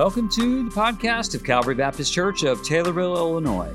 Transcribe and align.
Welcome 0.00 0.30
to 0.30 0.62
the 0.62 0.70
podcast 0.70 1.34
of 1.34 1.44
Calvary 1.44 1.74
Baptist 1.74 2.10
Church 2.10 2.42
of 2.42 2.62
Taylorville, 2.62 3.18
Illinois. 3.18 3.70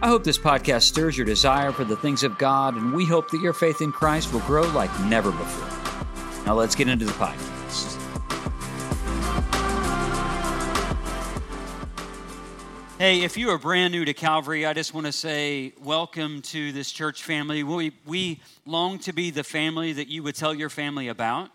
I 0.00 0.06
hope 0.06 0.22
this 0.22 0.38
podcast 0.38 0.82
stirs 0.82 1.18
your 1.18 1.26
desire 1.26 1.72
for 1.72 1.82
the 1.82 1.96
things 1.96 2.22
of 2.22 2.38
God, 2.38 2.76
and 2.76 2.92
we 2.92 3.04
hope 3.04 3.32
that 3.32 3.40
your 3.40 3.52
faith 3.52 3.80
in 3.80 3.90
Christ 3.90 4.32
will 4.32 4.42
grow 4.42 4.62
like 4.68 4.96
never 5.06 5.32
before. 5.32 6.46
Now, 6.46 6.54
let's 6.54 6.76
get 6.76 6.86
into 6.86 7.04
the 7.04 7.10
podcast. 7.14 7.96
Hey, 13.00 13.24
if 13.24 13.36
you 13.36 13.50
are 13.50 13.58
brand 13.58 13.90
new 13.90 14.04
to 14.04 14.14
Calvary, 14.14 14.64
I 14.66 14.72
just 14.72 14.94
want 14.94 15.06
to 15.06 15.12
say 15.12 15.72
welcome 15.82 16.42
to 16.42 16.70
this 16.70 16.92
church 16.92 17.24
family. 17.24 17.64
We, 17.64 17.90
we 18.06 18.40
long 18.66 19.00
to 19.00 19.12
be 19.12 19.32
the 19.32 19.42
family 19.42 19.94
that 19.94 20.06
you 20.06 20.22
would 20.22 20.36
tell 20.36 20.54
your 20.54 20.70
family 20.70 21.08
about. 21.08 21.50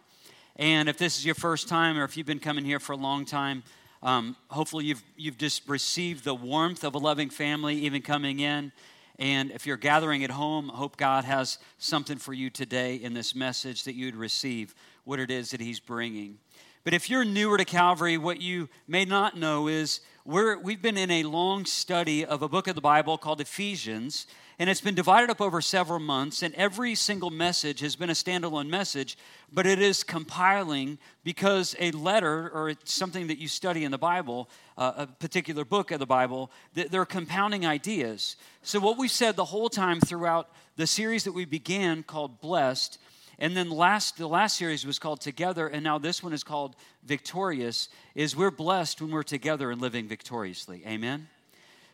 And 0.57 0.89
if 0.89 0.97
this 0.97 1.17
is 1.17 1.25
your 1.25 1.35
first 1.35 1.69
time 1.69 1.97
or 1.97 2.03
if 2.03 2.17
you've 2.17 2.27
been 2.27 2.39
coming 2.39 2.65
here 2.65 2.81
for 2.81 2.91
a 2.91 2.97
long 2.97 3.23
time, 3.23 3.63
um, 4.03 4.35
hopefully, 4.49 4.85
you've, 4.85 5.03
you've 5.15 5.37
just 5.37 5.67
received 5.69 6.23
the 6.23 6.33
warmth 6.33 6.83
of 6.83 6.95
a 6.95 6.97
loving 6.97 7.29
family, 7.29 7.75
even 7.75 8.01
coming 8.01 8.39
in. 8.39 8.71
And 9.19 9.51
if 9.51 9.67
you're 9.67 9.77
gathering 9.77 10.23
at 10.23 10.31
home, 10.31 10.69
hope 10.69 10.97
God 10.97 11.25
has 11.25 11.59
something 11.77 12.17
for 12.17 12.33
you 12.33 12.49
today 12.49 12.95
in 12.95 13.13
this 13.13 13.35
message 13.35 13.83
that 13.83 13.93
you'd 13.93 14.15
receive 14.15 14.73
what 15.03 15.19
it 15.19 15.29
is 15.29 15.51
that 15.51 15.61
He's 15.61 15.79
bringing. 15.79 16.39
But 16.83 16.95
if 16.95 17.11
you're 17.11 17.23
newer 17.23 17.59
to 17.59 17.65
Calvary, 17.65 18.17
what 18.17 18.41
you 18.41 18.67
may 18.87 19.05
not 19.05 19.37
know 19.37 19.67
is 19.67 19.99
we're, 20.25 20.57
we've 20.57 20.81
been 20.81 20.97
in 20.97 21.11
a 21.11 21.23
long 21.23 21.65
study 21.65 22.25
of 22.25 22.41
a 22.41 22.49
book 22.49 22.67
of 22.67 22.73
the 22.73 22.81
Bible 22.81 23.19
called 23.19 23.39
Ephesians. 23.39 24.25
And 24.59 24.69
it's 24.69 24.81
been 24.81 24.95
divided 24.95 25.29
up 25.29 25.41
over 25.41 25.61
several 25.61 25.99
months, 25.99 26.43
and 26.43 26.53
every 26.55 26.93
single 26.95 27.29
message 27.29 27.79
has 27.79 27.95
been 27.95 28.09
a 28.09 28.13
standalone 28.13 28.67
message, 28.67 29.17
but 29.51 29.65
it 29.65 29.79
is 29.81 30.03
compiling 30.03 30.97
because 31.23 31.75
a 31.79 31.91
letter 31.91 32.49
or 32.49 32.73
something 32.83 33.27
that 33.27 33.39
you 33.39 33.47
study 33.47 33.83
in 33.83 33.91
the 33.91 33.97
Bible, 33.97 34.49
uh, 34.77 34.93
a 34.97 35.07
particular 35.07 35.65
book 35.65 35.91
of 35.91 35.99
the 35.99 36.05
Bible, 36.05 36.51
they're 36.73 37.05
compounding 37.05 37.65
ideas. 37.65 38.35
So, 38.61 38.79
what 38.79 38.97
we've 38.97 39.09
said 39.09 39.35
the 39.35 39.45
whole 39.45 39.69
time 39.69 39.99
throughout 39.99 40.49
the 40.75 40.87
series 40.87 41.23
that 41.23 41.33
we 41.33 41.45
began 41.45 42.03
called 42.03 42.41
Blessed, 42.41 42.99
and 43.39 43.57
then 43.57 43.71
last, 43.71 44.17
the 44.17 44.27
last 44.27 44.57
series 44.57 44.85
was 44.85 44.99
called 44.99 45.19
Together, 45.19 45.67
and 45.67 45.83
now 45.83 45.97
this 45.97 46.21
one 46.21 46.33
is 46.33 46.43
called 46.43 46.75
Victorious, 47.03 47.89
is 48.13 48.35
we're 48.35 48.51
blessed 48.51 49.01
when 49.01 49.09
we're 49.09 49.23
together 49.23 49.71
and 49.71 49.81
living 49.81 50.07
victoriously. 50.07 50.83
Amen? 50.85 51.27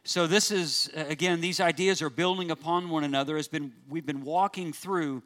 So 0.08 0.26
this 0.26 0.52
is 0.52 0.90
again 0.96 1.42
these 1.42 1.60
ideas 1.60 2.02
are 2.02 2.10
building 2.10 2.50
upon 2.50 2.90
one 2.90 3.04
another 3.04 3.36
has 3.36 3.50
been 3.50 3.74
we've 3.90 4.06
been 4.06 4.24
walking 4.24 4.72
through 4.72 5.22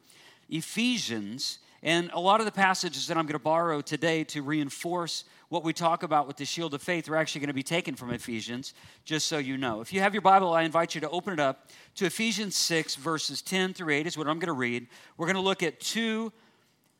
Ephesians 0.50 1.60
and 1.84 2.10
a 2.12 2.18
lot 2.18 2.40
of 2.40 2.46
the 2.46 2.52
passages 2.52 3.06
that 3.06 3.16
I'm 3.16 3.26
going 3.26 3.34
to 3.34 3.38
borrow 3.38 3.80
today 3.80 4.24
to 4.24 4.42
reinforce 4.42 5.22
what 5.50 5.62
we 5.62 5.72
talk 5.72 6.02
about 6.02 6.26
with 6.26 6.36
the 6.36 6.44
shield 6.44 6.74
of 6.74 6.82
faith 6.82 7.08
are 7.08 7.14
actually 7.14 7.42
going 7.42 7.46
to 7.46 7.54
be 7.54 7.62
taken 7.62 7.94
from 7.94 8.12
Ephesians, 8.12 8.74
just 9.04 9.28
so 9.28 9.38
you 9.38 9.56
know. 9.56 9.82
If 9.82 9.92
you 9.92 10.00
have 10.00 10.14
your 10.14 10.20
Bible, 10.20 10.52
I 10.52 10.62
invite 10.62 10.96
you 10.96 11.00
to 11.02 11.10
open 11.10 11.32
it 11.32 11.38
up 11.38 11.68
to 11.94 12.06
Ephesians 12.06 12.56
6, 12.56 12.96
verses 12.96 13.40
10 13.40 13.74
through 13.74 13.94
8, 13.94 14.08
is 14.08 14.18
what 14.18 14.26
I'm 14.26 14.40
going 14.40 14.48
to 14.48 14.52
read. 14.52 14.88
We're 15.16 15.26
going 15.26 15.36
to 15.36 15.42
look 15.42 15.62
at 15.62 15.78
two 15.78 16.32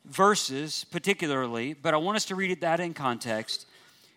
verses 0.05 0.85
particularly, 0.89 1.73
but 1.73 1.93
I 1.93 1.97
want 1.97 2.15
us 2.15 2.25
to 2.25 2.35
read 2.35 2.51
it 2.51 2.61
that 2.61 2.79
in 2.79 2.93
context 2.93 3.65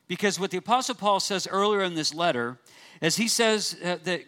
because 0.09 0.39
what 0.39 0.51
the 0.51 0.59
Apostle 0.59 0.95
Paul 0.95 1.21
says 1.21 1.47
earlier 1.47 1.83
in 1.83 1.95
this 1.95 2.15
letter 2.15 2.59
as 3.03 3.17
he 3.17 3.29
says 3.29 3.77
uh, 3.85 3.99
that 4.05 4.23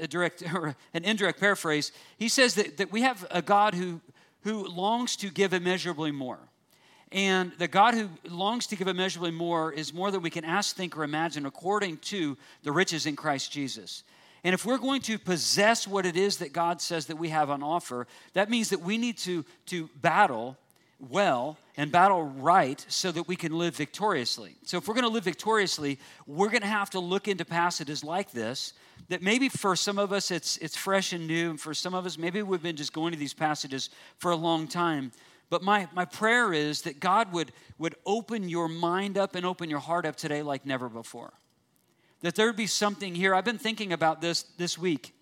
a 0.00 0.08
direct 0.08 0.42
or 0.54 0.74
an 0.94 1.04
indirect 1.04 1.38
paraphrase, 1.38 1.92
he 2.16 2.28
says 2.28 2.54
that, 2.54 2.76
that 2.78 2.90
we 2.90 3.02
have 3.02 3.26
a 3.30 3.42
God 3.42 3.74
who 3.74 4.00
who 4.42 4.66
longs 4.66 5.16
to 5.16 5.30
give 5.30 5.52
immeasurably 5.52 6.12
more. 6.12 6.38
And 7.12 7.52
the 7.58 7.68
God 7.68 7.94
who 7.94 8.08
longs 8.28 8.66
to 8.68 8.76
give 8.76 8.88
immeasurably 8.88 9.32
more 9.32 9.72
is 9.72 9.92
more 9.92 10.10
than 10.10 10.22
we 10.22 10.30
can 10.30 10.44
ask, 10.44 10.76
think, 10.76 10.96
or 10.96 11.02
imagine 11.02 11.44
according 11.44 11.98
to 11.98 12.36
the 12.62 12.72
riches 12.72 13.04
in 13.04 13.16
Christ 13.16 13.50
Jesus. 13.50 14.04
And 14.44 14.54
if 14.54 14.64
we're 14.64 14.78
going 14.78 15.02
to 15.02 15.18
possess 15.18 15.86
what 15.86 16.06
it 16.06 16.16
is 16.16 16.38
that 16.38 16.52
God 16.52 16.80
says 16.80 17.06
that 17.06 17.16
we 17.16 17.28
have 17.28 17.50
on 17.50 17.62
offer, 17.62 18.06
that 18.32 18.48
means 18.48 18.70
that 18.70 18.80
we 18.80 18.96
need 18.96 19.18
to, 19.18 19.44
to 19.66 19.90
battle 20.00 20.56
well 21.08 21.56
and 21.76 21.90
battle 21.90 22.22
right 22.22 22.84
so 22.88 23.10
that 23.10 23.26
we 23.26 23.36
can 23.36 23.56
live 23.56 23.74
victoriously. 23.74 24.56
So, 24.64 24.76
if 24.76 24.86
we're 24.86 24.94
going 24.94 25.06
to 25.06 25.10
live 25.10 25.24
victoriously, 25.24 25.98
we're 26.26 26.50
going 26.50 26.62
to 26.62 26.68
have 26.68 26.90
to 26.90 27.00
look 27.00 27.28
into 27.28 27.44
passages 27.44 28.04
like 28.04 28.32
this 28.32 28.74
that 29.08 29.22
maybe 29.22 29.48
for 29.48 29.74
some 29.74 29.98
of 29.98 30.12
us 30.12 30.30
it's, 30.30 30.56
it's 30.58 30.76
fresh 30.76 31.12
and 31.12 31.26
new, 31.26 31.50
and 31.50 31.60
for 31.60 31.74
some 31.74 31.94
of 31.94 32.06
us, 32.06 32.16
maybe 32.16 32.42
we've 32.42 32.62
been 32.62 32.76
just 32.76 32.92
going 32.92 33.12
to 33.12 33.18
these 33.18 33.34
passages 33.34 33.90
for 34.18 34.30
a 34.30 34.36
long 34.36 34.68
time. 34.68 35.10
But 35.48 35.62
my, 35.62 35.88
my 35.92 36.04
prayer 36.04 36.52
is 36.52 36.82
that 36.82 37.00
God 37.00 37.32
would, 37.32 37.52
would 37.78 37.96
open 38.06 38.48
your 38.48 38.68
mind 38.68 39.18
up 39.18 39.34
and 39.34 39.44
open 39.44 39.68
your 39.68 39.80
heart 39.80 40.06
up 40.06 40.14
today 40.14 40.42
like 40.42 40.64
never 40.64 40.88
before. 40.88 41.32
That 42.20 42.36
there 42.36 42.46
would 42.46 42.56
be 42.56 42.68
something 42.68 43.14
here. 43.14 43.34
I've 43.34 43.44
been 43.44 43.58
thinking 43.58 43.92
about 43.92 44.20
this 44.20 44.42
this 44.58 44.78
week 44.78 45.12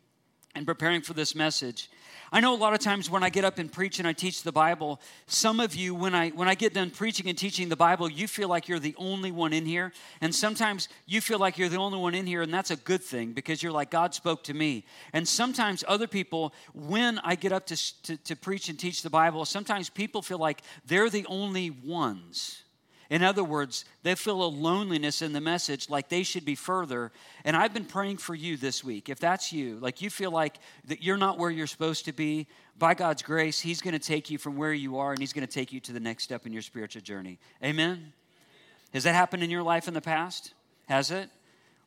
and 0.54 0.66
preparing 0.66 1.00
for 1.00 1.14
this 1.14 1.34
message. 1.34 1.90
I 2.30 2.40
know 2.40 2.54
a 2.54 2.56
lot 2.56 2.74
of 2.74 2.80
times 2.80 3.08
when 3.08 3.22
I 3.22 3.30
get 3.30 3.44
up 3.44 3.58
and 3.58 3.72
preach 3.72 3.98
and 3.98 4.06
I 4.06 4.12
teach 4.12 4.42
the 4.42 4.52
Bible, 4.52 5.00
some 5.26 5.60
of 5.60 5.74
you, 5.74 5.94
when 5.94 6.14
I 6.14 6.28
when 6.30 6.48
I 6.48 6.54
get 6.54 6.74
done 6.74 6.90
preaching 6.90 7.26
and 7.28 7.38
teaching 7.38 7.68
the 7.68 7.76
Bible, 7.76 8.10
you 8.10 8.28
feel 8.28 8.48
like 8.48 8.68
you're 8.68 8.78
the 8.78 8.94
only 8.98 9.32
one 9.32 9.52
in 9.52 9.64
here. 9.64 9.92
And 10.20 10.34
sometimes 10.34 10.88
you 11.06 11.20
feel 11.20 11.38
like 11.38 11.56
you're 11.56 11.70
the 11.70 11.78
only 11.78 11.98
one 11.98 12.14
in 12.14 12.26
here, 12.26 12.42
and 12.42 12.52
that's 12.52 12.70
a 12.70 12.76
good 12.76 13.02
thing 13.02 13.32
because 13.32 13.62
you're 13.62 13.72
like, 13.72 13.90
God 13.90 14.14
spoke 14.14 14.44
to 14.44 14.54
me. 14.54 14.84
And 15.12 15.26
sometimes 15.26 15.84
other 15.88 16.06
people, 16.06 16.52
when 16.74 17.18
I 17.20 17.34
get 17.34 17.52
up 17.52 17.66
to, 17.66 18.02
to, 18.02 18.16
to 18.16 18.36
preach 18.36 18.68
and 18.68 18.78
teach 18.78 19.02
the 19.02 19.10
Bible, 19.10 19.44
sometimes 19.44 19.88
people 19.88 20.20
feel 20.20 20.38
like 20.38 20.62
they're 20.86 21.10
the 21.10 21.26
only 21.26 21.70
ones. 21.70 22.62
In 23.10 23.22
other 23.22 23.42
words, 23.42 23.86
they 24.02 24.14
feel 24.14 24.42
a 24.42 24.48
loneliness 24.48 25.22
in 25.22 25.32
the 25.32 25.40
message, 25.40 25.88
like 25.88 26.10
they 26.10 26.22
should 26.22 26.44
be 26.44 26.54
further. 26.54 27.10
And 27.42 27.56
I've 27.56 27.72
been 27.72 27.86
praying 27.86 28.18
for 28.18 28.34
you 28.34 28.58
this 28.58 28.84
week. 28.84 29.08
If 29.08 29.18
that's 29.18 29.50
you, 29.50 29.78
like 29.78 30.02
you 30.02 30.10
feel 30.10 30.30
like 30.30 30.58
that 30.84 31.02
you're 31.02 31.16
not 31.16 31.38
where 31.38 31.50
you're 31.50 31.66
supposed 31.66 32.04
to 32.04 32.12
be, 32.12 32.46
by 32.78 32.94
God's 32.94 33.22
grace, 33.22 33.60
He's 33.60 33.80
going 33.80 33.92
to 33.92 33.98
take 33.98 34.30
you 34.30 34.38
from 34.38 34.56
where 34.56 34.72
you 34.72 34.98
are 34.98 35.12
and 35.12 35.20
He's 35.20 35.32
going 35.32 35.46
to 35.46 35.52
take 35.52 35.72
you 35.72 35.80
to 35.80 35.92
the 35.92 36.00
next 36.00 36.24
step 36.24 36.46
in 36.46 36.52
your 36.52 36.62
spiritual 36.62 37.02
journey. 37.02 37.38
Amen? 37.64 38.12
Has 38.92 39.04
that 39.04 39.14
happened 39.14 39.42
in 39.42 39.50
your 39.50 39.62
life 39.62 39.88
in 39.88 39.94
the 39.94 40.00
past? 40.00 40.52
Has 40.86 41.10
it? 41.10 41.30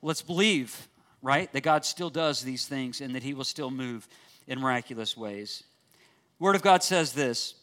Let's 0.01 0.21
believe, 0.21 0.87
right, 1.21 1.51
that 1.53 1.61
God 1.61 1.85
still 1.85 2.09
does 2.09 2.41
these 2.41 2.65
things 2.65 2.99
and 2.99 3.15
that 3.15 3.23
He 3.23 3.33
will 3.33 3.43
still 3.43 3.71
move 3.71 4.07
in 4.47 4.59
miraculous 4.59 5.15
ways. 5.15 5.63
Word 6.39 6.55
of 6.55 6.63
God 6.63 6.83
says 6.83 7.13
this 7.13 7.53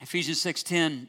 Ephesians 0.00 0.42
6:10 0.42 1.08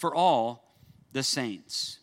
for 0.00 0.14
all 0.14 0.74
the 1.12 1.22
saints. 1.22 1.98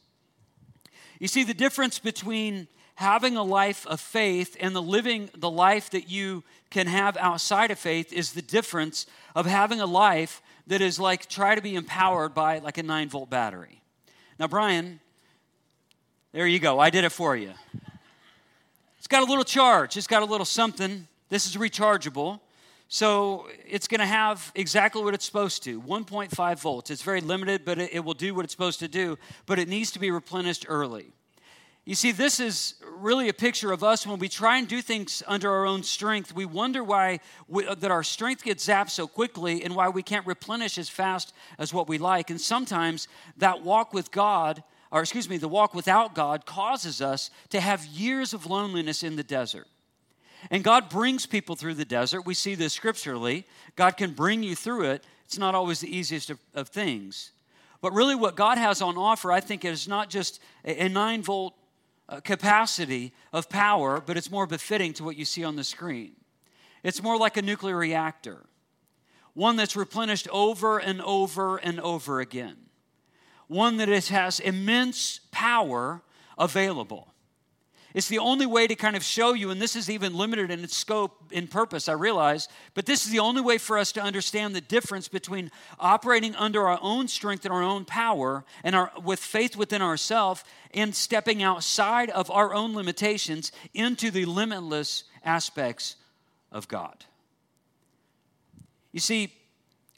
You 1.20 1.28
see, 1.28 1.44
the 1.44 1.54
difference 1.54 2.00
between 2.00 2.68
having 2.96 3.36
a 3.38 3.44
life 3.44 3.86
of 3.88 4.00
faith 4.00 4.56
and 4.60 4.76
the 4.76 4.82
living 4.82 5.30
the 5.36 5.50
life 5.50 5.90
that 5.92 6.10
you 6.10 6.44
can 6.70 6.88
have 6.88 7.16
outside 7.18 7.72
of 7.72 7.80
faith 7.80 8.12
is 8.12 8.34
the 8.34 8.42
difference 8.42 9.06
of 9.36 9.46
having 9.46 9.80
a 9.80 9.86
life 9.86 10.42
that 10.68 10.82
is 10.82 11.00
like 11.00 11.28
try 11.28 11.56
to 11.56 11.62
be 11.62 11.76
empowered 11.76 12.34
by 12.34 12.60
like 12.60 12.78
a 12.78 12.84
9 12.84 13.10
volt 13.10 13.30
battery. 13.30 13.82
Now, 14.40 14.48
Brian, 14.48 15.00
there 16.34 16.48
you 16.48 16.60
go. 16.60 16.80
I 16.80 16.90
did 16.90 17.04
it 17.04 17.12
for 17.12 17.36
you. 17.36 17.54
It's 18.98 19.08
got 19.08 19.24
a 19.24 19.26
little 19.26 19.44
charge, 19.44 19.96
it's 19.98 20.08
got 20.08 20.22
a 20.22 20.26
little 20.26 20.46
something. 20.46 21.08
This 21.30 21.46
is 21.46 21.56
rechargeable. 21.56 22.40
So 22.90 23.48
it's 23.68 23.88
going 23.88 24.00
to 24.00 24.06
have 24.06 24.52
exactly 24.56 25.04
what 25.04 25.14
it's 25.14 25.26
supposed 25.26 25.64
to 25.64 25.82
1.5 25.82 26.60
volts. 26.60 26.90
It's 26.90 27.02
very 27.02 27.20
limited, 27.20 27.66
but 27.66 27.80
it, 27.80 27.90
it, 27.94 28.00
will 28.06 28.14
do 28.14 28.34
what 28.34 28.46
it's 28.46 28.54
supposed 28.54 28.80
to 28.80 28.88
do, 28.88 29.18
but 29.46 29.60
it 29.60 29.68
needs 29.68 29.92
to 29.92 30.00
be 30.00 30.10
replenished 30.10 30.66
early. 30.70 31.12
You 31.84 31.96
see, 31.96 32.12
this 32.12 32.40
is 32.40 32.76
really 32.98 33.30
a 33.30 33.34
picture 33.34 33.72
of 33.72 33.84
us 33.84 34.06
when 34.06 34.20
we 34.20 34.28
try 34.30 34.58
and 34.58 34.68
do 34.68 34.82
things 34.82 35.24
under 35.28 35.50
our 35.50 35.66
own 35.66 35.84
strength. 35.84 36.34
We 36.34 36.46
wonder 36.46 36.84
why 36.84 37.20
we, 37.48 37.66
uh, 37.66 37.76
that 37.76 37.92
our 37.92 38.04
strength 38.04 38.44
gets 38.44 38.68
zapped 38.68 38.90
so 38.90 39.08
quickly 39.08 39.64
and 39.64 39.76
why 39.76 39.90
we 39.90 40.04
can't 40.04 40.28
replenish 40.28 40.78
as 40.78 40.90
fast 40.90 41.34
as 41.58 41.74
what 41.74 41.88
we 41.88 41.98
like. 41.98 42.30
And 42.30 42.40
sometimes 42.40 43.08
that 43.38 43.64
walk 43.64 43.94
with 43.94 44.12
God, 44.12 44.64
or 44.92 45.02
excuse 45.02 45.30
me, 45.30 45.38
the 45.38 45.48
walk 45.48 45.74
without 45.74 46.14
God, 46.14 46.46
causes 46.46 47.02
us 47.02 47.32
to 47.50 47.62
have 47.62 47.86
years 47.86 48.34
of 48.34 48.46
loneliness 48.46 49.02
in 49.04 49.16
the 49.16 49.24
desert. 49.24 49.68
And 50.52 50.64
God 50.64 50.90
brings 50.90 51.26
people 51.26 51.56
through 51.56 51.76
the 51.76 51.86
desert. 51.86 52.26
We 52.26 52.34
see 52.34 52.56
this 52.56 52.74
scripturally. 52.74 53.46
God 53.76 53.98
can 53.98 54.12
bring 54.14 54.44
you 54.44 54.56
through 54.56 54.84
it. 54.92 55.04
It's 55.26 55.38
not 55.38 55.56
always 55.56 55.80
the 55.80 55.96
easiest 55.96 56.30
of, 56.30 56.40
of 56.54 56.70
things. 56.70 57.32
But 57.82 57.94
really, 57.94 58.16
what 58.16 58.36
God 58.36 58.58
has 58.58 58.82
on 58.82 58.98
offer, 58.98 59.32
I 59.32 59.40
think, 59.40 59.66
is 59.66 59.88
not 59.88 60.10
just 60.10 60.40
a, 60.66 60.86
a 60.86 60.90
nine 60.90 61.22
volt 61.22 61.54
uh, 62.10 62.22
capacity 62.22 63.14
of 63.34 63.50
power, 63.50 64.02
but 64.04 64.18
it's 64.18 64.32
more 64.32 64.48
befitting 64.48 64.94
to 64.94 65.04
what 65.04 65.18
you 65.18 65.26
see 65.26 65.44
on 65.44 65.56
the 65.56 65.64
screen. 65.64 66.14
It's 66.84 67.04
more 67.04 67.18
like 67.18 67.38
a 67.38 67.42
nuclear 67.42 67.76
reactor, 67.76 68.46
one 69.34 69.58
that's 69.58 69.76
replenished 69.76 70.28
over 70.32 70.78
and 70.80 71.02
over 71.02 71.58
and 71.58 71.80
over 71.82 72.20
again, 72.20 72.56
one 73.48 73.78
that 73.78 73.90
has 73.90 74.40
immense 74.40 75.20
power 75.32 76.02
available. 76.38 77.14
It's 77.98 78.10
the 78.10 78.20
only 78.20 78.46
way 78.46 78.68
to 78.68 78.76
kind 78.76 78.96
of 78.96 79.04
show 79.04 79.34
you, 79.34 79.50
and 79.50 79.60
this 79.60 79.76
is 79.76 79.90
even 79.90 80.14
limited 80.14 80.52
in 80.52 80.64
its 80.64 80.78
scope 80.78 81.32
and 81.34 81.50
purpose, 81.50 81.90
I 81.90 81.94
realize, 81.94 82.48
but 82.76 82.86
this 82.86 83.08
is 83.08 83.12
the 83.12 83.18
only 83.18 83.42
way 83.42 83.58
for 83.58 83.76
us 83.76 83.92
to 83.94 84.04
understand 84.04 84.56
the 84.56 84.62
difference 84.62 85.08
between 85.08 85.50
operating 85.80 86.36
under 86.36 86.68
our 86.68 86.78
own 86.84 87.08
strength 87.08 87.44
and 87.44 87.52
our 87.52 87.64
own 87.64 87.86
power 87.86 88.46
and 88.64 88.76
our, 88.76 88.92
with 89.04 89.20
faith 89.20 89.56
within 89.56 89.82
ourselves 89.82 90.44
and 90.76 90.94
stepping 90.94 91.42
outside 91.42 92.12
of 92.12 92.30
our 92.30 92.54
own 92.54 92.76
limitations 92.76 93.52
into 93.74 94.12
the 94.12 94.26
limitless 94.26 95.06
aspects 95.26 95.96
of 96.52 96.68
God. 96.68 97.04
You 98.92 99.00
see, 99.00 99.34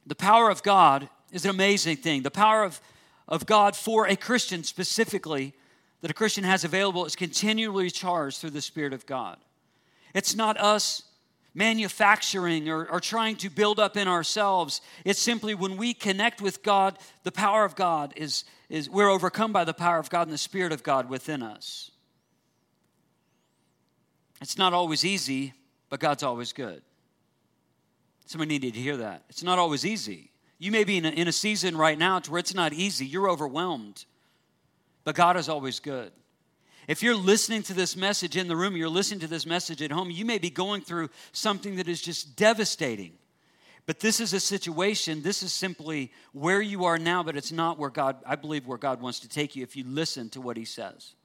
the 0.07 0.15
power 0.15 0.49
of 0.49 0.63
God 0.63 1.09
is 1.33 1.43
an 1.43 1.51
amazing 1.51 1.97
thing. 1.97 2.23
The 2.23 2.31
power 2.31 2.63
of, 2.63 2.79
of 3.27 3.45
God 3.45 3.75
for 3.75 4.07
a 4.07 4.15
Christian 4.15 4.63
specifically 4.63 5.53
that 6.01 6.11
a 6.11 6.13
Christian 6.13 6.43
has 6.43 6.63
available 6.63 7.05
is 7.05 7.15
continually 7.15 7.89
charged 7.89 8.39
through 8.39 8.51
the 8.51 8.61
Spirit 8.61 8.93
of 8.93 9.05
God. 9.05 9.37
It's 10.13 10.35
not 10.35 10.59
us 10.59 11.03
manufacturing 11.53 12.69
or, 12.69 12.85
or, 12.89 12.99
trying 12.99 13.35
to 13.35 13.49
build 13.49 13.79
up 13.79 13.97
in 13.97 14.07
ourselves. 14.07 14.81
It's 15.03 15.19
simply 15.19 15.55
when 15.55 15.77
we 15.77 15.93
connect 15.93 16.41
with 16.41 16.61
God, 16.63 16.97
the 17.23 17.31
power 17.31 17.65
of 17.65 17.75
God 17.75 18.13
is, 18.15 18.43
is 18.69 18.89
we're 18.89 19.09
overcome 19.09 19.51
by 19.51 19.65
the 19.65 19.73
power 19.73 19.97
of 19.97 20.09
God 20.09 20.23
and 20.23 20.31
the 20.31 20.37
Spirit 20.37 20.71
of 20.71 20.83
God 20.83 21.09
within 21.09 21.41
us. 21.41 21.91
It's 24.41 24.57
not 24.57 24.73
always 24.73 25.03
easy, 25.03 25.53
but 25.89 25.99
God's 25.99 26.23
always 26.23 26.53
good. 26.53 26.81
Somebody 28.25 28.49
needed 28.49 28.75
to 28.75 28.79
hear 28.79 28.97
that. 28.97 29.23
It's 29.29 29.43
not 29.43 29.57
always 29.57 29.85
easy. 29.85 30.31
You 30.59 30.71
may 30.71 30.83
be 30.83 30.97
in 30.97 31.05
a, 31.05 31.09
in 31.09 31.27
a 31.27 31.31
season 31.31 31.75
right 31.75 31.97
now 31.97 32.19
to 32.19 32.31
where 32.31 32.39
it's 32.39 32.53
not 32.53 32.73
easy. 32.73 33.05
You're 33.05 33.29
overwhelmed. 33.29 34.05
But 35.09 35.15
God 35.15 35.37
is 35.37 35.49
always 35.49 35.79
good. 35.79 36.11
If 36.87 37.01
you're 37.01 37.15
listening 37.15 37.63
to 37.63 37.73
this 37.73 37.95
message 37.95 38.37
in 38.37 38.47
the 38.47 38.55
room, 38.55 38.77
you're 38.77 38.89
listening 38.89 39.21
to 39.21 39.27
this 39.27 39.43
message 39.43 39.81
at 39.81 39.89
home, 39.89 40.11
you 40.11 40.23
may 40.23 40.37
be 40.37 40.51
going 40.51 40.83
through 40.83 41.09
something 41.31 41.77
that 41.77 41.87
is 41.87 41.99
just 41.99 42.35
devastating. 42.35 43.13
But 43.87 44.01
this 44.01 44.19
is 44.19 44.33
a 44.33 44.39
situation, 44.39 45.23
this 45.23 45.41
is 45.41 45.51
simply 45.51 46.11
where 46.31 46.61
you 46.61 46.85
are 46.85 46.99
now, 46.99 47.23
but 47.23 47.35
it's 47.35 47.51
not 47.51 47.79
where 47.79 47.89
God, 47.89 48.17
I 48.23 48.35
believe, 48.35 48.67
where 48.67 48.77
God 48.77 49.01
wants 49.01 49.21
to 49.21 49.27
take 49.27 49.55
you 49.55 49.63
if 49.63 49.75
you 49.75 49.83
listen 49.83 50.29
to 50.29 50.41
what 50.41 50.57
He 50.57 50.65
says. 50.65 51.15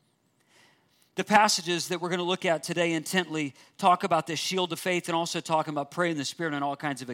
The 1.17 1.25
passages 1.25 1.89
that 1.89 2.01
we're 2.01 2.09
going 2.09 2.21
to 2.21 2.25
look 2.25 2.47
at 2.47 2.63
today 2.63 2.93
intently 2.93 3.53
talk 3.77 4.03
about 4.03 4.27
the 4.27 4.35
shield 4.35 4.73
of 4.73 4.81
faith 4.81 5.11
and 5.11 5.15
also 5.15 5.41
talking 5.41 5.75
about 5.75 5.91
praying 5.91 6.17
the 6.17 6.25
Spirit 6.25 6.55
on 6.55 6.63
all 6.63 6.75
kinds 6.75 7.03
of, 7.03 7.11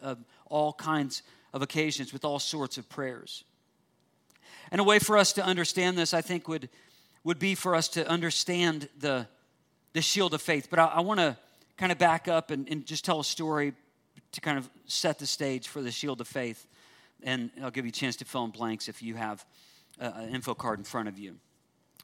of 0.00 0.24
all 0.46 0.72
kinds 0.72 1.22
of 1.52 1.60
occasions 1.60 2.14
with 2.14 2.24
all 2.24 2.38
sorts 2.38 2.78
of 2.78 2.88
prayers. 2.88 3.44
And 4.70 4.80
a 4.80 4.84
way 4.84 4.98
for 4.98 5.16
us 5.16 5.32
to 5.34 5.44
understand 5.44 5.96
this, 5.96 6.14
I 6.14 6.20
think, 6.20 6.48
would, 6.48 6.68
would 7.22 7.38
be 7.38 7.54
for 7.54 7.74
us 7.74 7.88
to 7.88 8.06
understand 8.08 8.88
the, 8.98 9.26
the 9.92 10.02
shield 10.02 10.34
of 10.34 10.42
faith. 10.42 10.68
But 10.70 10.78
I, 10.78 10.86
I 10.86 11.00
want 11.00 11.20
to 11.20 11.36
kind 11.76 11.92
of 11.92 11.98
back 11.98 12.28
up 12.28 12.50
and, 12.50 12.68
and 12.68 12.86
just 12.86 13.04
tell 13.04 13.20
a 13.20 13.24
story 13.24 13.72
to 14.32 14.40
kind 14.40 14.58
of 14.58 14.68
set 14.86 15.18
the 15.18 15.26
stage 15.26 15.68
for 15.68 15.82
the 15.82 15.90
shield 15.90 16.20
of 16.20 16.28
faith. 16.28 16.66
And 17.22 17.50
I'll 17.62 17.70
give 17.70 17.84
you 17.84 17.90
a 17.90 17.92
chance 17.92 18.16
to 18.16 18.24
fill 18.24 18.44
in 18.44 18.50
blanks 18.50 18.88
if 18.88 19.02
you 19.02 19.14
have 19.14 19.44
an 19.98 20.30
info 20.30 20.54
card 20.54 20.78
in 20.78 20.84
front 20.84 21.08
of 21.08 21.18
you. 21.18 21.36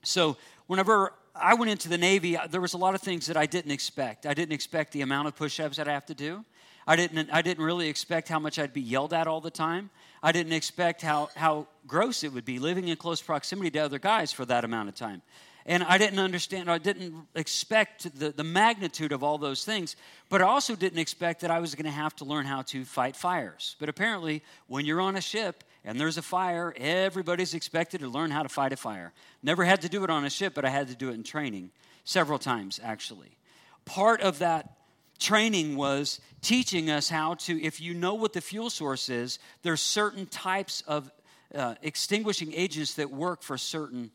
So, 0.02 0.36
whenever 0.66 1.12
I 1.34 1.54
went 1.54 1.70
into 1.70 1.88
the 1.88 1.98
Navy, 1.98 2.38
there 2.50 2.60
was 2.60 2.72
a 2.72 2.78
lot 2.78 2.94
of 2.94 3.02
things 3.02 3.26
that 3.26 3.36
I 3.36 3.46
didn't 3.46 3.70
expect. 3.70 4.24
I 4.24 4.34
didn't 4.34 4.52
expect 4.52 4.92
the 4.92 5.02
amount 5.02 5.28
of 5.28 5.36
push 5.36 5.60
ups 5.60 5.76
that 5.76 5.88
I'd 5.88 5.92
have 5.92 6.06
to 6.06 6.14
do. 6.14 6.44
I 6.90 6.96
didn't, 6.96 7.30
I 7.32 7.40
didn't 7.40 7.62
really 7.62 7.88
expect 7.88 8.28
how 8.28 8.40
much 8.40 8.58
I'd 8.58 8.72
be 8.72 8.80
yelled 8.80 9.12
at 9.12 9.28
all 9.28 9.40
the 9.40 9.48
time. 9.48 9.90
I 10.24 10.32
didn't 10.32 10.54
expect 10.54 11.02
how, 11.02 11.30
how 11.36 11.68
gross 11.86 12.24
it 12.24 12.32
would 12.32 12.44
be 12.44 12.58
living 12.58 12.88
in 12.88 12.96
close 12.96 13.22
proximity 13.22 13.70
to 13.70 13.78
other 13.78 14.00
guys 14.00 14.32
for 14.32 14.44
that 14.46 14.64
amount 14.64 14.88
of 14.88 14.96
time. 14.96 15.22
And 15.66 15.84
I 15.84 15.98
didn't 15.98 16.18
understand, 16.18 16.68
I 16.68 16.78
didn't 16.78 17.14
expect 17.36 18.18
the, 18.18 18.30
the 18.30 18.42
magnitude 18.42 19.12
of 19.12 19.22
all 19.22 19.38
those 19.38 19.64
things, 19.64 19.94
but 20.30 20.42
I 20.42 20.46
also 20.46 20.74
didn't 20.74 20.98
expect 20.98 21.42
that 21.42 21.50
I 21.52 21.60
was 21.60 21.76
going 21.76 21.84
to 21.84 21.92
have 21.92 22.16
to 22.16 22.24
learn 22.24 22.44
how 22.44 22.62
to 22.62 22.84
fight 22.84 23.14
fires. 23.14 23.76
But 23.78 23.88
apparently, 23.88 24.42
when 24.66 24.84
you're 24.84 25.00
on 25.00 25.14
a 25.14 25.20
ship 25.20 25.62
and 25.84 26.00
there's 26.00 26.18
a 26.18 26.22
fire, 26.22 26.74
everybody's 26.76 27.54
expected 27.54 28.00
to 28.00 28.08
learn 28.08 28.32
how 28.32 28.42
to 28.42 28.48
fight 28.48 28.72
a 28.72 28.76
fire. 28.76 29.12
Never 29.44 29.62
had 29.62 29.82
to 29.82 29.88
do 29.88 30.02
it 30.02 30.10
on 30.10 30.24
a 30.24 30.30
ship, 30.30 30.54
but 30.54 30.64
I 30.64 30.70
had 30.70 30.88
to 30.88 30.96
do 30.96 31.10
it 31.10 31.14
in 31.14 31.22
training 31.22 31.70
several 32.02 32.40
times, 32.40 32.80
actually. 32.82 33.30
Part 33.84 34.22
of 34.22 34.40
that 34.40 34.79
training 35.20 35.76
was 35.76 36.20
teaching 36.40 36.90
us 36.90 37.08
how 37.08 37.34
to, 37.34 37.62
if 37.62 37.80
you 37.80 37.94
know 37.94 38.14
what 38.14 38.32
the 38.32 38.40
fuel 38.40 38.70
source 38.70 39.08
is, 39.08 39.38
there's 39.62 39.80
certain 39.80 40.26
types 40.26 40.82
of 40.86 41.10
uh, 41.54 41.74
extinguishing 41.82 42.52
agents 42.54 42.94
that 42.94 43.10
work 43.10 43.42
for 43.42 43.58
certain 43.58 44.10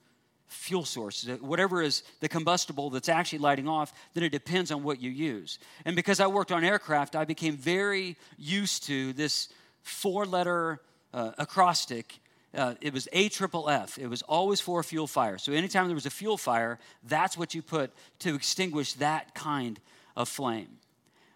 fuel 0.48 0.86
sources. 0.86 1.40
Whatever 1.42 1.82
is 1.82 2.04
the 2.20 2.30
combustible 2.30 2.90
that's 2.90 3.10
actually 3.10 3.40
lighting 3.40 3.68
off, 3.68 3.94
then 4.14 4.24
it 4.24 4.32
depends 4.32 4.72
on 4.72 4.84
what 4.84 5.02
you 5.02 5.12
use. 5.12 5.60
And 5.86 5.96
because 5.96 6.20
I 6.20 6.28
worked 6.28 6.52
on 6.52 6.64
aircraft, 6.64 7.16
I 7.16 7.26
became 7.26 7.58
very 7.58 8.18
used 8.38 8.84
to 8.88 9.14
this 9.14 9.50
four 9.84 10.26
letter 10.26 10.82
uh, 11.14 11.32
acrostic. 11.38 12.20
Uh, 12.54 12.76
it 12.82 12.94
was 12.94 13.08
A 13.12 13.30
triple 13.30 13.70
F. 13.70 13.98
It 13.98 14.08
was 14.08 14.22
always 14.24 14.62
for 14.62 14.80
a 14.80 14.84
fuel 14.84 15.08
fire. 15.08 15.38
So 15.38 15.52
anytime 15.52 15.88
there 15.88 15.96
was 15.96 16.06
a 16.06 16.12
fuel 16.12 16.38
fire, 16.38 16.80
that's 17.04 17.38
what 17.38 17.54
you 17.54 17.62
put 17.62 17.92
to 18.20 18.34
extinguish 18.34 18.94
that 18.94 19.36
kind 19.36 19.80
of 20.16 20.30
flame. 20.30 20.70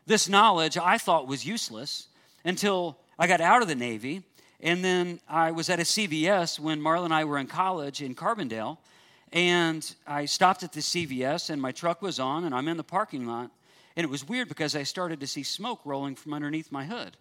This 0.09 0.27
knowledge 0.27 0.75
I 0.75 0.97
thought 0.97 1.27
was 1.27 1.45
useless 1.45 2.07
until 2.43 2.97
I 3.19 3.27
got 3.27 3.41
out 3.41 3.61
of 3.61 3.67
the 3.67 3.75
Navy. 3.75 4.23
And 4.59 4.83
then 4.83 5.19
I 5.29 5.51
was 5.51 5.69
at 5.69 5.79
a 5.79 5.83
CVS 5.83 6.59
when 6.59 6.81
Marla 6.81 7.05
and 7.05 7.13
I 7.13 7.25
were 7.25 7.37
in 7.37 7.45
college 7.45 8.01
in 8.01 8.15
Carbondale. 8.15 8.79
And 9.31 9.87
I 10.07 10.25
stopped 10.25 10.63
at 10.63 10.73
the 10.73 10.79
CVS 10.79 11.51
and 11.51 11.61
my 11.61 11.71
truck 11.71 12.01
was 12.01 12.19
on 12.19 12.45
and 12.45 12.55
I'm 12.55 12.67
in 12.67 12.75
the 12.75 12.83
parking 12.83 13.27
lot. 13.27 13.51
And 13.95 14.03
it 14.03 14.09
was 14.09 14.27
weird 14.27 14.47
because 14.47 14.75
I 14.75 14.81
started 14.81 15.19
to 15.19 15.27
see 15.27 15.43
smoke 15.43 15.81
rolling 15.85 16.15
from 16.15 16.33
underneath 16.33 16.71
my 16.71 16.85
hood. 16.85 17.15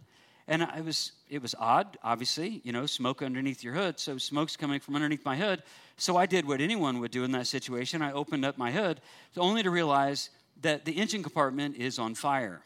And 0.46 0.62
I 0.62 0.80
was, 0.80 1.12
it 1.28 1.42
was 1.42 1.54
odd, 1.58 1.98
obviously, 2.02 2.62
you 2.64 2.72
know, 2.72 2.86
smoke 2.86 3.20
underneath 3.20 3.62
your 3.62 3.74
hood. 3.74 4.00
So 4.00 4.16
smoke's 4.16 4.56
coming 4.56 4.80
from 4.80 4.94
underneath 4.94 5.26
my 5.26 5.36
hood. 5.36 5.62
So 5.98 6.16
I 6.16 6.24
did 6.24 6.48
what 6.48 6.62
anyone 6.62 7.00
would 7.00 7.10
do 7.10 7.22
in 7.24 7.32
that 7.32 7.48
situation. 7.48 8.00
I 8.00 8.12
opened 8.12 8.46
up 8.46 8.56
my 8.56 8.72
hood 8.72 9.02
only 9.36 9.62
to 9.62 9.70
realize 9.70 10.30
that 10.62 10.86
the 10.86 10.92
engine 10.92 11.22
compartment 11.22 11.76
is 11.76 11.98
on 11.98 12.14
fire. 12.14 12.62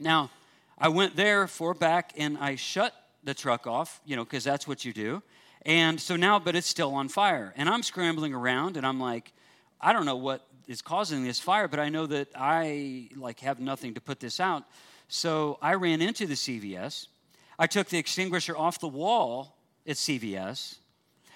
Now, 0.00 0.30
I 0.78 0.88
went 0.88 1.14
there 1.14 1.46
for 1.46 1.74
back 1.74 2.14
and 2.16 2.38
I 2.38 2.56
shut 2.56 2.94
the 3.22 3.34
truck 3.34 3.66
off, 3.66 4.00
you 4.06 4.16
know, 4.16 4.24
because 4.24 4.44
that's 4.44 4.66
what 4.66 4.82
you 4.84 4.94
do. 4.94 5.22
And 5.66 6.00
so 6.00 6.16
now, 6.16 6.38
but 6.38 6.56
it's 6.56 6.66
still 6.66 6.94
on 6.94 7.10
fire. 7.10 7.52
And 7.54 7.68
I'm 7.68 7.82
scrambling 7.82 8.32
around 8.32 8.78
and 8.78 8.86
I'm 8.86 8.98
like, 8.98 9.32
I 9.78 9.92
don't 9.92 10.06
know 10.06 10.16
what 10.16 10.46
is 10.66 10.80
causing 10.80 11.22
this 11.22 11.38
fire, 11.38 11.68
but 11.68 11.78
I 11.78 11.90
know 11.90 12.06
that 12.06 12.28
I 12.34 13.10
like 13.14 13.40
have 13.40 13.60
nothing 13.60 13.94
to 13.94 14.00
put 14.00 14.20
this 14.20 14.40
out. 14.40 14.64
So 15.08 15.58
I 15.60 15.74
ran 15.74 16.00
into 16.00 16.26
the 16.26 16.34
CVS. 16.34 17.08
I 17.58 17.66
took 17.66 17.88
the 17.88 17.98
extinguisher 17.98 18.56
off 18.56 18.80
the 18.80 18.88
wall 18.88 19.58
at 19.86 19.96
CVS 19.96 20.76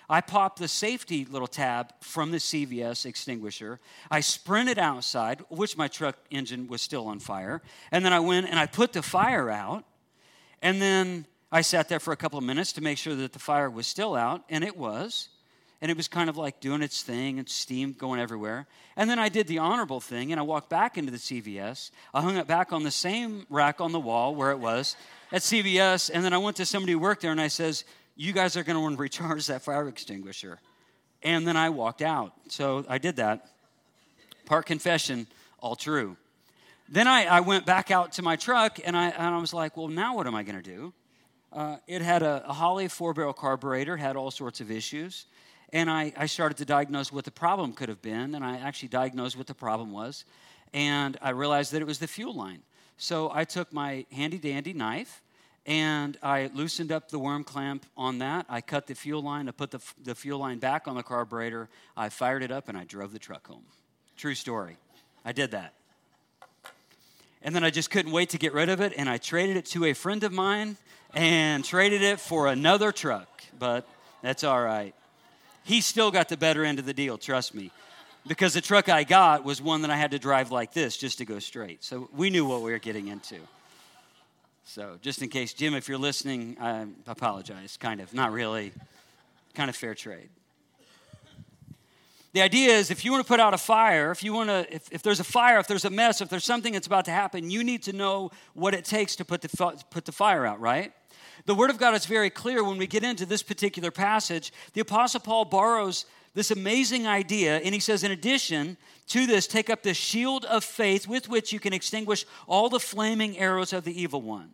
I 0.09 0.21
popped 0.21 0.59
the 0.59 0.69
safety 0.69 1.25
little 1.25 1.49
tab 1.49 1.93
from 2.01 2.31
the 2.31 2.39
CVS 2.39 3.07
extinguisher. 3.07 3.81
I 4.11 4.21
sprinted 4.21 4.79
outside, 4.79 5.43
which 5.49 5.77
my 5.77 5.89
truck 5.89 6.17
engine 6.31 6.69
was 6.69 6.83
still 6.83 7.07
on 7.07 7.21
fire. 7.21 7.63
And 7.91 8.05
then 8.05 8.13
I 8.13 8.21
went 8.21 8.49
and 8.49 8.59
I 8.59 8.67
put 8.67 8.93
the 8.93 9.03
fire 9.03 9.51
out. 9.51 9.85
And 10.61 10.81
then 10.81 11.27
I 11.51 11.61
sat 11.61 11.89
there 11.89 12.01
for 12.01 12.13
a 12.13 12.17
couple 12.17 12.39
of 12.39 12.45
minutes 12.45 12.73
to 12.73 12.81
make 12.81 12.99
sure 12.99 13.15
that 13.15 13.33
the 13.33 13.39
fire 13.39 13.71
was 13.71 13.87
still 13.87 14.15
out, 14.15 14.43
and 14.49 14.65
it 14.65 14.77
was. 14.77 15.29
And 15.81 15.91
it 15.91 15.97
was 15.97 16.09
kind 16.09 16.31
of 16.31 16.37
like 16.37 16.61
doing 16.61 16.83
its 16.83 17.03
thing 17.03 17.39
and 17.39 17.49
steam 17.49 17.93
going 17.93 18.19
everywhere. 18.19 18.67
And 18.97 19.09
then 19.09 19.19
I 19.19 19.29
did 19.29 19.47
the 19.47 19.59
honorable 19.59 20.01
thing 20.01 20.33
and 20.33 20.41
I 20.41 20.43
walked 20.43 20.71
back 20.71 20.97
into 20.97 21.11
the 21.11 21.19
CVS. 21.19 21.91
I 22.15 22.23
hung 22.23 22.39
it 22.39 22.47
back 22.47 22.73
on 22.73 22.85
the 22.85 22.91
same 22.91 23.45
rack 23.51 23.83
on 23.83 23.93
the 23.93 24.01
wall 24.01 24.35
where 24.35 24.51
it 24.51 24.59
was 24.59 24.97
at 25.31 25.43
CVS. 25.43 26.11
And 26.15 26.25
then 26.25 26.33
I 26.33 26.39
went 26.39 26.57
to 26.57 26.65
somebody 26.65 26.93
who 26.93 26.99
worked 26.99 27.21
there 27.21 27.33
and 27.33 27.41
I 27.41 27.49
says, 27.49 27.85
you 28.17 28.33
guys 28.33 28.57
are 28.57 28.63
going 28.63 28.77
to 28.77 28.81
want 28.81 28.97
to 28.97 29.01
recharge 29.01 29.47
that 29.47 29.63
fire 29.63 29.89
extinguisher. 29.89 30.61
And 31.23 31.47
then 31.47 31.57
I 31.57 31.71
walked 31.71 32.03
out. 32.03 32.33
So 32.49 32.85
I 32.89 32.99
did 32.99 33.17
that. 33.17 33.49
Part 34.47 34.67
confession, 34.67 35.27
all 35.59 35.75
true. 35.75 36.17
Then 36.89 37.09
I, 37.09 37.25
I 37.25 37.41
went 37.41 37.65
back 37.65 37.91
out 37.91 38.13
to 38.13 38.23
my 38.23 38.37
truck 38.37 38.79
and 38.85 38.97
I, 38.97 39.09
and 39.09 39.35
I 39.35 39.39
was 39.39 39.55
like, 39.55 39.77
well, 39.77 39.89
now 39.89 40.17
what 40.17 40.27
am 40.27 40.35
I 40.35 40.43
going 40.43 40.63
to 40.63 40.63
do? 40.63 40.93
Uh, 41.51 41.77
it 41.87 42.03
had 42.03 42.23
a, 42.23 42.45
a 42.47 42.53
Holley 42.53 42.89
four 42.89 43.15
barrel 43.15 43.33
carburetor, 43.33 43.97
had 43.97 44.17
all 44.17 44.31
sorts 44.31 44.61
of 44.61 44.71
issues. 44.71 45.27
And 45.73 45.91
I, 45.91 46.13
I 46.17 46.27
started 46.27 46.59
to 46.59 46.65
diagnose 46.65 47.11
what 47.11 47.25
the 47.25 47.31
problem 47.31 47.73
could 47.73 47.89
have 47.89 48.03
been. 48.03 48.35
And 48.35 48.45
I 48.45 48.59
actually 48.59 48.89
diagnosed 48.89 49.37
what 49.37 49.47
the 49.47 49.55
problem 49.55 49.93
was. 49.93 50.25
And 50.73 51.17
I 51.23 51.31
realized 51.31 51.73
that 51.73 51.81
it 51.81 51.87
was 51.87 51.99
the 51.99 52.07
fuel 52.07 52.35
line. 52.35 52.61
So 52.97 53.31
I 53.33 53.45
took 53.45 53.73
my 53.73 54.05
handy 54.13 54.39
dandy 54.39 54.73
knife 54.73 55.23
and 55.67 56.19
I 56.23 56.51
loosened 56.55 56.93
up 56.93 57.09
the 57.09 57.19
worm 57.19 57.45
clamp 57.45 57.87
on 57.97 58.19
that. 58.19 58.47
I 58.49 58.61
cut 58.61 58.87
the 58.87 58.95
fuel 58.95 59.23
line. 59.23 59.49
I 59.49 59.53
put 59.53 59.71
the, 59.71 59.81
the 60.03 60.15
fuel 60.15 60.39
line 60.39 60.59
back 60.59 60.87
on 60.87 60.95
the 60.95 61.03
carburetor. 61.03 61.69
I 61.97 62.11
fired 62.11 62.43
it 62.43 62.51
up 62.51 62.69
and 62.69 62.77
I 62.77 62.85
drove 62.85 63.13
the 63.13 63.19
truck 63.19 63.47
home. 63.47 63.65
True 64.17 64.35
story. 64.35 64.77
I 65.25 65.33
did 65.33 65.53
that. 65.53 65.73
And 67.43 67.55
then 67.55 67.65
I 67.65 67.71
just 67.71 67.91
couldn't 67.91 68.13
wait 68.13 68.31
to 68.31 68.39
get 68.39 68.55
rid 68.55 68.71
of 68.71 68.81
it, 68.81 68.95
and 68.97 69.09
I 69.09 69.19
traded 69.19 69.59
it 69.59 69.67
to 69.67 69.85
a 69.85 69.93
friend 69.93 70.25
of 70.25 70.33
mine 70.33 70.79
and 71.13 71.63
traded 71.63 72.01
it 72.01 72.19
for 72.19 72.47
another 72.47 72.91
truck. 72.91 73.29
But 73.59 73.87
that's 74.23 74.45
all 74.45 74.63
right. 74.63 74.95
He 75.63 75.83
still 75.83 76.11
got 76.11 76.29
the 76.31 76.39
better 76.39 76.65
end 76.65 76.79
of 76.79 76.87
the 76.87 76.95
deal, 76.95 77.19
trust 77.19 77.55
me. 77.55 77.71
Because 78.27 78.55
the 78.55 78.63
truck 78.63 78.89
I 78.89 79.05
got 79.05 79.45
was 79.45 79.61
one 79.61 79.83
that 79.83 79.91
I 79.91 79.97
had 79.97 80.13
to 80.13 80.19
drive 80.19 80.51
like 80.51 80.73
this 80.73 80.97
just 80.97 81.19
to 81.19 81.27
go 81.27 81.39
straight. 81.39 81.85
So 81.85 82.09
we 82.15 82.31
knew 82.31 82.47
what 82.47 82.63
we 82.63 82.73
were 82.73 82.79
getting 82.79 83.09
into. 83.09 83.37
So, 84.67 84.99
just 85.03 85.21
in 85.21 85.29
case, 85.29 85.53
Jim, 85.53 85.75
if 85.75 85.89
you're 85.89 85.99
listening, 85.99 86.57
I 86.59 86.87
apologize. 87.07 87.77
Kind 87.77 88.01
of, 88.01 88.15
not 88.15 88.33
really. 88.33 88.73
Kind 89.55 89.69
of 89.69 89.77
fair 89.77 89.95
trade. 89.95 90.31
The 92.33 92.41
idea 92.41 92.73
is 92.73 92.91
if 92.91 93.05
you 93.05 93.13
want 93.13 93.25
to 93.25 93.29
put 93.29 93.39
out 93.39 93.55
a 93.55 93.59
fire, 93.59 94.11
if 94.11 94.25
you 94.25 94.33
want 94.33 94.49
to, 94.49 94.67
if, 94.75 94.91
if 94.91 95.03
there's 95.03 95.21
a 95.21 95.25
fire, 95.25 95.59
if 95.59 95.69
there's 95.69 95.85
a 95.85 95.91
mess, 95.91 96.21
if 96.21 96.31
there's 96.31 96.45
something 96.45 96.73
that's 96.73 96.87
about 96.87 97.05
to 97.05 97.13
happen, 97.13 97.51
you 97.51 97.63
need 97.63 97.83
to 97.85 97.93
know 97.93 98.31
what 98.55 98.75
it 98.75 98.85
takes 98.85 99.15
to 99.17 99.25
put 99.25 99.43
the, 99.43 99.83
put 99.91 100.07
the 100.07 100.13
fire 100.13 100.45
out, 100.45 100.59
right? 100.61 100.93
The 101.47 101.55
Word 101.55 101.71
of 101.71 101.79
God 101.79 101.95
is 101.95 102.07
very 102.07 102.31
clear 102.31 102.65
when 102.65 102.79
we 102.79 102.87
get 102.87 103.05
into 103.05 103.27
this 103.27 103.43
particular 103.43 103.91
passage. 103.91 104.53
The 104.73 104.81
Apostle 104.81 105.21
Paul 105.21 105.45
borrows 105.45 106.07
this 106.35 106.51
amazing 106.51 107.07
idea, 107.07 107.59
and 107.59 107.73
he 107.73 107.81
says, 107.81 108.03
in 108.03 108.11
addition 108.11 108.77
to 109.09 109.27
this, 109.27 109.47
take 109.47 109.71
up 109.71 109.83
the 109.83 109.95
shield 109.95 110.45
of 110.47 110.65
faith 110.65 111.07
with 111.07 111.29
which 111.29 111.53
you 111.53 111.61
can 111.61 111.73
extinguish 111.73 112.27
all 112.49 112.69
the 112.69 112.81
flaming 112.81 113.39
arrows 113.39 113.73
of 113.73 113.85
the 113.85 114.01
evil 114.01 114.21
one. 114.21 114.53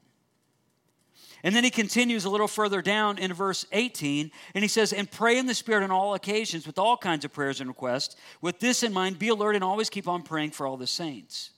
And 1.42 1.56
then 1.56 1.64
he 1.64 1.70
continues 1.70 2.26
a 2.26 2.30
little 2.30 2.48
further 2.48 2.82
down 2.82 3.16
in 3.16 3.32
verse 3.32 3.64
18, 3.72 4.30
and 4.54 4.62
he 4.62 4.68
says, 4.68 4.92
And 4.92 5.10
pray 5.10 5.38
in 5.38 5.46
the 5.46 5.54
Spirit 5.54 5.82
on 5.82 5.90
all 5.90 6.12
occasions 6.14 6.66
with 6.66 6.78
all 6.78 6.98
kinds 6.98 7.24
of 7.24 7.32
prayers 7.32 7.60
and 7.60 7.68
requests. 7.68 8.14
With 8.42 8.60
this 8.60 8.82
in 8.82 8.92
mind, 8.92 9.18
be 9.18 9.28
alert 9.28 9.54
and 9.54 9.64
always 9.64 9.88
keep 9.88 10.06
on 10.06 10.22
praying 10.22 10.50
for 10.50 10.66
all 10.66 10.76
the 10.76 10.86
saints. 10.86 11.50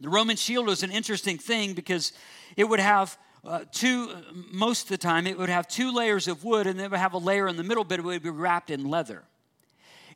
The 0.00 0.08
Roman 0.08 0.36
shield 0.36 0.66
was 0.66 0.82
an 0.82 0.90
interesting 0.90 1.36
thing 1.36 1.74
because 1.74 2.12
it 2.56 2.64
would 2.64 2.80
have 2.80 3.18
uh, 3.44 3.60
two, 3.72 4.10
most 4.52 4.82
of 4.82 4.88
the 4.88 4.98
time, 4.98 5.26
it 5.26 5.38
would 5.38 5.48
have 5.48 5.66
two 5.66 5.92
layers 5.92 6.28
of 6.28 6.44
wood, 6.44 6.66
and 6.66 6.78
then 6.78 6.86
it 6.86 6.90
would 6.90 7.00
have 7.00 7.14
a 7.14 7.18
layer 7.18 7.48
in 7.48 7.56
the 7.56 7.64
middle, 7.64 7.84
but 7.84 7.98
it 7.98 8.02
would 8.02 8.22
be 8.22 8.30
wrapped 8.30 8.70
in 8.70 8.88
leather. 8.88 9.22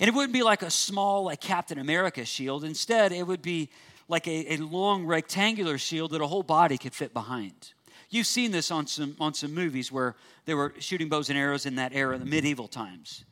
And 0.01 0.09
it 0.09 0.15
wouldn't 0.15 0.33
be 0.33 0.43
like 0.43 0.63
a 0.63 0.71
small, 0.71 1.25
like 1.25 1.41
Captain 1.41 1.79
America 1.79 2.25
shield. 2.25 2.65
Instead, 2.65 3.13
it 3.13 3.27
would 3.27 3.43
be 3.43 3.71
like 4.09 4.27
a, 4.27 4.55
a 4.55 4.57
long 4.59 5.07
rectangular 5.07 5.79
shield 5.79 6.11
that 6.11 6.21
a 6.21 6.27
whole 6.27 6.43
body 6.43 6.77
could 6.77 6.93
fit 6.93 7.15
behind. 7.15 7.73
You've 8.11 8.27
seen 8.27 8.51
this 8.51 8.71
on 8.71 8.87
some, 8.87 9.17
on 9.19 9.35
some 9.35 9.55
movies 9.55 9.91
where 9.91 10.15
they 10.45 10.55
were 10.55 10.75
shooting 10.79 11.09
bows 11.09 11.31
and 11.31 11.39
arrows 11.39 11.65
in 11.65 11.77
that 11.77 11.93
era, 11.95 12.19
the 12.19 12.27
medieval 12.27 12.69
times. 12.69 13.25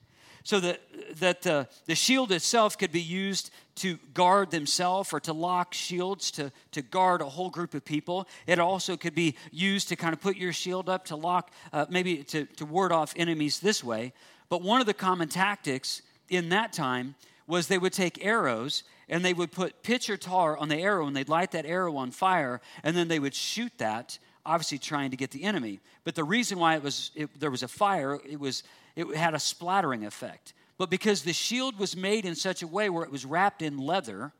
So 0.45 0.61
that, 0.61 0.81
that 1.19 1.47
uh, 1.47 1.65
the 1.87 1.95
shield 1.95 2.33
itself 2.33 2.77
could 2.77 2.93
be 2.93 3.01
used 3.01 3.51
to 3.77 3.99
guard 4.13 4.51
themselves 4.51 5.13
or 5.13 5.21
to 5.21 5.33
lock 5.33 5.73
shields 5.73 6.31
to, 6.33 6.53
to 6.73 6.83
guard 6.83 7.21
a 7.21 7.29
whole 7.29 7.51
group 7.51 7.75
of 7.75 7.85
people. 7.85 8.29
It 8.47 8.59
also 8.59 8.97
could 8.97 9.15
be 9.15 9.37
used 9.51 9.89
to 9.89 9.97
kind 9.97 10.13
of 10.13 10.21
put 10.21 10.37
your 10.37 10.53
shield 10.53 10.89
up 10.89 11.07
to 11.07 11.17
lock, 11.17 11.51
uh, 11.73 11.87
maybe 11.89 12.19
to, 12.25 12.45
to 12.45 12.67
ward 12.67 12.93
off 12.93 13.15
enemies 13.17 13.61
this 13.61 13.83
way. 13.83 14.13
But 14.49 14.63
one 14.63 14.81
of 14.81 14.87
the 14.87 14.95
common 14.95 15.29
tactics 15.29 16.03
in 16.29 16.51
that 16.51 16.73
time 16.73 17.15
was 17.47 17.69
they 17.69 17.79
would 17.79 17.93
take 17.93 18.25
arrows 18.25 18.83
and 19.09 19.25
they 19.25 19.33
would 19.33 19.53
put 19.53 19.83
pitch 19.83 20.11
or 20.11 20.17
tar 20.17 20.57
on 20.57 20.69
the 20.69 20.77
arrow 20.77 21.07
and 21.07 21.17
they'd 21.17 21.29
light 21.29 21.53
that 21.53 21.67
arrow 21.67 21.97
on 21.97 22.11
fire 22.11 22.61
and 22.83 22.97
then 22.97 23.09
they 23.09 23.19
would 23.19 23.35
shoot 23.35 23.73
that 23.79 24.19
obviously 24.45 24.79
trying 24.79 25.11
to 25.11 25.17
get 25.17 25.31
the 25.31 25.45
enemy. 25.45 25.81
But 26.05 26.15
the 26.15 26.25
reason 26.25 26.59
why 26.59 26.77
it 26.77 26.83
was 26.83 27.11
it, 27.15 27.29
there 27.39 27.51
was 27.51 27.63
a 27.63 27.69
fire, 27.69 28.19
it 28.29 28.41
was 28.41 28.63
it 28.97 29.07
had 29.17 29.35
a 29.35 29.39
splattering 29.39 30.05
effect. 30.05 30.53
But 30.79 30.91
because 30.91 31.23
the 31.23 31.33
shield 31.33 31.79
was 31.79 31.97
made 31.97 32.25
in 32.25 32.35
such 32.35 32.63
a 32.63 32.67
way 32.67 32.91
where 32.91 33.05
it 33.05 33.13
was 33.13 33.25
wrapped 33.25 33.63
in 33.63 33.79
leather, 33.79 34.33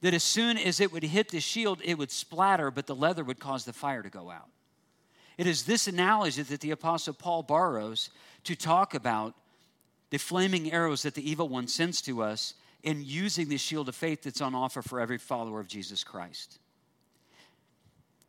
that 0.00 0.14
as 0.14 0.22
soon 0.22 0.58
as 0.58 0.80
it 0.80 0.92
would 0.92 1.02
hit 1.02 1.30
the 1.30 1.40
shield, 1.40 1.80
it 1.84 1.96
would 1.96 2.10
splatter, 2.10 2.70
but 2.70 2.86
the 2.86 2.94
leather 2.94 3.24
would 3.24 3.38
cause 3.38 3.64
the 3.64 3.72
fire 3.72 4.02
to 4.02 4.10
go 4.10 4.30
out. 4.30 4.48
It 5.38 5.46
is 5.46 5.64
this 5.64 5.88
analogy 5.88 6.42
that 6.42 6.60
the 6.60 6.72
Apostle 6.72 7.14
Paul 7.14 7.42
borrows 7.42 8.10
to 8.44 8.54
talk 8.54 8.94
about 8.94 9.34
the 10.10 10.18
flaming 10.18 10.72
arrows 10.72 11.02
that 11.02 11.14
the 11.14 11.28
evil 11.28 11.48
one 11.48 11.66
sends 11.66 12.00
to 12.02 12.22
us 12.22 12.54
in 12.82 13.02
using 13.04 13.48
the 13.48 13.56
shield 13.56 13.88
of 13.88 13.96
faith 13.96 14.22
that's 14.22 14.40
on 14.40 14.54
offer 14.54 14.82
for 14.82 15.00
every 15.00 15.18
follower 15.18 15.58
of 15.58 15.66
Jesus 15.66 16.04
Christ. 16.04 16.58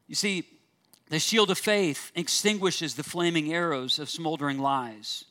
You 0.07 0.15
see, 0.15 0.47
the 1.09 1.19
shield 1.19 1.51
of 1.51 1.57
faith 1.57 2.11
extinguishes 2.15 2.95
the 2.95 3.03
flaming 3.03 3.53
arrows 3.53 3.99
of 3.99 4.09
smoldering 4.09 4.57
lies 4.57 5.25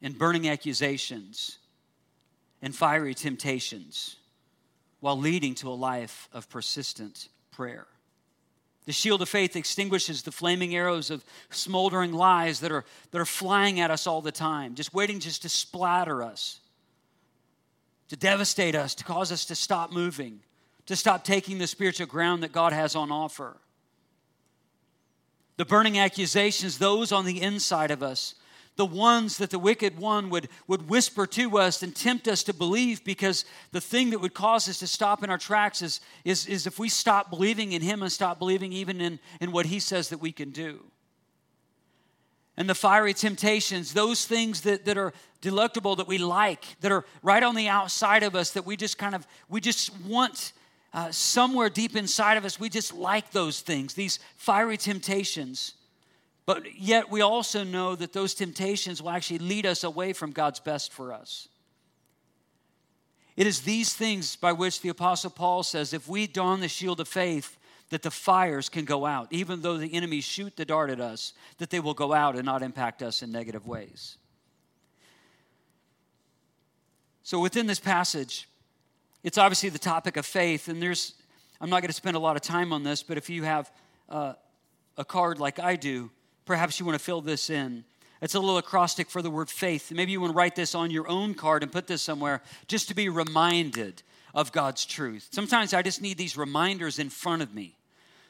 and 0.00 0.16
burning 0.16 0.48
accusations 0.48 1.58
and 2.62 2.74
fiery 2.74 3.14
temptations 3.14 4.16
while 5.00 5.18
leading 5.18 5.54
to 5.56 5.68
a 5.68 5.74
life 5.74 6.28
of 6.32 6.48
persistent 6.48 7.28
prayer. 7.50 7.86
The 8.86 8.92
shield 8.92 9.22
of 9.22 9.28
faith 9.28 9.54
extinguishes 9.54 10.22
the 10.22 10.32
flaming 10.32 10.74
arrows 10.74 11.10
of 11.10 11.24
smoldering 11.50 12.12
lies 12.12 12.60
that 12.60 12.72
are, 12.72 12.84
that 13.10 13.20
are 13.20 13.26
flying 13.26 13.80
at 13.80 13.90
us 13.90 14.06
all 14.06 14.22
the 14.22 14.32
time, 14.32 14.76
just 14.76 14.94
waiting 14.94 15.20
just 15.20 15.42
to 15.42 15.48
splatter 15.48 16.22
us, 16.22 16.60
to 18.08 18.16
devastate 18.16 18.74
us, 18.74 18.94
to 18.94 19.04
cause 19.04 19.30
us 19.30 19.44
to 19.46 19.54
stop 19.54 19.92
moving, 19.92 20.40
to 20.86 20.96
stop 20.96 21.24
taking 21.24 21.58
the 21.58 21.66
spiritual 21.66 22.06
ground 22.06 22.44
that 22.44 22.52
God 22.52 22.72
has 22.72 22.96
on 22.96 23.12
offer 23.12 23.56
the 25.58 25.64
burning 25.64 25.98
accusations, 25.98 26.78
those 26.78 27.12
on 27.12 27.26
the 27.26 27.42
inside 27.42 27.90
of 27.90 28.02
us, 28.02 28.36
the 28.76 28.86
ones 28.86 29.38
that 29.38 29.50
the 29.50 29.58
wicked 29.58 29.98
one 29.98 30.30
would, 30.30 30.48
would 30.68 30.88
whisper 30.88 31.26
to 31.26 31.58
us 31.58 31.82
and 31.82 31.94
tempt 31.94 32.28
us 32.28 32.44
to 32.44 32.54
believe 32.54 33.02
because 33.02 33.44
the 33.72 33.80
thing 33.80 34.10
that 34.10 34.20
would 34.20 34.34
cause 34.34 34.68
us 34.68 34.78
to 34.78 34.86
stop 34.86 35.24
in 35.24 35.30
our 35.30 35.36
tracks 35.36 35.82
is, 35.82 36.00
is, 36.24 36.46
is 36.46 36.68
if 36.68 36.78
we 36.78 36.88
stop 36.88 37.28
believing 37.28 37.72
in 37.72 37.82
him 37.82 38.02
and 38.02 38.12
stop 38.12 38.38
believing 38.38 38.72
even 38.72 39.00
in, 39.00 39.18
in 39.40 39.50
what 39.50 39.66
he 39.66 39.80
says 39.80 40.10
that 40.10 40.18
we 40.18 40.30
can 40.30 40.52
do. 40.52 40.78
And 42.56 42.70
the 42.70 42.74
fiery 42.74 43.12
temptations, 43.12 43.92
those 43.92 44.26
things 44.26 44.60
that, 44.60 44.84
that 44.84 44.96
are 44.96 45.12
delectable, 45.40 45.96
that 45.96 46.06
we 46.06 46.18
like, 46.18 46.64
that 46.80 46.92
are 46.92 47.04
right 47.20 47.42
on 47.42 47.56
the 47.56 47.66
outside 47.66 48.22
of 48.22 48.36
us, 48.36 48.52
that 48.52 48.64
we 48.64 48.76
just 48.76 48.96
kind 48.96 49.16
of, 49.16 49.26
we 49.48 49.60
just 49.60 49.90
want 50.02 50.52
uh, 50.92 51.10
somewhere 51.10 51.68
deep 51.68 51.96
inside 51.96 52.36
of 52.36 52.44
us, 52.44 52.58
we 52.58 52.68
just 52.68 52.94
like 52.94 53.30
those 53.30 53.60
things, 53.60 53.94
these 53.94 54.18
fiery 54.36 54.76
temptations. 54.76 55.74
But 56.46 56.80
yet, 56.80 57.10
we 57.10 57.20
also 57.20 57.62
know 57.62 57.94
that 57.94 58.12
those 58.12 58.34
temptations 58.34 59.02
will 59.02 59.10
actually 59.10 59.40
lead 59.40 59.66
us 59.66 59.84
away 59.84 60.14
from 60.14 60.32
God's 60.32 60.60
best 60.60 60.92
for 60.92 61.12
us. 61.12 61.48
It 63.36 63.46
is 63.46 63.60
these 63.60 63.92
things 63.92 64.34
by 64.34 64.52
which 64.52 64.80
the 64.80 64.88
Apostle 64.88 65.30
Paul 65.30 65.62
says 65.62 65.92
if 65.92 66.08
we 66.08 66.26
don 66.26 66.60
the 66.60 66.68
shield 66.68 67.00
of 67.00 67.06
faith, 67.06 67.58
that 67.90 68.02
the 68.02 68.10
fires 68.10 68.68
can 68.68 68.84
go 68.84 69.06
out. 69.06 69.28
Even 69.30 69.62
though 69.62 69.76
the 69.76 69.94
enemy 69.94 70.20
shoot 70.20 70.56
the 70.56 70.64
dart 70.64 70.90
at 70.90 71.00
us, 71.00 71.32
that 71.58 71.70
they 71.70 71.80
will 71.80 71.94
go 71.94 72.12
out 72.12 72.36
and 72.36 72.44
not 72.44 72.62
impact 72.62 73.02
us 73.02 73.22
in 73.22 73.32
negative 73.32 73.66
ways. 73.66 74.16
So, 77.22 77.40
within 77.40 77.66
this 77.66 77.80
passage, 77.80 78.48
it's 79.22 79.38
obviously 79.38 79.68
the 79.68 79.78
topic 79.78 80.16
of 80.16 80.24
faith, 80.24 80.68
and 80.68 80.80
there's, 80.80 81.14
I'm 81.60 81.70
not 81.70 81.80
going 81.80 81.88
to 81.88 81.94
spend 81.94 82.16
a 82.16 82.20
lot 82.20 82.36
of 82.36 82.42
time 82.42 82.72
on 82.72 82.82
this, 82.82 83.02
but 83.02 83.18
if 83.18 83.28
you 83.28 83.42
have 83.42 83.70
uh, 84.08 84.34
a 84.96 85.04
card 85.04 85.38
like 85.38 85.58
I 85.58 85.76
do, 85.76 86.10
perhaps 86.44 86.78
you 86.78 86.86
want 86.86 86.98
to 86.98 87.04
fill 87.04 87.20
this 87.20 87.50
in. 87.50 87.84
It's 88.20 88.34
a 88.34 88.40
little 88.40 88.58
acrostic 88.58 89.10
for 89.10 89.22
the 89.22 89.30
word 89.30 89.48
faith. 89.48 89.92
Maybe 89.92 90.12
you 90.12 90.20
want 90.20 90.32
to 90.32 90.36
write 90.36 90.56
this 90.56 90.74
on 90.74 90.90
your 90.90 91.08
own 91.08 91.34
card 91.34 91.62
and 91.62 91.70
put 91.70 91.86
this 91.86 92.02
somewhere 92.02 92.42
just 92.66 92.88
to 92.88 92.94
be 92.94 93.08
reminded 93.08 94.02
of 94.34 94.50
God's 94.52 94.84
truth. 94.84 95.28
Sometimes 95.30 95.72
I 95.72 95.82
just 95.82 96.02
need 96.02 96.18
these 96.18 96.36
reminders 96.36 96.98
in 96.98 97.10
front 97.10 97.42
of 97.42 97.54
me. 97.54 97.76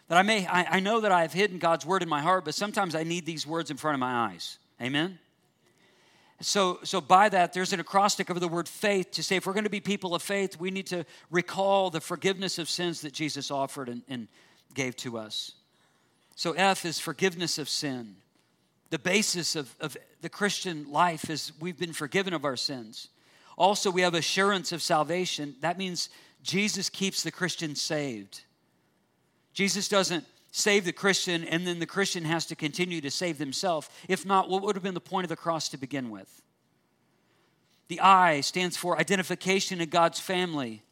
That 0.08 0.18
I 0.18 0.22
may, 0.22 0.46
I, 0.46 0.76
I 0.76 0.80
know 0.80 1.00
that 1.00 1.12
I've 1.12 1.32
hidden 1.32 1.58
God's 1.58 1.84
word 1.84 2.02
in 2.02 2.08
my 2.08 2.20
heart, 2.20 2.44
but 2.44 2.54
sometimes 2.54 2.94
I 2.94 3.02
need 3.02 3.26
these 3.26 3.46
words 3.46 3.70
in 3.70 3.76
front 3.76 3.94
of 3.94 4.00
my 4.00 4.30
eyes. 4.30 4.58
Amen? 4.80 5.18
So, 6.40 6.78
so 6.84 7.00
by 7.00 7.28
that, 7.30 7.52
there's 7.52 7.72
an 7.72 7.80
acrostic 7.80 8.30
of 8.30 8.38
the 8.38 8.46
word 8.46 8.68
faith 8.68 9.10
to 9.12 9.22
say 9.22 9.36
if 9.36 9.46
we're 9.46 9.52
going 9.54 9.64
to 9.64 9.70
be 9.70 9.80
people 9.80 10.14
of 10.14 10.22
faith, 10.22 10.58
we 10.60 10.70
need 10.70 10.86
to 10.88 11.04
recall 11.30 11.90
the 11.90 12.00
forgiveness 12.00 12.58
of 12.58 12.68
sins 12.68 13.00
that 13.00 13.12
Jesus 13.12 13.50
offered 13.50 13.88
and, 13.88 14.02
and 14.08 14.28
gave 14.74 14.94
to 14.96 15.18
us. 15.18 15.52
So 16.36 16.52
F 16.52 16.84
is 16.84 17.00
forgiveness 17.00 17.58
of 17.58 17.68
sin. 17.68 18.14
The 18.90 18.98
basis 18.98 19.56
of, 19.56 19.74
of 19.80 19.96
the 20.20 20.28
Christian 20.28 20.90
life 20.90 21.28
is 21.28 21.52
we've 21.60 21.78
been 21.78 21.92
forgiven 21.92 22.32
of 22.32 22.44
our 22.44 22.56
sins. 22.56 23.08
Also, 23.56 23.90
we 23.90 24.02
have 24.02 24.14
assurance 24.14 24.70
of 24.70 24.80
salvation. 24.80 25.56
That 25.60 25.76
means 25.76 26.08
Jesus 26.44 26.88
keeps 26.88 27.24
the 27.24 27.32
Christian 27.32 27.74
saved. 27.74 28.42
Jesus 29.52 29.88
doesn't 29.88 30.24
save 30.58 30.84
the 30.84 30.92
Christian 30.92 31.44
and 31.44 31.66
then 31.66 31.78
the 31.78 31.86
Christian 31.86 32.24
has 32.24 32.46
to 32.46 32.56
continue 32.56 33.00
to 33.00 33.10
save 33.10 33.38
themselves. 33.38 33.88
If 34.08 34.26
not, 34.26 34.50
what 34.50 34.62
would 34.62 34.76
have 34.76 34.82
been 34.82 34.94
the 34.94 35.00
point 35.00 35.24
of 35.24 35.28
the 35.28 35.36
cross 35.36 35.68
to 35.70 35.78
begin 35.78 36.10
with? 36.10 36.42
The 37.88 38.00
I 38.00 38.40
stands 38.40 38.76
for 38.76 38.98
identification 38.98 39.80
in 39.80 39.88
God's 39.88 40.20
family. 40.20 40.82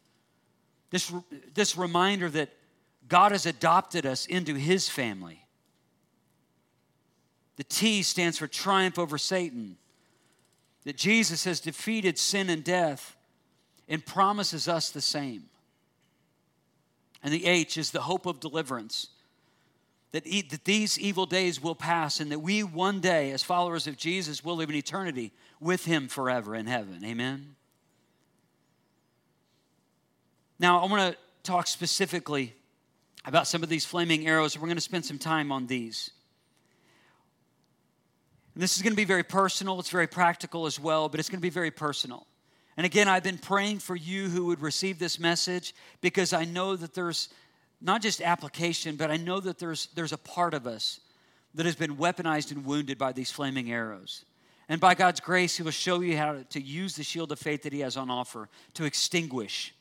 This, 0.89 1.11
this 1.53 1.77
reminder 1.77 2.29
that 2.29 2.49
God 3.07 3.33
has 3.33 3.45
adopted 3.45 4.05
us 4.05 4.25
into 4.25 4.55
his 4.55 4.89
family. 4.89 5.45
The 7.57 7.63
T 7.63 8.01
stands 8.03 8.37
for 8.37 8.47
triumph 8.47 8.97
over 8.97 9.17
Satan. 9.17 9.77
That 10.85 10.95
Jesus 10.95 11.43
has 11.43 11.59
defeated 11.59 12.17
sin 12.17 12.49
and 12.49 12.63
death 12.63 13.17
and 13.89 14.05
promises 14.05 14.67
us 14.67 14.89
the 14.89 15.01
same. 15.01 15.43
And 17.21 17.33
the 17.33 17.45
H 17.45 17.77
is 17.77 17.91
the 17.91 18.01
hope 18.01 18.25
of 18.25 18.39
deliverance. 18.39 19.09
That, 20.17 20.25
e- 20.25 20.41
that 20.49 20.65
these 20.65 20.97
evil 20.97 21.27
days 21.27 21.61
will 21.61 21.75
pass 21.75 22.19
and 22.19 22.31
that 22.31 22.39
we 22.39 22.63
one 22.63 23.01
day, 23.01 23.29
as 23.29 23.43
followers 23.43 23.85
of 23.85 23.97
Jesus, 23.97 24.43
will 24.43 24.55
live 24.55 24.67
in 24.67 24.75
eternity 24.75 25.31
with 25.59 25.85
him 25.85 26.07
forever 26.07 26.55
in 26.55 26.65
heaven. 26.65 27.05
Amen? 27.05 27.55
Now, 30.57 30.81
I 30.81 30.87
want 30.87 31.13
to 31.13 31.17
talk 31.43 31.67
specifically 31.67 32.55
about 33.25 33.45
some 33.45 33.61
of 33.61 33.69
these 33.69 33.85
flaming 33.85 34.27
arrows. 34.27 34.57
We're 34.57 34.65
going 34.65 34.77
to 34.77 34.81
spend 34.81 35.05
some 35.05 35.19
time 35.19 35.51
on 35.51 35.67
these. 35.67 36.09
And 38.55 38.63
this 38.63 38.75
is 38.75 38.81
going 38.81 38.93
to 38.93 38.97
be 38.97 39.05
very 39.05 39.21
personal, 39.21 39.79
it's 39.79 39.91
very 39.91 40.07
practical 40.07 40.65
as 40.65 40.79
well, 40.79 41.09
but 41.09 41.19
it's 41.19 41.29
going 41.29 41.37
to 41.37 41.43
be 41.43 41.51
very 41.51 41.69
personal. 41.69 42.25
And 42.75 42.87
again, 42.87 43.07
I've 43.07 43.21
been 43.21 43.37
praying 43.37 43.79
for 43.79 43.95
you 43.95 44.29
who 44.29 44.45
would 44.45 44.61
receive 44.61 44.97
this 44.97 45.19
message 45.19 45.75
because 46.01 46.33
I 46.33 46.43
know 46.45 46.75
that 46.75 46.95
there's 46.95 47.29
not 47.81 48.01
just 48.01 48.21
application, 48.21 48.95
but 48.95 49.11
I 49.11 49.17
know 49.17 49.39
that 49.39 49.59
there's, 49.59 49.87
there's 49.95 50.13
a 50.13 50.17
part 50.17 50.53
of 50.53 50.65
us 50.65 50.99
that 51.53 51.65
has 51.65 51.75
been 51.75 51.97
weaponized 51.97 52.51
and 52.51 52.65
wounded 52.65 52.97
by 52.97 53.11
these 53.11 53.31
flaming 53.31 53.71
arrows. 53.71 54.25
And 54.69 54.81
by 54.81 54.95
God's 54.95 55.19
grace, 55.19 55.57
He 55.57 55.63
will 55.63 55.71
show 55.71 56.01
you 56.01 56.17
how 56.17 56.43
to 56.49 56.61
use 56.61 56.95
the 56.95 57.03
shield 57.03 57.31
of 57.31 57.39
faith 57.39 57.63
that 57.63 57.73
He 57.73 57.79
has 57.79 57.97
on 57.97 58.09
offer 58.09 58.49
to 58.73 58.85
extinguish 58.85 59.73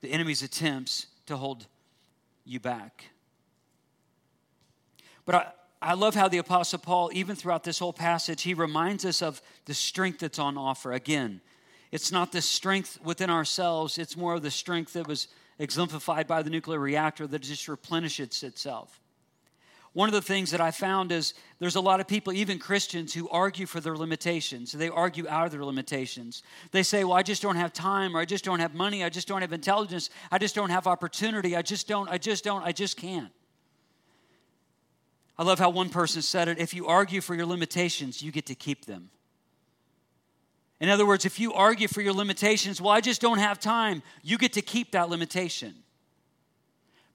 the 0.00 0.10
enemy's 0.10 0.42
attempts 0.42 1.06
to 1.26 1.36
hold 1.36 1.66
you 2.44 2.60
back. 2.60 3.04
But 5.24 5.34
I, 5.34 5.46
I 5.80 5.94
love 5.94 6.14
how 6.14 6.28
the 6.28 6.38
Apostle 6.38 6.78
Paul, 6.78 7.10
even 7.12 7.36
throughout 7.36 7.64
this 7.64 7.78
whole 7.78 7.92
passage, 7.92 8.42
he 8.42 8.54
reminds 8.54 9.04
us 9.04 9.22
of 9.22 9.40
the 9.64 9.74
strength 9.74 10.20
that's 10.20 10.38
on 10.38 10.56
offer. 10.56 10.92
Again, 10.92 11.40
it's 11.90 12.10
not 12.10 12.32
the 12.32 12.40
strength 12.40 12.98
within 13.04 13.30
ourselves, 13.30 13.98
it's 13.98 14.16
more 14.16 14.34
of 14.34 14.42
the 14.42 14.50
strength 14.50 14.94
that 14.94 15.06
was 15.06 15.28
exemplified 15.62 16.26
by 16.26 16.42
the 16.42 16.50
nuclear 16.50 16.78
reactor 16.78 17.26
that 17.26 17.38
just 17.38 17.68
replenishes 17.68 18.42
itself. 18.42 19.00
One 19.92 20.08
of 20.08 20.14
the 20.14 20.22
things 20.22 20.50
that 20.52 20.60
I 20.60 20.70
found 20.70 21.12
is 21.12 21.34
there's 21.58 21.76
a 21.76 21.80
lot 21.80 22.00
of 22.00 22.08
people, 22.08 22.32
even 22.32 22.58
Christians, 22.58 23.12
who 23.12 23.28
argue 23.28 23.66
for 23.66 23.78
their 23.78 23.96
limitations. 23.96 24.72
They 24.72 24.88
argue 24.88 25.28
out 25.28 25.44
of 25.44 25.52
their 25.52 25.64
limitations. 25.64 26.42
They 26.70 26.82
say, 26.82 27.04
Well, 27.04 27.12
I 27.12 27.22
just 27.22 27.42
don't 27.42 27.56
have 27.56 27.74
time, 27.74 28.16
or 28.16 28.20
I 28.20 28.24
just 28.24 28.44
don't 28.44 28.60
have 28.60 28.74
money, 28.74 29.04
I 29.04 29.10
just 29.10 29.28
don't 29.28 29.42
have 29.42 29.52
intelligence, 29.52 30.08
I 30.30 30.38
just 30.38 30.54
don't 30.54 30.70
have 30.70 30.86
opportunity, 30.86 31.54
I 31.54 31.62
just 31.62 31.86
don't, 31.86 32.08
I 32.08 32.16
just 32.16 32.42
don't, 32.42 32.62
I 32.62 32.72
just 32.72 32.96
can't. 32.96 33.32
I 35.38 35.44
love 35.44 35.58
how 35.58 35.70
one 35.70 35.90
person 35.90 36.22
said 36.22 36.48
it 36.48 36.58
if 36.58 36.74
you 36.74 36.86
argue 36.86 37.20
for 37.20 37.34
your 37.34 37.46
limitations, 37.46 38.22
you 38.22 38.32
get 38.32 38.46
to 38.46 38.54
keep 38.54 38.86
them. 38.86 39.10
In 40.82 40.88
other 40.88 41.06
words, 41.06 41.24
if 41.24 41.38
you 41.38 41.52
argue 41.52 41.86
for 41.86 42.00
your 42.00 42.12
limitations, 42.12 42.80
well, 42.80 42.90
I 42.90 43.00
just 43.00 43.20
don't 43.20 43.38
have 43.38 43.60
time, 43.60 44.02
you 44.24 44.36
get 44.36 44.54
to 44.54 44.62
keep 44.62 44.90
that 44.90 45.08
limitation. 45.08 45.74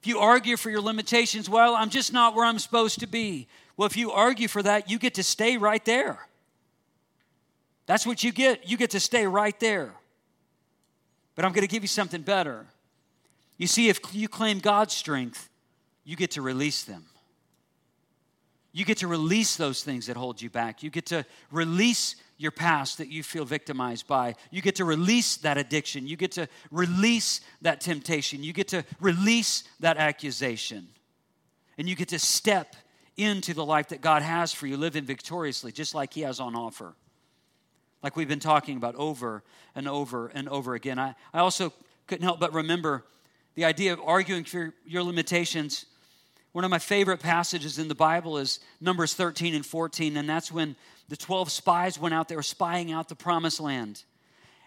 If 0.00 0.06
you 0.06 0.20
argue 0.20 0.56
for 0.56 0.70
your 0.70 0.80
limitations, 0.80 1.50
well, 1.50 1.74
I'm 1.74 1.90
just 1.90 2.10
not 2.10 2.34
where 2.34 2.46
I'm 2.46 2.58
supposed 2.58 3.00
to 3.00 3.06
be. 3.06 3.46
Well, 3.76 3.84
if 3.84 3.94
you 3.94 4.10
argue 4.10 4.48
for 4.48 4.62
that, 4.62 4.88
you 4.88 4.98
get 4.98 5.12
to 5.14 5.22
stay 5.22 5.58
right 5.58 5.84
there. 5.84 6.18
That's 7.84 8.06
what 8.06 8.24
you 8.24 8.32
get. 8.32 8.66
You 8.66 8.78
get 8.78 8.90
to 8.92 9.00
stay 9.00 9.26
right 9.26 9.58
there. 9.60 9.92
But 11.34 11.44
I'm 11.44 11.52
going 11.52 11.66
to 11.66 11.70
give 11.70 11.82
you 11.82 11.88
something 11.88 12.22
better. 12.22 12.64
You 13.58 13.66
see, 13.66 13.90
if 13.90 14.00
you 14.14 14.28
claim 14.28 14.60
God's 14.60 14.94
strength, 14.94 15.50
you 16.04 16.16
get 16.16 16.30
to 16.32 16.42
release 16.42 16.84
them. 16.84 17.04
You 18.78 18.84
get 18.84 18.98
to 18.98 19.08
release 19.08 19.56
those 19.56 19.82
things 19.82 20.06
that 20.06 20.16
hold 20.16 20.40
you 20.40 20.50
back. 20.50 20.84
You 20.84 20.90
get 20.90 21.06
to 21.06 21.26
release 21.50 22.14
your 22.36 22.52
past 22.52 22.98
that 22.98 23.08
you 23.08 23.24
feel 23.24 23.44
victimized 23.44 24.06
by. 24.06 24.36
You 24.52 24.62
get 24.62 24.76
to 24.76 24.84
release 24.84 25.36
that 25.38 25.58
addiction. 25.58 26.06
You 26.06 26.16
get 26.16 26.30
to 26.32 26.48
release 26.70 27.40
that 27.62 27.80
temptation. 27.80 28.44
You 28.44 28.52
get 28.52 28.68
to 28.68 28.84
release 29.00 29.64
that 29.80 29.96
accusation. 29.96 30.86
And 31.76 31.88
you 31.88 31.96
get 31.96 32.10
to 32.10 32.20
step 32.20 32.76
into 33.16 33.52
the 33.52 33.64
life 33.64 33.88
that 33.88 34.00
God 34.00 34.22
has 34.22 34.52
for 34.52 34.68
you, 34.68 34.76
living 34.76 35.02
victoriously, 35.02 35.72
just 35.72 35.92
like 35.92 36.14
He 36.14 36.20
has 36.20 36.38
on 36.38 36.54
offer. 36.54 36.94
Like 38.00 38.14
we've 38.14 38.28
been 38.28 38.38
talking 38.38 38.76
about 38.76 38.94
over 38.94 39.42
and 39.74 39.88
over 39.88 40.28
and 40.28 40.48
over 40.48 40.76
again. 40.76 41.00
I, 41.00 41.16
I 41.34 41.40
also 41.40 41.72
couldn't 42.06 42.22
help 42.22 42.38
but 42.38 42.52
remember 42.52 43.04
the 43.56 43.64
idea 43.64 43.92
of 43.92 44.00
arguing 44.04 44.44
for 44.44 44.72
your 44.86 45.02
limitations 45.02 45.86
one 46.52 46.64
of 46.64 46.70
my 46.70 46.78
favorite 46.78 47.20
passages 47.20 47.78
in 47.78 47.88
the 47.88 47.94
Bible 47.94 48.38
is 48.38 48.60
Numbers 48.80 49.14
13 49.14 49.54
and 49.54 49.64
14, 49.64 50.16
and 50.16 50.28
that's 50.28 50.50
when 50.50 50.76
the 51.08 51.16
12 51.16 51.50
spies 51.50 51.98
went 51.98 52.14
out, 52.14 52.28
they 52.28 52.36
were 52.36 52.42
spying 52.42 52.92
out 52.92 53.08
the 53.08 53.14
promised 53.14 53.60
land. 53.60 54.02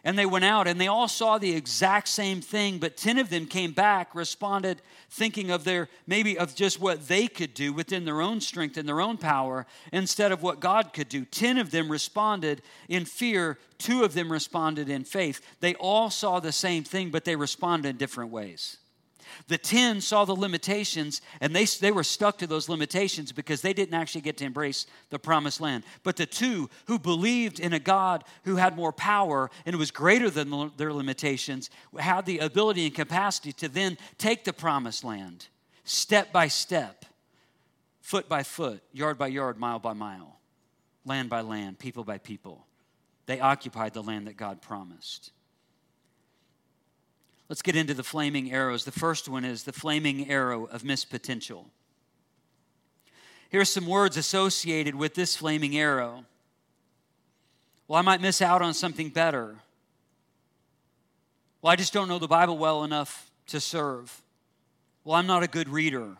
And 0.03 0.17
they 0.17 0.25
went 0.25 0.45
out 0.45 0.67
and 0.67 0.81
they 0.81 0.87
all 0.87 1.07
saw 1.07 1.37
the 1.37 1.55
exact 1.55 2.07
same 2.07 2.41
thing, 2.41 2.79
but 2.79 2.97
10 2.97 3.19
of 3.19 3.29
them 3.29 3.45
came 3.45 3.71
back, 3.71 4.15
responded, 4.15 4.81
thinking 5.11 5.51
of 5.51 5.63
their 5.63 5.89
maybe 6.07 6.39
of 6.39 6.55
just 6.55 6.79
what 6.79 7.07
they 7.07 7.27
could 7.27 7.53
do 7.53 7.71
within 7.71 8.05
their 8.05 8.19
own 8.19 8.41
strength 8.41 8.77
and 8.77 8.87
their 8.87 8.99
own 8.99 9.17
power 9.17 9.67
instead 9.93 10.31
of 10.31 10.41
what 10.41 10.59
God 10.59 10.93
could 10.93 11.07
do. 11.07 11.23
10 11.23 11.59
of 11.59 11.69
them 11.69 11.91
responded 11.91 12.63
in 12.89 13.05
fear, 13.05 13.59
two 13.77 14.03
of 14.03 14.15
them 14.15 14.31
responded 14.31 14.89
in 14.89 15.03
faith. 15.03 15.39
They 15.59 15.75
all 15.75 16.09
saw 16.09 16.39
the 16.39 16.51
same 16.51 16.83
thing, 16.83 17.11
but 17.11 17.23
they 17.23 17.35
responded 17.35 17.89
in 17.89 17.97
different 17.97 18.31
ways. 18.31 18.77
The 19.47 19.57
10 19.57 20.01
saw 20.01 20.25
the 20.25 20.35
limitations 20.35 21.21
and 21.39 21.55
they, 21.55 21.65
they 21.65 21.91
were 21.91 22.03
stuck 22.03 22.37
to 22.39 22.47
those 22.47 22.69
limitations 22.69 23.31
because 23.31 23.61
they 23.61 23.73
didn't 23.73 23.93
actually 23.93 24.21
get 24.21 24.37
to 24.37 24.45
embrace 24.45 24.85
the 25.09 25.19
promised 25.19 25.61
land. 25.61 25.83
But 26.03 26.17
the 26.17 26.25
two 26.25 26.69
who 26.87 26.99
believed 26.99 27.59
in 27.59 27.73
a 27.73 27.79
God 27.79 28.23
who 28.43 28.55
had 28.55 28.75
more 28.75 28.91
power 28.91 29.49
and 29.65 29.75
was 29.75 29.91
greater 29.91 30.29
than 30.29 30.71
their 30.77 30.93
limitations 30.93 31.69
had 31.97 32.25
the 32.25 32.39
ability 32.39 32.85
and 32.85 32.95
capacity 32.95 33.53
to 33.53 33.67
then 33.67 33.97
take 34.17 34.43
the 34.43 34.53
promised 34.53 35.03
land 35.03 35.47
step 35.83 36.31
by 36.31 36.47
step, 36.47 37.05
foot 37.99 38.29
by 38.29 38.43
foot, 38.43 38.81
yard 38.93 39.17
by 39.17 39.27
yard, 39.27 39.57
mile 39.57 39.79
by 39.79 39.93
mile, 39.93 40.39
land 41.05 41.29
by 41.29 41.41
land, 41.41 41.79
people 41.79 42.03
by 42.03 42.17
people. 42.17 42.65
They 43.25 43.39
occupied 43.39 43.93
the 43.93 44.03
land 44.03 44.27
that 44.27 44.37
God 44.37 44.61
promised. 44.61 45.31
Let's 47.51 47.61
get 47.61 47.75
into 47.75 47.93
the 47.93 48.01
flaming 48.01 48.53
arrows. 48.53 48.85
The 48.85 48.93
first 48.93 49.27
one 49.27 49.43
is 49.43 49.65
the 49.65 49.73
flaming 49.73 50.31
arrow 50.31 50.67
of 50.67 50.85
missed 50.85 51.09
potential. 51.09 51.67
are 53.53 53.65
some 53.65 53.87
words 53.87 54.15
associated 54.15 54.95
with 54.95 55.15
this 55.15 55.35
flaming 55.35 55.77
arrow. 55.77 56.23
Well, 57.89 57.99
I 57.99 58.03
might 58.03 58.21
miss 58.21 58.41
out 58.41 58.61
on 58.61 58.73
something 58.73 59.09
better. 59.09 59.57
Well, 61.61 61.73
I 61.73 61.75
just 61.75 61.91
don't 61.91 62.07
know 62.07 62.19
the 62.19 62.27
Bible 62.29 62.57
well 62.57 62.85
enough 62.85 63.29
to 63.47 63.59
serve. 63.59 64.21
Well, 65.03 65.17
I'm 65.17 65.27
not 65.27 65.43
a 65.43 65.47
good 65.47 65.67
reader. 65.67 66.15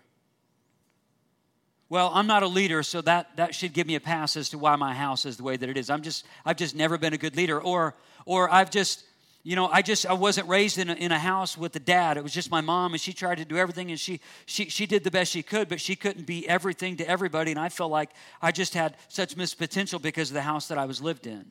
Well, 1.87 2.11
I'm 2.13 2.27
not 2.27 2.43
a 2.43 2.47
leader, 2.47 2.83
so 2.83 2.99
that, 3.03 3.37
that 3.37 3.55
should 3.55 3.71
give 3.71 3.87
me 3.87 3.95
a 3.95 4.01
pass 4.01 4.35
as 4.35 4.49
to 4.49 4.57
why 4.57 4.75
my 4.75 4.93
house 4.93 5.25
is 5.25 5.37
the 5.37 5.43
way 5.43 5.55
that 5.55 5.69
it 5.69 5.77
is. 5.77 5.89
I'm 5.89 6.01
just, 6.01 6.25
I've 6.43 6.57
just 6.57 6.75
never 6.75 6.97
been 6.97 7.13
a 7.13 7.17
good 7.17 7.37
leader. 7.37 7.57
Or, 7.57 7.95
or 8.25 8.53
I've 8.53 8.69
just, 8.69 9.05
you 9.43 9.55
know 9.55 9.67
i 9.67 9.81
just 9.81 10.05
i 10.05 10.13
wasn't 10.13 10.47
raised 10.47 10.77
in 10.77 10.89
a, 10.89 10.93
in 10.93 11.11
a 11.11 11.19
house 11.19 11.57
with 11.57 11.75
a 11.75 11.79
dad. 11.79 12.17
It 12.17 12.23
was 12.23 12.33
just 12.33 12.51
my 12.51 12.61
mom 12.61 12.93
and 12.93 13.01
she 13.01 13.13
tried 13.13 13.37
to 13.39 13.45
do 13.45 13.57
everything 13.57 13.89
and 13.91 13.99
she, 13.99 14.19
she 14.45 14.69
she 14.69 14.85
did 14.85 15.03
the 15.03 15.11
best 15.11 15.31
she 15.31 15.43
could 15.43 15.69
but 15.69 15.81
she 15.81 15.95
couldn't 15.95 16.25
be 16.25 16.47
everything 16.47 16.97
to 16.97 17.07
everybody 17.07 17.51
and 17.51 17.59
i 17.59 17.69
felt 17.69 17.91
like 17.91 18.11
i 18.41 18.51
just 18.51 18.73
had 18.73 18.97
such 19.07 19.35
missed 19.35 19.57
potential 19.57 19.99
because 19.99 20.29
of 20.29 20.35
the 20.35 20.41
house 20.41 20.67
that 20.67 20.77
i 20.77 20.85
was 20.85 21.01
lived 21.01 21.27
in. 21.27 21.45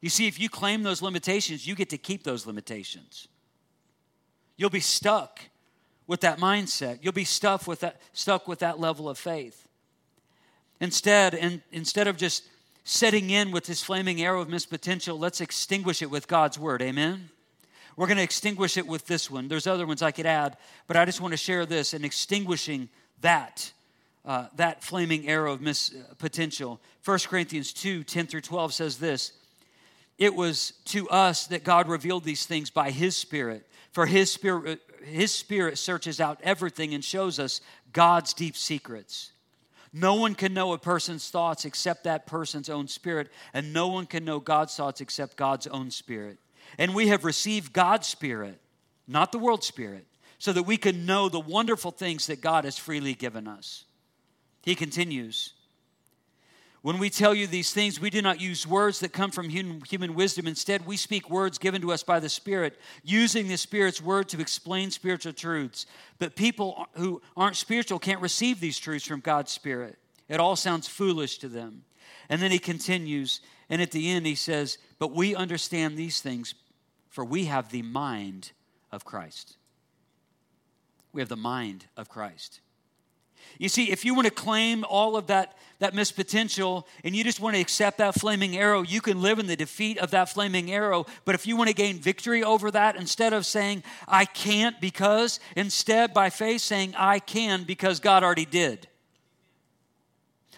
You 0.00 0.08
see 0.08 0.26
if 0.26 0.40
you 0.40 0.48
claim 0.48 0.82
those 0.82 1.02
limitations 1.02 1.66
you 1.66 1.74
get 1.74 1.90
to 1.90 1.98
keep 1.98 2.24
those 2.24 2.46
limitations. 2.46 3.28
You'll 4.56 4.70
be 4.70 4.80
stuck 4.80 5.40
with 6.06 6.20
that 6.20 6.38
mindset. 6.38 6.98
You'll 7.02 7.12
be 7.12 7.24
stuck 7.24 7.66
with 7.66 7.80
that 7.80 8.00
stuck 8.12 8.48
with 8.48 8.58
that 8.58 8.78
level 8.78 9.08
of 9.08 9.18
faith. 9.18 9.66
Instead 10.80 11.34
and 11.34 11.62
instead 11.72 12.08
of 12.08 12.16
just 12.16 12.44
setting 12.90 13.30
in 13.30 13.52
with 13.52 13.66
this 13.66 13.80
flaming 13.80 14.20
arrow 14.20 14.40
of 14.40 14.48
missed 14.48 14.68
potential, 14.68 15.16
let's 15.16 15.40
extinguish 15.40 16.02
it 16.02 16.10
with 16.10 16.26
God's 16.26 16.58
word. 16.58 16.82
Amen? 16.82 17.30
We're 17.96 18.08
going 18.08 18.16
to 18.16 18.22
extinguish 18.22 18.76
it 18.76 18.86
with 18.86 19.06
this 19.06 19.30
one. 19.30 19.46
There's 19.46 19.68
other 19.68 19.86
ones 19.86 20.02
I 20.02 20.10
could 20.10 20.26
add, 20.26 20.56
but 20.88 20.96
I 20.96 21.04
just 21.04 21.20
want 21.20 21.32
to 21.32 21.36
share 21.36 21.64
this 21.66 21.94
and 21.94 22.04
extinguishing 22.04 22.88
that 23.20 23.72
uh, 24.24 24.46
that 24.56 24.82
flaming 24.82 25.28
arrow 25.28 25.52
of 25.52 25.60
miss 25.60 25.94
uh, 25.94 26.14
potential. 26.18 26.80
1 27.04 27.18
Corinthians 27.28 27.72
2 27.72 28.02
10 28.04 28.26
through 28.26 28.40
12 28.42 28.74
says 28.74 28.98
this 28.98 29.32
It 30.18 30.34
was 30.34 30.72
to 30.86 31.08
us 31.10 31.46
that 31.46 31.62
God 31.62 31.88
revealed 31.88 32.24
these 32.24 32.44
things 32.44 32.70
by 32.70 32.90
His 32.90 33.16
Spirit. 33.16 33.66
For 33.92 34.04
His 34.04 34.32
Spirit, 34.32 34.80
His 35.04 35.32
Spirit 35.32 35.78
searches 35.78 36.20
out 36.20 36.40
everything 36.42 36.92
and 36.92 37.04
shows 37.04 37.38
us 37.38 37.60
God's 37.92 38.34
deep 38.34 38.56
secrets. 38.56 39.30
No 39.92 40.14
one 40.14 40.34
can 40.34 40.54
know 40.54 40.72
a 40.72 40.78
person's 40.78 41.28
thoughts 41.30 41.64
except 41.64 42.04
that 42.04 42.26
person's 42.26 42.68
own 42.68 42.86
spirit, 42.86 43.28
and 43.52 43.72
no 43.72 43.88
one 43.88 44.06
can 44.06 44.24
know 44.24 44.38
God's 44.38 44.74
thoughts 44.74 45.00
except 45.00 45.36
God's 45.36 45.66
own 45.66 45.90
spirit. 45.90 46.38
And 46.78 46.94
we 46.94 47.08
have 47.08 47.24
received 47.24 47.72
God's 47.72 48.06
spirit, 48.06 48.60
not 49.08 49.32
the 49.32 49.38
world's 49.38 49.66
spirit, 49.66 50.06
so 50.38 50.52
that 50.52 50.62
we 50.62 50.76
can 50.76 51.06
know 51.06 51.28
the 51.28 51.40
wonderful 51.40 51.90
things 51.90 52.28
that 52.28 52.40
God 52.40 52.64
has 52.64 52.78
freely 52.78 53.14
given 53.14 53.48
us. 53.48 53.84
He 54.62 54.74
continues 54.74 55.54
When 56.82 56.98
we 56.98 57.10
tell 57.10 57.34
you 57.34 57.46
these 57.46 57.74
things, 57.74 58.00
we 58.00 58.08
do 58.08 58.22
not 58.22 58.40
use 58.40 58.66
words 58.66 59.00
that 59.00 59.12
come 59.12 59.30
from 59.30 59.50
human, 59.50 60.14
wisdom. 60.14 60.46
Instead, 60.46 60.86
we 60.86 60.96
speak 60.96 61.28
words 61.28 61.58
given 61.58 61.82
to 61.82 61.92
us 61.92 62.02
by 62.02 62.20
the 62.20 62.28
Spirit, 62.30 62.78
using 63.04 63.48
the 63.48 63.58
Spirit's 63.58 64.00
word 64.00 64.30
to 64.30 64.40
explain 64.40 64.90
spiritual 64.90 65.34
truths. 65.34 65.84
But 66.18 66.36
people 66.36 66.86
who 66.94 67.20
aren't 67.36 67.56
spiritual 67.56 67.98
can't 67.98 68.22
receive 68.22 68.60
these 68.60 68.78
truths 68.78 69.06
from 69.06 69.20
God's 69.20 69.52
Spirit. 69.52 69.98
It 70.26 70.40
all 70.40 70.56
sounds 70.56 70.88
foolish 70.88 71.36
to 71.38 71.48
them. 71.48 71.84
And 72.30 72.40
then 72.40 72.50
he 72.50 72.58
continues, 72.58 73.40
and 73.68 73.82
at 73.82 73.90
the 73.90 74.08
end, 74.08 74.24
he 74.24 74.34
says, 74.34 74.78
But 74.98 75.12
we 75.12 75.34
understand 75.34 75.98
these 75.98 76.22
things, 76.22 76.54
for 77.10 77.26
we 77.26 77.44
have 77.44 77.70
the 77.70 77.82
mind 77.82 78.52
of 78.90 79.04
Christ. 79.04 79.56
We 81.12 81.20
have 81.20 81.28
the 81.28 81.36
mind 81.36 81.86
of 81.96 82.08
Christ. 82.08 82.60
You 83.58 83.68
see, 83.68 83.90
if 83.90 84.04
you 84.04 84.14
want 84.14 84.26
to 84.26 84.32
claim 84.32 84.84
all 84.88 85.16
of 85.16 85.26
that, 85.26 85.56
that 85.80 85.94
missed 85.94 86.14
potential 86.14 86.86
and 87.02 87.16
you 87.16 87.24
just 87.24 87.40
want 87.40 87.56
to 87.56 87.60
accept 87.60 87.98
that 87.98 88.14
flaming 88.14 88.56
arrow, 88.56 88.82
you 88.82 89.00
can 89.00 89.20
live 89.20 89.38
in 89.38 89.46
the 89.46 89.56
defeat 89.56 89.98
of 89.98 90.12
that 90.12 90.28
flaming 90.28 90.70
arrow. 90.70 91.06
But 91.24 91.34
if 91.34 91.46
you 91.46 91.56
want 91.56 91.68
to 91.68 91.74
gain 91.74 91.98
victory 91.98 92.44
over 92.44 92.70
that, 92.70 92.96
instead 92.96 93.32
of 93.32 93.44
saying, 93.44 93.82
I 94.06 94.24
can't 94.24 94.80
because, 94.80 95.40
instead 95.56 96.14
by 96.14 96.30
faith 96.30 96.60
saying, 96.60 96.94
I 96.96 97.18
can 97.18 97.64
because 97.64 97.98
God 97.98 98.22
already 98.22 98.46
did. 98.46 98.86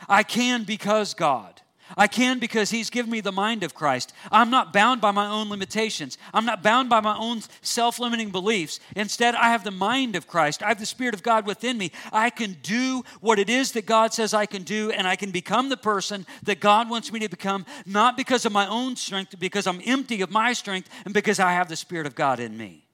I 0.09 0.22
can 0.24 0.64
because 0.64 1.14
God. 1.14 1.62
I 1.96 2.07
can 2.07 2.38
because 2.38 2.70
He's 2.70 2.90
given 2.90 3.11
me 3.11 3.20
the 3.20 3.33
mind 3.33 3.62
of 3.62 3.74
Christ. 3.74 4.12
I'm 4.31 4.50
not 4.50 4.72
bound 4.72 5.00
by 5.00 5.11
my 5.11 5.26
own 5.26 5.50
limitations. 5.50 6.18
I'm 6.33 6.44
not 6.44 6.62
bound 6.62 6.88
by 6.88 7.00
my 7.00 7.16
own 7.16 7.42
self 7.61 7.98
limiting 7.98 8.31
beliefs. 8.31 8.81
Instead, 8.96 9.35
I 9.35 9.50
have 9.50 9.64
the 9.64 9.70
mind 9.70 10.16
of 10.16 10.26
Christ. 10.26 10.62
I 10.62 10.68
have 10.68 10.81
the 10.81 10.87
Spirit 10.87 11.14
of 11.14 11.22
God 11.22 11.46
within 11.46 11.76
me. 11.76 11.92
I 12.12 12.31
can 12.31 12.57
do 12.62 13.02
what 13.20 13.38
it 13.38 13.50
is 13.50 13.72
that 13.72 13.87
God 13.87 14.14
says 14.14 14.33
I 14.33 14.46
can 14.46 14.62
do, 14.62 14.90
and 14.90 15.07
I 15.07 15.16
can 15.16 15.31
become 15.31 15.68
the 15.68 15.76
person 15.76 16.26
that 16.44 16.61
God 16.61 16.88
wants 16.88 17.12
me 17.12 17.20
to 17.20 17.28
become, 17.28 17.66
not 17.87 18.16
because 18.16 18.46
of 18.46 18.52
my 18.52 18.66
own 18.66 18.96
strength, 18.96 19.38
because 19.38 19.66
I'm 19.66 19.83
empty 19.85 20.22
of 20.22 20.31
my 20.31 20.52
strength 20.52 20.88
and 21.05 21.12
because 21.12 21.38
I 21.38 21.52
have 21.52 21.68
the 21.68 21.76
Spirit 21.76 22.07
of 22.07 22.14
God 22.14 22.40
in 22.40 22.57
me. 22.57 22.87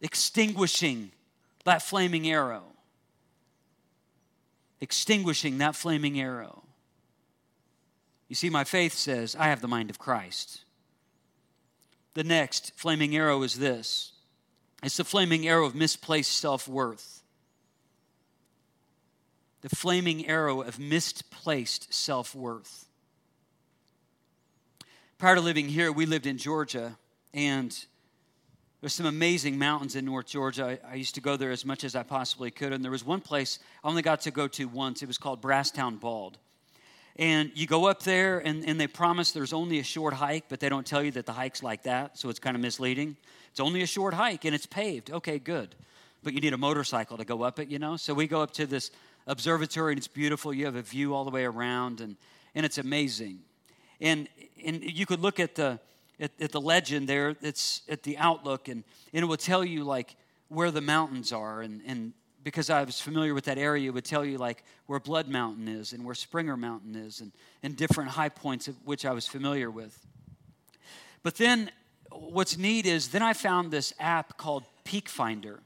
Extinguishing 0.00 1.10
that 1.64 1.82
flaming 1.82 2.28
arrow 2.28 2.75
extinguishing 4.80 5.58
that 5.58 5.74
flaming 5.74 6.20
arrow. 6.20 6.62
You 8.28 8.34
see, 8.34 8.50
my 8.50 8.64
faith 8.64 8.92
says, 8.92 9.36
I 9.36 9.48
have 9.48 9.60
the 9.60 9.68
mind 9.68 9.90
of 9.90 9.98
Christ. 9.98 10.64
The 12.14 12.24
next 12.24 12.72
flaming 12.76 13.14
arrow 13.14 13.42
is 13.42 13.58
this 13.58 14.12
it's 14.82 14.96
the 14.96 15.04
flaming 15.04 15.46
arrow 15.46 15.66
of 15.66 15.74
misplaced 15.74 16.32
self 16.32 16.68
worth. 16.68 17.22
The 19.62 19.74
flaming 19.74 20.26
arrow 20.26 20.62
of 20.62 20.78
misplaced 20.78 21.92
self 21.92 22.34
worth. 22.34 22.86
Prior 25.18 25.34
to 25.34 25.40
living 25.40 25.68
here, 25.68 25.90
we 25.90 26.04
lived 26.04 26.26
in 26.26 26.36
Georgia, 26.36 26.98
and 27.32 27.86
there's 28.80 28.94
some 28.94 29.06
amazing 29.06 29.58
mountains 29.58 29.96
in 29.96 30.04
North 30.04 30.26
Georgia. 30.26 30.78
I, 30.84 30.92
I, 30.92 30.94
used 30.96 31.14
to 31.14 31.20
go 31.20 31.36
there 31.36 31.50
as 31.50 31.64
much 31.64 31.82
as 31.82 31.96
I 31.96 32.02
possibly 32.02 32.50
could. 32.50 32.72
And 32.72 32.84
there 32.84 32.90
was 32.90 33.04
one 33.04 33.20
place 33.20 33.58
I 33.82 33.88
only 33.88 34.02
got 34.02 34.20
to 34.22 34.30
go 34.30 34.48
to 34.48 34.66
once. 34.66 35.02
It 35.02 35.06
was 35.06 35.18
called 35.18 35.40
Brasstown 35.40 35.98
Bald. 35.98 36.36
And 37.18 37.50
you 37.54 37.66
go 37.66 37.86
up 37.86 38.02
there, 38.02 38.38
and, 38.38 38.62
and 38.68 38.78
they 38.78 38.86
promise 38.86 39.32
there's 39.32 39.54
only 39.54 39.78
a 39.78 39.82
short 39.82 40.12
hike, 40.12 40.44
but 40.50 40.60
they 40.60 40.68
don't 40.68 40.86
tell 40.86 41.02
you 41.02 41.10
that 41.12 41.24
the 41.24 41.32
hike's 41.32 41.62
like 41.62 41.84
that, 41.84 42.18
so 42.18 42.28
it's 42.28 42.38
kind 42.38 42.54
of 42.54 42.60
misleading. 42.60 43.16
It's 43.50 43.60
only 43.60 43.80
a 43.80 43.86
short 43.86 44.12
hike, 44.12 44.44
and 44.44 44.54
it's 44.54 44.66
paved. 44.66 45.10
Okay, 45.10 45.38
good. 45.38 45.74
But 46.22 46.34
you 46.34 46.42
need 46.42 46.52
a 46.52 46.58
motorcycle 46.58 47.16
to 47.16 47.24
go 47.24 47.42
up 47.42 47.58
it, 47.58 47.68
you 47.68 47.78
know? 47.78 47.96
So 47.96 48.12
we 48.12 48.26
go 48.26 48.42
up 48.42 48.50
to 48.52 48.66
this 48.66 48.90
observatory, 49.26 49.92
and 49.92 49.98
it's 49.98 50.08
beautiful. 50.08 50.52
You 50.52 50.66
have 50.66 50.76
a 50.76 50.82
view 50.82 51.14
all 51.14 51.24
the 51.24 51.30
way 51.30 51.46
around, 51.46 52.02
and, 52.02 52.16
and 52.54 52.66
it's 52.66 52.76
amazing. 52.76 53.38
And, 53.98 54.28
and 54.62 54.84
you 54.84 55.06
could 55.06 55.20
look 55.20 55.40
at 55.40 55.54
the 55.54 55.80
at, 56.20 56.30
at 56.40 56.52
the 56.52 56.60
legend 56.60 57.08
there 57.08 57.36
it's 57.42 57.82
at 57.88 58.02
the 58.02 58.16
outlook 58.18 58.68
and, 58.68 58.84
and 59.12 59.22
it 59.22 59.26
will 59.26 59.36
tell 59.36 59.64
you 59.64 59.84
like 59.84 60.16
where 60.48 60.70
the 60.70 60.80
mountains 60.80 61.32
are 61.32 61.62
and, 61.62 61.82
and 61.86 62.12
because 62.46 62.70
I 62.70 62.84
was 62.84 63.00
familiar 63.00 63.34
with 63.34 63.46
that 63.46 63.58
area, 63.58 63.88
it 63.88 63.92
would 63.92 64.04
tell 64.04 64.24
you 64.24 64.38
like 64.38 64.62
where 64.86 65.00
Blood 65.00 65.26
Mountain 65.26 65.66
is 65.66 65.92
and 65.92 66.04
where 66.04 66.14
Springer 66.14 66.56
Mountain 66.56 66.94
is 66.94 67.20
and, 67.20 67.32
and 67.64 67.76
different 67.76 68.10
high 68.10 68.28
points 68.28 68.68
of 68.68 68.76
which 68.84 69.04
I 69.04 69.10
was 69.10 69.26
familiar 69.26 69.68
with. 69.68 70.06
But 71.24 71.34
then 71.34 71.72
what's 72.12 72.56
neat 72.56 72.86
is 72.86 73.08
then 73.08 73.20
I 73.20 73.32
found 73.32 73.72
this 73.72 73.92
app 73.98 74.38
called 74.38 74.62
Peak 74.84 75.08
Finder. 75.08 75.58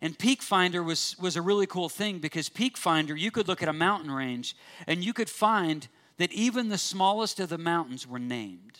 And 0.00 0.16
Peak 0.16 0.42
Finder 0.42 0.80
was, 0.80 1.16
was 1.18 1.34
a 1.34 1.42
really 1.42 1.66
cool 1.66 1.88
thing 1.88 2.20
because 2.20 2.48
Peak 2.48 2.76
Finder, 2.76 3.16
you 3.16 3.32
could 3.32 3.48
look 3.48 3.60
at 3.60 3.68
a 3.68 3.72
mountain 3.72 4.12
range 4.12 4.54
and 4.86 5.02
you 5.02 5.12
could 5.12 5.28
find 5.28 5.88
that 6.18 6.30
even 6.30 6.68
the 6.68 6.78
smallest 6.78 7.40
of 7.40 7.48
the 7.48 7.58
mountains 7.58 8.06
were 8.06 8.20
named. 8.20 8.78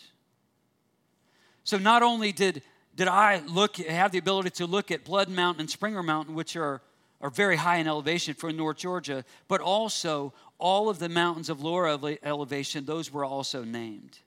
So 1.63 1.77
not 1.77 2.03
only 2.03 2.31
did, 2.31 2.61
did 2.95 3.07
I 3.07 3.41
look, 3.47 3.77
have 3.77 4.11
the 4.11 4.17
ability 4.17 4.51
to 4.51 4.65
look 4.65 4.91
at 4.91 5.03
Blood 5.03 5.29
Mountain 5.29 5.61
and 5.61 5.69
Springer 5.69 6.03
Mountain, 6.03 6.35
which 6.35 6.55
are, 6.55 6.81
are 7.21 7.29
very 7.29 7.55
high 7.55 7.77
in 7.77 7.87
elevation 7.87 8.33
for 8.33 8.51
North 8.51 8.77
Georgia, 8.77 9.23
but 9.47 9.61
also 9.61 10.33
all 10.57 10.89
of 10.89 10.99
the 10.99 11.09
mountains 11.09 11.49
of 11.49 11.61
lower 11.61 11.87
elevation, 12.23 12.85
those 12.85 13.11
were 13.11 13.25
also 13.25 13.63
named. 13.63 14.19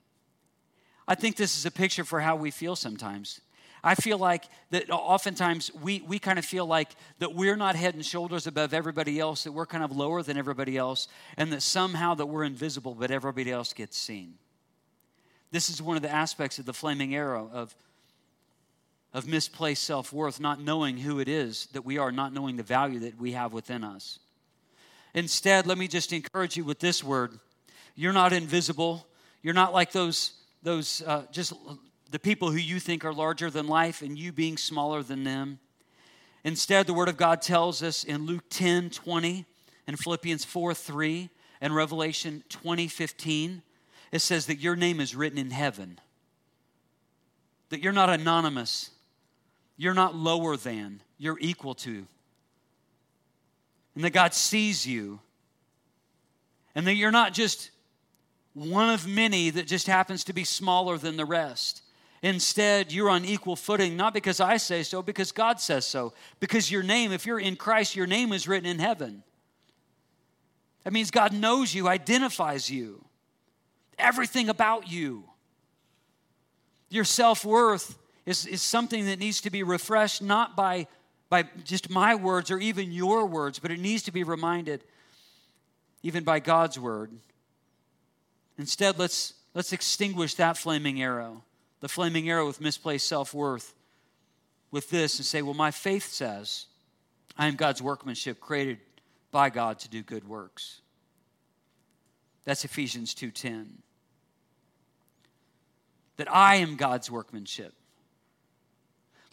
I 1.07 1.15
think 1.15 1.37
this 1.37 1.57
is 1.57 1.67
a 1.67 1.71
picture 1.71 2.05
for 2.05 2.21
how 2.21 2.37
we 2.37 2.51
feel 2.51 2.77
sometimes. 2.77 3.41
I 3.85 3.95
feel 3.95 4.17
like 4.17 4.45
that 4.71 4.89
oftentimes 4.91 5.71
we, 5.83 6.01
we 6.01 6.19
kind 6.19 6.39
of 6.39 6.45
feel 6.47 6.65
like 6.65 6.97
that 7.19 7.35
we're 7.35 7.57
not 7.57 7.77
head 7.77 7.95
and 7.95 8.05
shoulders 8.05 8.47
above 8.47 8.73
everybody 8.73 9.21
else, 9.21 9.45
that 9.45 9.53
we're 9.53 9.67
kind 9.67 9.85
of 9.85 9.95
lower 9.95 10.23
than 10.23 10.39
everybody 10.39 10.79
else, 10.79 11.07
and 11.37 11.53
that 11.53 11.61
somehow 11.61 12.15
that 12.15 12.27
we're 12.27 12.45
invisible, 12.45 12.95
but 12.95 13.11
everybody 13.11 13.53
else 13.53 13.75
gets 13.75 13.99
seen. 13.99 14.39
This 15.55 15.71
is 15.71 15.81
one 15.81 15.95
of 15.95 16.03
the 16.03 16.11
aspects 16.11 16.59
of 16.59 16.67
the 16.67 16.73
flaming 16.73 17.15
arrow 17.15 17.49
of, 17.53 17.73
of 19.13 19.29
misplaced 19.29 19.85
self 19.85 20.13
worth, 20.13 20.41
not 20.41 20.61
knowing 20.61 20.97
who 20.99 21.21
it 21.21 21.29
is 21.29 21.69
that 21.75 21.85
we 21.85 21.97
are, 21.97 22.11
not 22.11 22.33
knowing 22.33 22.57
the 22.57 22.65
value 22.65 22.99
that 22.99 23.21
we 23.21 23.31
have 23.31 23.53
within 23.53 23.85
us. 23.85 24.19
Instead, 25.15 25.65
let 25.69 25.79
me 25.79 25.87
just 25.87 26.13
encourage 26.13 26.57
you 26.57 26.65
with 26.65 26.81
this 26.81 27.05
word 27.05 27.39
you're 27.95 28.13
not 28.13 28.33
invisible. 28.33 29.07
You're 29.43 29.55
not 29.55 29.73
like 29.73 29.93
those, 29.93 30.33
those 30.65 31.05
uh, 31.07 31.23
just 31.31 31.53
the 32.11 32.19
people 32.19 32.51
who 32.51 32.59
you 32.59 32.81
think 32.81 33.05
are 33.05 33.15
larger 33.15 33.49
than 33.49 33.69
life 33.69 34.03
and 34.03 34.19
you 34.19 34.33
being 34.33 34.57
smaller 34.57 35.05
than 35.05 35.23
them. 35.23 35.61
Instead, 36.43 36.89
the 36.89 36.95
Word 36.95 37.09
of 37.09 37.17
God 37.17 37.41
tells 37.41 37.81
us 37.81 38.03
in 38.03 38.27
Luke 38.27 38.43
10 38.51 38.91
20 38.91 39.45
and 39.87 39.97
Philippians 40.01 40.45
4 40.45 40.75
3 40.75 41.31
and 41.61 41.73
Revelation 41.73 42.43
20 42.49 42.89
15 42.89 43.63
it 44.15 44.21
says 44.21 44.47
that 44.47 44.61
your 44.61 44.77
name 44.77 45.01
is 45.01 45.17
written 45.17 45.39
in 45.39 45.51
heaven, 45.51 45.99
that 47.71 47.83
you're 47.83 47.93
not 47.93 48.11
anonymous, 48.11 48.91
you're 49.77 49.93
not 49.93 50.15
lower 50.15 50.57
than, 50.57 51.03
you're 51.19 51.37
equal 51.41 51.75
to, 51.75 52.07
and 53.97 54.05
that 54.05 54.11
God 54.11 54.33
sees 54.33 54.87
you, 54.87 55.19
and 56.77 56.87
that 56.87 56.95
you're 56.95 57.11
not 57.11 57.35
just 57.35 57.73
one 58.53 58.89
of 58.89 59.05
many 59.05 59.51
that 59.51 59.67
just 59.67 59.89
happens 59.89 60.23
to 60.23 60.33
be 60.33 60.45
smaller 60.45 60.97
than 60.97 61.17
the 61.17 61.25
rest. 61.25 61.83
Instead, 62.23 62.93
you're 62.93 63.11
on 63.11 63.25
equal 63.25 63.57
footing, 63.57 63.97
not 63.97 64.15
because 64.15 64.39
I 64.39 64.59
say 64.59 64.85
so, 64.85 65.03
because 65.03 65.33
God 65.33 65.59
says 65.59 65.85
so. 65.85 66.13
Because 66.39 66.71
your 66.71 66.85
name, 66.85 67.11
if 67.11 67.27
you're 67.27 67.41
in 67.41 67.57
Christ, 67.57 67.97
your 67.97 68.07
name 68.07 68.33
is 68.33 68.47
written 68.47 68.71
in 68.71 68.79
heaven. 68.79 69.25
That 70.85 70.93
means 70.93 71.11
God 71.11 71.33
knows 71.33 71.75
you, 71.75 71.89
identifies 71.89 72.71
you 72.71 73.05
everything 73.99 74.49
about 74.49 74.91
you. 74.91 75.25
Your 76.91 77.05
self 77.05 77.45
worth 77.45 77.99
is, 78.27 78.47
is 78.47 78.63
something 78.63 79.07
that 79.07 79.19
needs 79.19 79.41
to 79.43 79.51
be 79.51 79.63
refreshed 79.63 80.23
not 80.23 80.57
by, 80.57 80.87
by 81.29 81.45
just 81.65 81.91
my 81.91 82.15
words 82.15 82.51
or 82.51 82.59
even 82.59 82.93
your 82.93 83.27
words, 83.27 83.59
but 83.59 83.71
it 83.71 83.81
needs 83.81 84.03
to 84.05 84.13
be 84.13 84.23
reminded 84.23 84.85
even 86.03 86.23
by 86.25 86.39
God's 86.39 86.79
word. 86.79 87.11
Instead, 88.59 88.99
let's, 88.99 89.35
let's 89.55 89.73
extinguish 89.73 90.35
that 90.35 90.57
flaming 90.57 91.03
arrow, 91.03 91.43
the 91.81 91.89
flaming 91.89 92.29
arrow 92.29 92.47
with 92.47 92.61
misplaced 92.61 93.07
self 93.07 93.35
worth, 93.35 93.75
with 94.71 94.91
this 94.91 95.19
and 95.19 95.27
say, 95.27 95.43
Well, 95.43 95.55
my 95.55 95.71
faith 95.71 96.13
says 96.13 96.67
I 97.37 97.47
am 97.47 97.57
God's 97.57 97.83
workmanship 97.83 98.41
created 98.41 98.79
by 99.31 99.51
God 99.51 99.79
to 99.81 99.89
do 99.89 100.03
good 100.03 100.29
works. 100.29 100.81
That's 102.45 102.65
Ephesians 102.65 103.15
2:10. 103.15 103.83
That 106.17 106.33
I 106.33 106.57
am 106.57 106.77
God's 106.77 107.11
workmanship. 107.11 107.75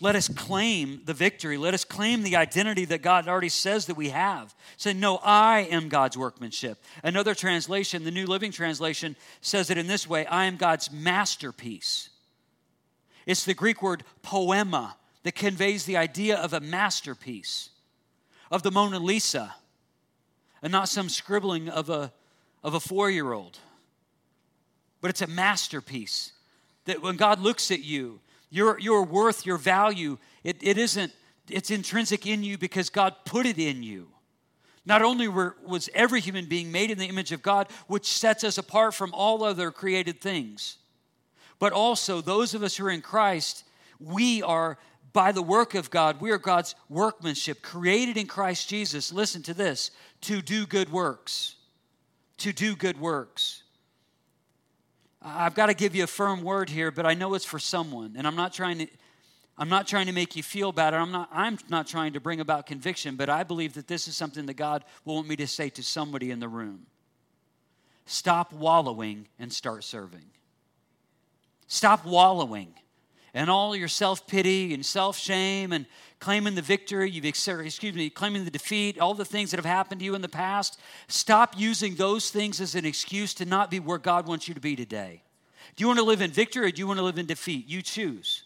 Let 0.02 0.16
us 0.16 0.28
claim 0.28 1.02
the 1.06 1.14
victory. 1.14 1.60
Let 1.60 1.76
us 1.76 1.84
claim 1.84 2.24
the 2.24 2.36
identity 2.36 2.86
that 2.86 3.04
God 3.04 3.28
already 3.28 3.50
says 3.50 3.86
that 3.86 3.96
we 3.96 4.10
have. 4.10 4.56
Say, 4.76 4.94
No, 4.94 5.18
I 5.18 5.68
am 5.70 5.90
God's 5.90 6.18
workmanship. 6.18 6.84
Another 7.04 7.36
translation, 7.36 8.04
the 8.04 8.10
New 8.10 8.26
Living 8.26 8.52
Translation, 8.52 9.16
says 9.42 9.70
it 9.70 9.78
in 9.78 9.86
this 9.86 10.10
way 10.10 10.26
I 10.26 10.46
am 10.46 10.58
God's 10.58 10.92
masterpiece. 10.92 12.10
It's 13.28 13.46
the 13.46 13.54
Greek 13.54 13.84
word 13.84 14.04
poema 14.24 14.98
that 15.22 15.36
conveys 15.36 15.86
the 15.86 15.98
idea 15.98 16.36
of 16.36 16.54
a 16.54 16.60
masterpiece, 16.60 17.70
of 18.50 18.64
the 18.64 18.72
Mona 18.72 18.98
Lisa, 18.98 19.54
and 20.64 20.72
not 20.72 20.90
some 20.90 21.10
scribbling 21.10 21.70
of 21.70 21.92
a, 21.92 22.12
of 22.64 22.74
a 22.74 22.80
four 22.80 23.10
year 23.10 23.32
old. 23.34 23.60
But 25.02 25.10
it's 25.10 25.22
a 25.22 25.28
masterpiece 25.28 26.32
that 26.86 27.02
when 27.02 27.16
God 27.16 27.40
looks 27.40 27.72
at 27.72 27.84
you, 27.84 28.20
your, 28.50 28.80
your 28.80 29.04
worth, 29.04 29.46
your 29.46 29.58
value, 29.58 30.18
it, 30.44 30.58
it 30.62 30.78
isn't, 30.78 31.14
it's 31.50 31.72
intrinsic 31.72 32.28
in 32.28 32.44
you 32.44 32.58
because 32.58 32.90
God 32.90 33.16
put 33.26 33.46
it 33.46 33.58
in 33.58 33.82
you. 33.82 34.10
Not 34.86 35.02
only 35.02 35.28
were, 35.28 35.56
was 35.66 35.90
every 35.94 36.22
human 36.22 36.46
being 36.46 36.72
made 36.72 36.92
in 36.92 36.98
the 36.98 37.06
image 37.06 37.32
of 37.32 37.42
God, 37.42 37.68
which 37.88 38.06
sets 38.06 38.44
us 38.44 38.58
apart 38.58 38.94
from 38.94 39.14
all 39.14 39.44
other 39.44 39.72
created 39.72 40.20
things, 40.20 40.78
but 41.60 41.72
also 41.72 42.20
those 42.20 42.54
of 42.54 42.64
us 42.64 42.76
who 42.76 42.86
are 42.86 42.92
in 42.92 43.02
Christ, 43.02 43.64
we 44.00 44.42
are 44.42 44.78
by 45.14 45.32
the 45.32 45.42
work 45.42 45.76
of 45.76 45.92
God, 45.92 46.22
we 46.22 46.32
are 46.32 46.38
God's 46.38 46.74
workmanship, 46.90 47.62
created 47.62 48.18
in 48.18 48.28
Christ 48.28 48.70
Jesus. 48.70 49.12
Listen 49.12 49.44
to 49.44 49.54
this 49.54 49.92
to 50.22 50.42
do 50.42 50.66
good 50.66 50.92
works. 50.92 51.56
To 52.42 52.52
do 52.52 52.76
good 52.76 53.00
works. 53.00 53.62
I've 55.22 55.54
got 55.54 55.68
to 55.68 55.76
give 55.76 55.96
you 55.96 56.04
a 56.04 56.08
firm 56.08 56.42
word 56.42 56.72
here, 56.72 56.90
but 56.90 57.06
I 57.06 57.14
know 57.14 57.36
it's 57.36 57.46
for 57.46 57.60
someone, 57.60 58.16
and 58.18 58.26
I'm 58.26 58.36
not 58.36 58.52
trying 58.52 58.80
to. 58.80 58.88
I'm 59.60 59.70
not 59.70 59.86
trying 59.86 60.08
to 60.08 60.12
make 60.12 60.36
you 60.36 60.42
feel 60.42 60.72
bad. 60.72 60.96
I'm 60.96 61.12
not, 61.12 61.30
I'm 61.32 61.60
not 61.70 61.86
trying 61.86 62.14
to 62.14 62.20
bring 62.20 62.40
about 62.40 62.66
conviction, 62.66 63.16
but 63.16 63.30
I 63.30 63.44
believe 63.44 63.74
that 63.74 63.88
this 63.88 64.08
is 64.08 64.18
something 64.18 64.48
that 64.48 64.56
God 64.56 64.84
will 65.06 65.16
want 65.16 65.28
me 65.28 65.36
to 65.36 65.46
say 65.46 65.70
to 65.70 65.84
somebody 65.84 66.32
in 66.32 66.40
the 66.40 66.48
room. 66.48 66.88
Stop 68.08 68.54
wallowing 68.54 69.28
and 69.38 69.54
start 69.54 69.84
serving. 69.84 70.26
Stop 71.68 72.06
wallowing 72.06 72.74
and 73.36 73.52
all 73.52 73.76
your 73.76 73.88
self 73.88 74.26
pity 74.26 74.74
and 74.74 74.84
self 74.84 75.16
shame 75.16 75.72
and 75.72 75.86
claiming 76.22 76.54
the 76.56 76.62
victory, 76.62 77.10
you've 77.10 77.26
excuse 77.26 77.96
me, 77.96 78.10
claiming 78.10 78.46
the 78.46 78.52
defeat, 78.52 79.00
all 79.00 79.16
the 79.16 79.26
things 79.26 79.52
that 79.52 79.58
have 79.58 79.66
happened 79.66 80.00
to 80.00 80.06
you 80.06 80.16
in 80.16 80.22
the 80.22 80.30
past. 80.30 80.80
Stop 81.08 81.56
using 81.58 81.96
those 81.96 82.30
things 82.30 82.62
as 82.62 82.76
an 82.76 82.86
excuse 82.86 83.34
to 83.34 83.46
not 83.46 83.72
be 83.72 83.80
where 83.80 83.98
God 83.98 84.28
wants 84.28 84.48
you 84.48 84.54
to 84.54 84.62
be 84.62 84.76
today. 84.76 85.24
Do 85.76 85.82
you 85.82 85.88
want 85.88 86.00
to 86.00 86.06
live 86.06 86.22
in 86.22 86.32
victory 86.32 86.68
or 86.68 86.72
do 86.72 86.80
you 86.80 86.88
want 86.88 87.00
to 87.00 87.04
live 87.04 87.18
in 87.18 87.26
defeat? 87.26 87.68
You 87.68 87.82
choose. 87.82 88.44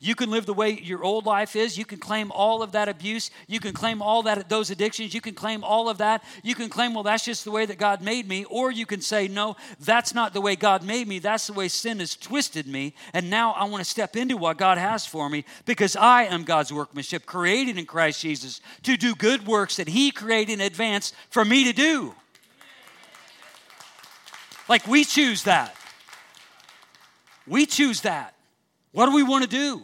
You 0.00 0.14
can 0.14 0.30
live 0.30 0.46
the 0.46 0.54
way 0.54 0.78
your 0.80 1.02
old 1.02 1.26
life 1.26 1.56
is. 1.56 1.78
You 1.78 1.84
can 1.84 1.98
claim 1.98 2.30
all 2.32 2.62
of 2.62 2.72
that 2.72 2.88
abuse. 2.88 3.30
You 3.46 3.60
can 3.60 3.72
claim 3.72 4.02
all 4.02 4.22
that 4.24 4.48
those 4.48 4.70
addictions. 4.70 5.14
You 5.14 5.20
can 5.20 5.34
claim 5.34 5.64
all 5.64 5.88
of 5.88 5.98
that. 5.98 6.22
You 6.42 6.54
can 6.54 6.68
claim, 6.68 6.94
well, 6.94 7.02
that's 7.02 7.24
just 7.24 7.44
the 7.44 7.50
way 7.50 7.66
that 7.66 7.78
God 7.78 8.02
made 8.02 8.28
me. 8.28 8.44
Or 8.44 8.70
you 8.70 8.86
can 8.86 9.00
say, 9.00 9.28
no, 9.28 9.56
that's 9.80 10.14
not 10.14 10.34
the 10.34 10.40
way 10.40 10.56
God 10.56 10.82
made 10.82 11.08
me. 11.08 11.18
That's 11.18 11.46
the 11.46 11.52
way 11.52 11.68
sin 11.68 12.00
has 12.00 12.16
twisted 12.16 12.66
me. 12.66 12.94
And 13.12 13.30
now 13.30 13.52
I 13.52 13.64
want 13.64 13.82
to 13.82 13.90
step 13.90 14.16
into 14.16 14.36
what 14.36 14.58
God 14.58 14.78
has 14.78 15.06
for 15.06 15.28
me 15.28 15.44
because 15.64 15.96
I 15.96 16.24
am 16.24 16.44
God's 16.44 16.72
workmanship, 16.72 17.26
created 17.26 17.78
in 17.78 17.86
Christ 17.86 18.20
Jesus 18.20 18.60
to 18.82 18.96
do 18.96 19.14
good 19.14 19.46
works 19.46 19.76
that 19.76 19.88
He 19.88 20.10
created 20.10 20.52
in 20.52 20.60
advance 20.60 21.12
for 21.30 21.44
me 21.44 21.64
to 21.64 21.72
do. 21.72 22.14
Like 24.68 24.86
we 24.86 25.04
choose 25.04 25.44
that. 25.44 25.74
We 27.46 27.66
choose 27.66 28.00
that. 28.02 28.35
What 28.96 29.10
do 29.10 29.14
we 29.14 29.22
want 29.22 29.44
to 29.44 29.50
do? 29.50 29.82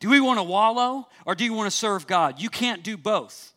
Do 0.00 0.08
we 0.08 0.18
want 0.18 0.38
to 0.38 0.42
wallow 0.42 1.08
or 1.26 1.34
do 1.34 1.44
you 1.44 1.52
want 1.52 1.70
to 1.70 1.76
serve 1.76 2.06
God? 2.06 2.40
You 2.40 2.48
can't 2.48 2.82
do 2.82 2.96
both. 2.96 3.52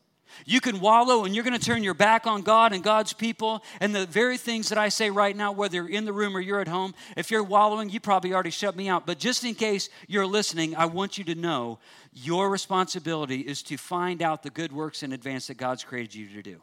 You 0.46 0.60
can 0.60 0.82
wallow 0.82 1.24
and 1.24 1.34
you're 1.34 1.46
going 1.46 1.58
to 1.58 1.66
turn 1.66 1.84
your 1.84 1.94
back 1.94 2.28
on 2.28 2.42
God 2.42 2.74
and 2.74 2.84
God's 2.84 3.14
people. 3.14 3.64
And 3.80 3.96
the 3.96 4.06
very 4.06 4.36
things 4.38 4.68
that 4.68 4.78
I 4.78 4.90
say 4.90 5.10
right 5.10 5.34
now, 5.34 5.54
whether 5.54 5.78
you're 5.78 5.88
in 5.88 6.04
the 6.04 6.12
room 6.12 6.36
or 6.36 6.42
you're 6.42 6.60
at 6.60 6.68
home, 6.68 6.94
if 7.16 7.32
you're 7.32 7.44
wallowing, 7.46 7.90
you 7.90 8.02
probably 8.02 8.34
already 8.34 8.50
shut 8.50 8.76
me 8.76 8.90
out. 8.90 9.08
But 9.08 9.20
just 9.20 9.46
in 9.46 9.56
case 9.56 9.88
you're 10.10 10.28
listening, 10.28 10.76
I 10.76 10.88
want 10.88 11.18
you 11.18 11.24
to 11.24 11.36
know 11.36 11.80
your 12.12 12.50
responsibility 12.50 13.40
is 13.40 13.64
to 13.64 13.78
find 13.78 14.22
out 14.22 14.44
the 14.44 14.50
good 14.50 14.74
works 14.74 15.02
in 15.02 15.14
advance 15.14 15.48
that 15.48 15.56
God's 15.56 15.86
created 15.86 16.14
you 16.14 16.28
to 16.28 16.42
do. 16.42 16.62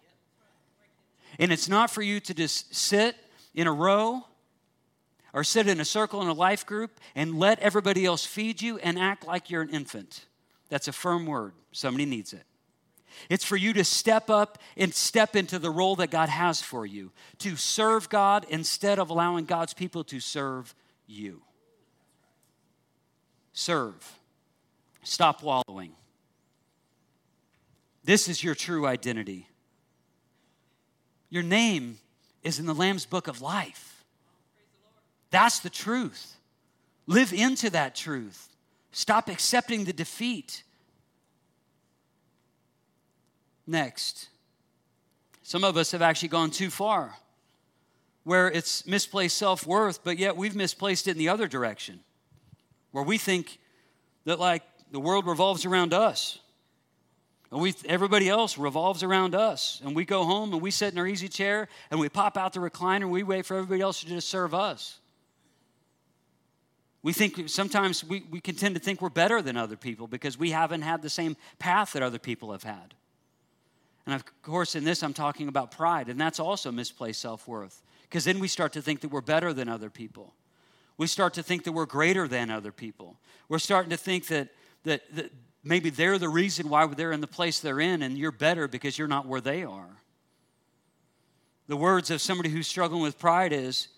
And 1.39 1.51
it's 1.51 1.71
not 1.71 1.89
for 1.89 2.03
you 2.03 2.21
to 2.21 2.35
just 2.35 2.75
sit 2.75 3.17
in 3.55 3.67
a 3.67 3.73
row 3.73 4.27
or 5.37 5.45
sit 5.45 5.69
in 5.69 5.79
a 5.81 5.85
circle 5.85 6.23
in 6.23 6.29
a 6.29 6.33
life 6.33 6.65
group 6.65 6.99
and 7.15 7.39
let 7.39 7.59
everybody 7.59 8.07
else 8.07 8.25
feed 8.25 8.63
you 8.63 8.79
and 8.79 8.99
act 8.99 9.27
like 9.27 9.51
you're 9.51 9.61
an 9.61 9.69
infant. 9.69 10.25
That's 10.71 10.89
a 10.89 10.93
firm 10.93 11.27
word. 11.27 11.53
Somebody 11.73 12.07
needs 12.07 12.33
it. 12.33 12.45
It's 13.29 13.45
for 13.45 13.57
you 13.57 13.75
to 13.75 13.85
step 13.85 14.31
up 14.31 14.59
and 14.79 14.95
step 14.95 15.37
into 15.37 15.59
the 15.59 15.71
role 15.71 15.95
that 15.97 16.11
God 16.11 16.31
has 16.31 16.63
for 16.63 16.87
you, 16.87 17.13
to 17.41 17.55
serve 17.55 18.09
God 18.09 18.47
instead 18.49 18.99
of 18.99 19.11
allowing 19.11 19.45
God's 19.45 19.75
people 19.75 20.05
to 20.05 20.21
serve 20.21 20.75
you. 21.07 21.43
Serve. 23.53 24.19
Stop 25.03 25.43
wallowing. 25.43 25.93
This 28.05 28.27
is 28.27 28.43
your 28.43 28.55
true 28.55 28.87
identity. 28.87 29.51
Your 31.29 31.43
name 31.43 31.99
is 32.43 32.59
in 32.59 32.65
the 32.65 32.75
Lamb's 32.75 33.05
book 33.05 33.29
of 33.29 33.43
life. 33.43 33.96
That's 35.31 35.61
the 35.61 35.71
truth. 35.71 36.37
Live 37.07 37.33
into 37.33 37.71
that 37.71 37.95
truth. 37.95 38.49
Stop 38.93 39.29
accepting 39.29 39.85
the 39.85 39.93
defeat. 39.93 40.63
Next, 43.67 44.29
some 45.43 45.65
of 45.65 45.77
us 45.77 45.93
have 45.93 46.03
actually 46.03 46.29
gone 46.29 46.51
too 46.51 46.71
far 46.71 47.15
where 48.25 48.49
it's 48.51 48.87
misplaced 48.87 49.39
self 49.39 49.67
worth, 49.67 50.03
but 50.03 50.19
yet 50.19 50.37
we've 50.37 50.57
misplaced 50.57 51.07
it 51.07 51.13
in 51.13 51.19
the 51.19 51.29
other 51.29 51.47
direction 51.47 52.01
where 52.91 53.05
we 53.05 53.19
think 53.19 53.59
that, 54.25 54.41
like, 54.41 54.63
the 54.91 54.99
world 54.99 55.27
revolves 55.27 55.65
around 55.65 55.93
us. 55.93 56.39
And 57.53 57.61
we, 57.61 57.75
everybody 57.85 58.29
else 58.29 58.59
revolves 58.59 59.03
around 59.03 59.35
us. 59.35 59.81
And 59.85 59.95
we 59.95 60.05
go 60.05 60.25
home 60.25 60.53
and 60.53 60.61
we 60.61 60.71
sit 60.71 60.93
in 60.93 60.99
our 60.99 61.07
easy 61.07 61.29
chair 61.29 61.69
and 61.91 62.01
we 62.01 62.09
pop 62.09 62.37
out 62.37 62.53
the 62.53 62.61
recliner 62.61 63.03
and 63.03 63.11
we 63.11 63.23
wait 63.23 63.47
for 63.47 63.57
everybody 63.57 63.81
else 63.81 64.01
to 64.01 64.07
just 64.07 64.29
serve 64.29 64.55
us. 64.55 64.99
We 67.07 67.13
think 67.13 67.49
sometimes 67.49 68.03
we, 68.03 68.25
we 68.33 68.41
can 68.41 68.57
tend 68.57 68.75
to 68.75 68.81
think 68.81 69.01
we're 69.01 69.11
better 69.11 69.41
than 69.41 69.57
other 69.57 69.77
people 69.77 70.09
because 70.09 70.37
we 70.37 70.51
haven't 70.51 70.83
had 70.83 71.03
the 71.03 71.09
same 71.09 71.37
path 71.61 71.93
that 71.93 72.03
other 72.03 72.19
people 72.19 72.51
have 72.51 72.65
had. 72.65 72.95
And 74.07 74.15
of 74.17 74.25
course, 74.43 74.75
in 74.75 74.83
this, 74.83 75.05
I'm 75.05 75.13
talking 75.15 75.47
about 75.47 75.71
pride, 75.71 76.09
and 76.09 76.21
that's 76.21 76.41
also 76.41 76.73
misplaced 76.73 77.21
self 77.21 77.47
worth 77.47 77.81
because 78.03 78.25
then 78.25 78.41
we 78.41 78.49
start 78.49 78.73
to 78.73 78.83
think 78.83 79.03
that 79.03 79.13
we're 79.13 79.21
better 79.21 79.53
than 79.53 79.69
other 79.69 79.89
people. 79.89 80.35
We 80.99 81.07
start 81.07 81.35
to 81.35 81.45
think 81.45 81.63
that 81.63 81.71
we're 81.71 81.87
greater 81.87 82.27
than 82.27 82.51
other 82.51 82.73
people. 82.73 83.21
We're 83.49 83.61
starting 83.61 83.91
to 83.91 83.97
think 83.97 84.27
that, 84.27 84.49
that, 84.83 85.03
that 85.15 85.31
maybe 85.63 85.91
they're 85.91 86.19
the 86.19 86.29
reason 86.29 86.69
why 86.69 86.89
they're 86.89 87.13
in 87.13 87.21
the 87.21 87.29
place 87.29 87.61
they're 87.61 87.79
in, 87.79 88.03
and 88.03 88.19
you're 88.19 88.33
better 88.33 88.67
because 88.67 88.99
you're 88.99 89.07
not 89.07 89.27
where 89.27 89.41
they 89.41 89.63
are. 89.63 90.03
The 91.69 91.77
words 91.77 92.11
of 92.11 92.21
somebody 92.21 92.49
who's 92.49 92.67
struggling 92.67 93.03
with 93.03 93.17
pride 93.17 93.53
is 93.53 93.91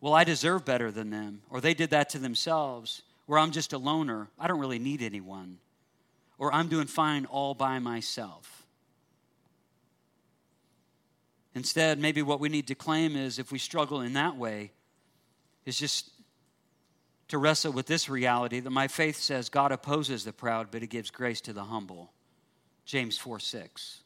well, 0.00 0.14
I 0.14 0.24
deserve 0.24 0.64
better 0.64 0.90
than 0.90 1.10
them, 1.10 1.42
or 1.50 1.60
they 1.60 1.74
did 1.74 1.90
that 1.90 2.10
to 2.10 2.18
themselves, 2.18 3.02
or 3.26 3.38
I'm 3.38 3.50
just 3.50 3.72
a 3.72 3.78
loner, 3.78 4.28
I 4.38 4.46
don't 4.46 4.60
really 4.60 4.78
need 4.78 5.02
anyone, 5.02 5.58
or 6.38 6.52
I'm 6.52 6.68
doing 6.68 6.86
fine 6.86 7.24
all 7.26 7.54
by 7.54 7.78
myself. 7.78 8.66
Instead, 11.54 11.98
maybe 11.98 12.20
what 12.20 12.38
we 12.38 12.50
need 12.50 12.66
to 12.66 12.74
claim 12.74 13.16
is 13.16 13.38
if 13.38 13.50
we 13.50 13.58
struggle 13.58 14.02
in 14.02 14.12
that 14.12 14.36
way, 14.36 14.72
is 15.64 15.78
just 15.78 16.10
to 17.28 17.38
wrestle 17.38 17.72
with 17.72 17.86
this 17.86 18.08
reality 18.08 18.60
that 18.60 18.70
my 18.70 18.88
faith 18.88 19.16
says 19.16 19.48
God 19.48 19.72
opposes 19.72 20.24
the 20.24 20.32
proud, 20.32 20.70
but 20.70 20.82
he 20.82 20.86
gives 20.86 21.10
grace 21.10 21.40
to 21.42 21.52
the 21.52 21.64
humble. 21.64 22.12
James 22.84 23.18
4 23.18 23.40
6. 23.40 24.02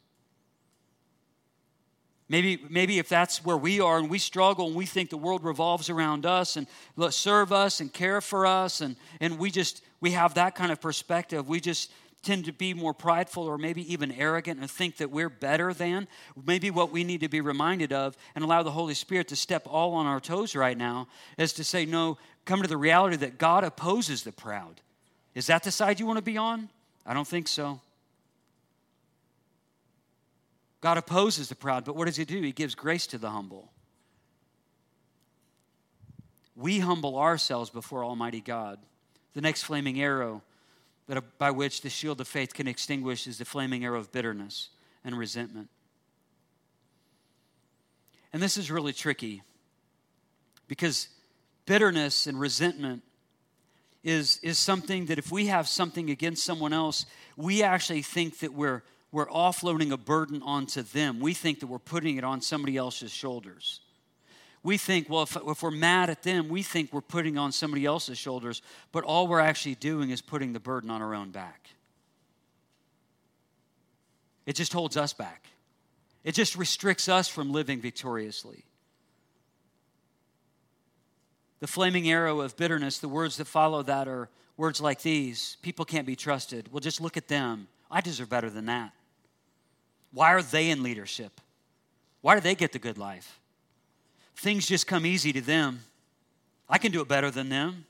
Maybe, 2.30 2.64
maybe 2.70 3.00
if 3.00 3.08
that's 3.08 3.44
where 3.44 3.56
we 3.56 3.80
are 3.80 3.98
and 3.98 4.08
we 4.08 4.20
struggle 4.20 4.68
and 4.68 4.76
we 4.76 4.86
think 4.86 5.10
the 5.10 5.16
world 5.16 5.42
revolves 5.42 5.90
around 5.90 6.24
us 6.24 6.56
and 6.56 6.68
serve 7.10 7.52
us 7.52 7.80
and 7.80 7.92
care 7.92 8.20
for 8.20 8.46
us 8.46 8.80
and, 8.80 8.94
and 9.20 9.36
we 9.36 9.50
just 9.50 9.82
we 10.00 10.12
have 10.12 10.34
that 10.34 10.54
kind 10.54 10.70
of 10.70 10.80
perspective. 10.80 11.48
We 11.48 11.58
just 11.58 11.90
tend 12.22 12.44
to 12.44 12.52
be 12.52 12.72
more 12.72 12.94
prideful 12.94 13.42
or 13.42 13.58
maybe 13.58 13.92
even 13.92 14.12
arrogant 14.12 14.60
and 14.60 14.70
think 14.70 14.98
that 14.98 15.10
we're 15.10 15.28
better 15.28 15.74
than. 15.74 16.06
Maybe 16.46 16.70
what 16.70 16.92
we 16.92 17.02
need 17.02 17.20
to 17.20 17.28
be 17.28 17.40
reminded 17.40 17.92
of 17.92 18.16
and 18.36 18.44
allow 18.44 18.62
the 18.62 18.70
Holy 18.70 18.94
Spirit 18.94 19.26
to 19.28 19.36
step 19.36 19.66
all 19.66 19.94
on 19.94 20.06
our 20.06 20.20
toes 20.20 20.54
right 20.54 20.78
now 20.78 21.08
is 21.36 21.52
to 21.54 21.64
say, 21.64 21.84
no, 21.84 22.16
come 22.44 22.62
to 22.62 22.68
the 22.68 22.76
reality 22.76 23.16
that 23.16 23.38
God 23.38 23.64
opposes 23.64 24.22
the 24.22 24.30
proud. 24.32 24.80
Is 25.34 25.48
that 25.48 25.64
the 25.64 25.72
side 25.72 25.98
you 25.98 26.06
want 26.06 26.18
to 26.18 26.22
be 26.22 26.36
on? 26.36 26.68
I 27.04 27.12
don't 27.12 27.26
think 27.26 27.48
so. 27.48 27.80
God 30.80 30.96
opposes 30.96 31.48
the 31.48 31.54
proud, 31.54 31.84
but 31.84 31.94
what 31.94 32.06
does 32.06 32.16
He 32.16 32.24
do? 32.24 32.40
He 32.40 32.52
gives 32.52 32.74
grace 32.74 33.06
to 33.08 33.18
the 33.18 33.30
humble. 33.30 33.70
We 36.56 36.78
humble 36.78 37.18
ourselves 37.18 37.70
before 37.70 38.04
Almighty 38.04 38.40
God. 38.40 38.78
The 39.34 39.40
next 39.40 39.62
flaming 39.62 40.00
arrow 40.00 40.42
that, 41.06 41.38
by 41.38 41.50
which 41.50 41.82
the 41.82 41.90
shield 41.90 42.20
of 42.20 42.28
faith 42.28 42.54
can 42.54 42.68
extinguish 42.68 43.26
is 43.26 43.38
the 43.38 43.44
flaming 43.44 43.84
arrow 43.84 43.98
of 43.98 44.12
bitterness 44.12 44.68
and 45.04 45.16
resentment. 45.16 45.68
And 48.32 48.42
this 48.42 48.56
is 48.56 48.70
really 48.70 48.92
tricky 48.92 49.42
because 50.68 51.08
bitterness 51.66 52.26
and 52.26 52.38
resentment 52.38 53.02
is, 54.04 54.38
is 54.42 54.58
something 54.58 55.06
that 55.06 55.18
if 55.18 55.32
we 55.32 55.46
have 55.46 55.68
something 55.68 56.10
against 56.10 56.44
someone 56.44 56.72
else, 56.72 57.06
we 57.36 57.62
actually 57.62 58.02
think 58.02 58.38
that 58.38 58.54
we're, 58.54 58.82
we're 59.12 59.26
offloading 59.26 59.90
a 59.92 59.96
burden 59.96 60.42
onto 60.42 60.82
them. 60.82 61.20
We 61.20 61.34
think 61.34 61.60
that 61.60 61.66
we're 61.66 61.78
putting 61.78 62.16
it 62.16 62.24
on 62.24 62.40
somebody 62.40 62.76
else's 62.76 63.10
shoulders. 63.10 63.80
We 64.62 64.76
think, 64.76 65.08
well, 65.08 65.22
if, 65.22 65.36
if 65.36 65.62
we're 65.62 65.70
mad 65.70 66.10
at 66.10 66.22
them, 66.22 66.48
we 66.48 66.62
think 66.62 66.92
we're 66.92 67.00
putting 67.00 67.38
on 67.38 67.50
somebody 67.50 67.86
else's 67.86 68.18
shoulders, 68.18 68.62
but 68.92 69.04
all 69.04 69.26
we're 69.26 69.40
actually 69.40 69.74
doing 69.74 70.10
is 70.10 70.20
putting 70.20 70.52
the 70.52 70.60
burden 70.60 70.90
on 70.90 71.00
our 71.00 71.14
own 71.14 71.30
back. 71.30 71.70
It 74.46 74.54
just 74.54 74.72
holds 74.72 74.96
us 74.96 75.12
back. 75.12 75.46
It 76.24 76.34
just 76.34 76.56
restricts 76.56 77.08
us 77.08 77.28
from 77.28 77.52
living 77.52 77.80
victoriously. 77.80 78.64
The 81.60 81.66
flaming 81.66 82.10
arrow 82.10 82.40
of 82.40 82.56
bitterness, 82.56 82.98
the 82.98 83.08
words 83.08 83.38
that 83.38 83.46
follow 83.46 83.82
that 83.82 84.08
are 84.08 84.28
words 84.56 84.80
like 84.80 85.02
these 85.02 85.56
People 85.62 85.84
can't 85.84 86.06
be 86.06 86.16
trusted. 86.16 86.70
Well, 86.72 86.80
just 86.80 87.00
look 87.00 87.16
at 87.16 87.28
them. 87.28 87.68
I 87.90 88.00
deserve 88.00 88.28
better 88.28 88.50
than 88.50 88.66
that. 88.66 88.92
Why 90.12 90.32
are 90.32 90.42
they 90.42 90.70
in 90.70 90.82
leadership? 90.82 91.40
Why 92.20 92.34
do 92.34 92.40
they 92.40 92.54
get 92.54 92.72
the 92.72 92.78
good 92.78 92.98
life? 92.98 93.38
Things 94.36 94.66
just 94.66 94.86
come 94.86 95.06
easy 95.06 95.32
to 95.32 95.40
them. 95.40 95.80
I 96.68 96.78
can 96.78 96.92
do 96.92 97.00
it 97.00 97.08
better 97.08 97.30
than 97.30 97.48
them. 97.48 97.84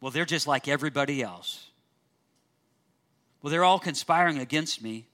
Well, 0.00 0.10
they're 0.10 0.24
just 0.24 0.46
like 0.46 0.68
everybody 0.68 1.22
else. 1.22 1.68
Well, 3.40 3.50
they're 3.50 3.64
all 3.64 3.78
conspiring 3.78 4.38
against 4.38 4.82
me. 4.82 5.06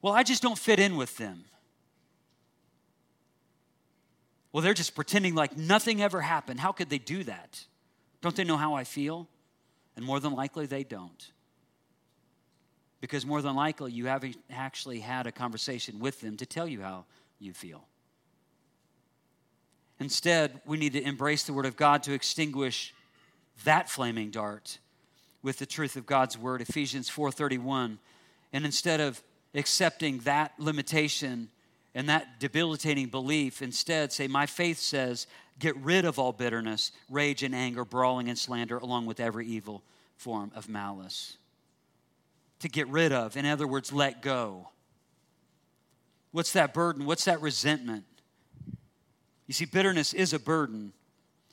Well, 0.00 0.12
I 0.12 0.22
just 0.22 0.42
don't 0.42 0.58
fit 0.58 0.80
in 0.80 0.96
with 0.96 1.16
them. 1.16 1.44
Well, 4.52 4.62
they're 4.62 4.74
just 4.74 4.94
pretending 4.94 5.34
like 5.34 5.56
nothing 5.56 6.02
ever 6.02 6.20
happened. 6.20 6.60
How 6.60 6.72
could 6.72 6.90
they 6.90 6.98
do 6.98 7.24
that? 7.24 7.64
Don't 8.20 8.36
they 8.36 8.44
know 8.44 8.56
how 8.56 8.74
I 8.74 8.84
feel? 8.84 9.28
And 9.96 10.04
more 10.04 10.20
than 10.20 10.34
likely, 10.34 10.66
they 10.66 10.84
don't. 10.84 11.30
Because 13.02 13.26
more 13.26 13.42
than 13.42 13.54
likely, 13.54 13.92
you 13.92 14.06
haven't 14.06 14.38
actually 14.48 15.00
had 15.00 15.26
a 15.26 15.32
conversation 15.32 15.98
with 15.98 16.22
them 16.22 16.38
to 16.38 16.46
tell 16.46 16.66
you 16.66 16.80
how 16.80 17.04
you 17.38 17.52
feel. 17.52 17.84
Instead, 20.00 20.62
we 20.64 20.78
need 20.78 20.94
to 20.94 21.02
embrace 21.02 21.42
the 21.42 21.52
Word 21.52 21.66
of 21.66 21.76
God 21.76 22.04
to 22.04 22.14
extinguish 22.14 22.94
that 23.64 23.90
flaming 23.90 24.30
dart 24.30 24.78
with 25.42 25.58
the 25.58 25.66
truth 25.66 25.96
of 25.96 26.06
God's 26.06 26.38
Word, 26.38 26.62
Ephesians 26.62 27.10
4:31. 27.10 27.98
And 28.52 28.64
instead 28.64 29.00
of 29.00 29.22
accepting 29.52 30.20
that 30.20 30.52
limitation 30.58 31.50
and 31.94 32.08
that 32.08 32.40
debilitating 32.40 33.08
belief. 33.08 33.62
Instead, 33.62 34.12
say, 34.12 34.26
My 34.28 34.46
faith 34.46 34.78
says, 34.78 35.26
get 35.58 35.76
rid 35.76 36.04
of 36.04 36.18
all 36.18 36.32
bitterness, 36.32 36.92
rage, 37.10 37.42
and 37.42 37.54
anger, 37.54 37.84
brawling, 37.84 38.28
and 38.28 38.38
slander, 38.38 38.78
along 38.78 39.06
with 39.06 39.20
every 39.20 39.46
evil 39.46 39.82
form 40.16 40.50
of 40.54 40.68
malice. 40.68 41.36
To 42.62 42.68
get 42.68 42.88
rid 42.88 43.12
of, 43.12 43.36
in 43.36 43.44
other 43.44 43.66
words, 43.66 43.92
let 43.92 44.22
go. 44.22 44.68
What's 46.30 46.52
that 46.52 46.72
burden? 46.72 47.06
What's 47.06 47.24
that 47.26 47.40
resentment? 47.40 48.04
You 49.46 49.54
see, 49.54 49.64
bitterness 49.64 50.14
is 50.14 50.32
a 50.32 50.38
burden, 50.38 50.92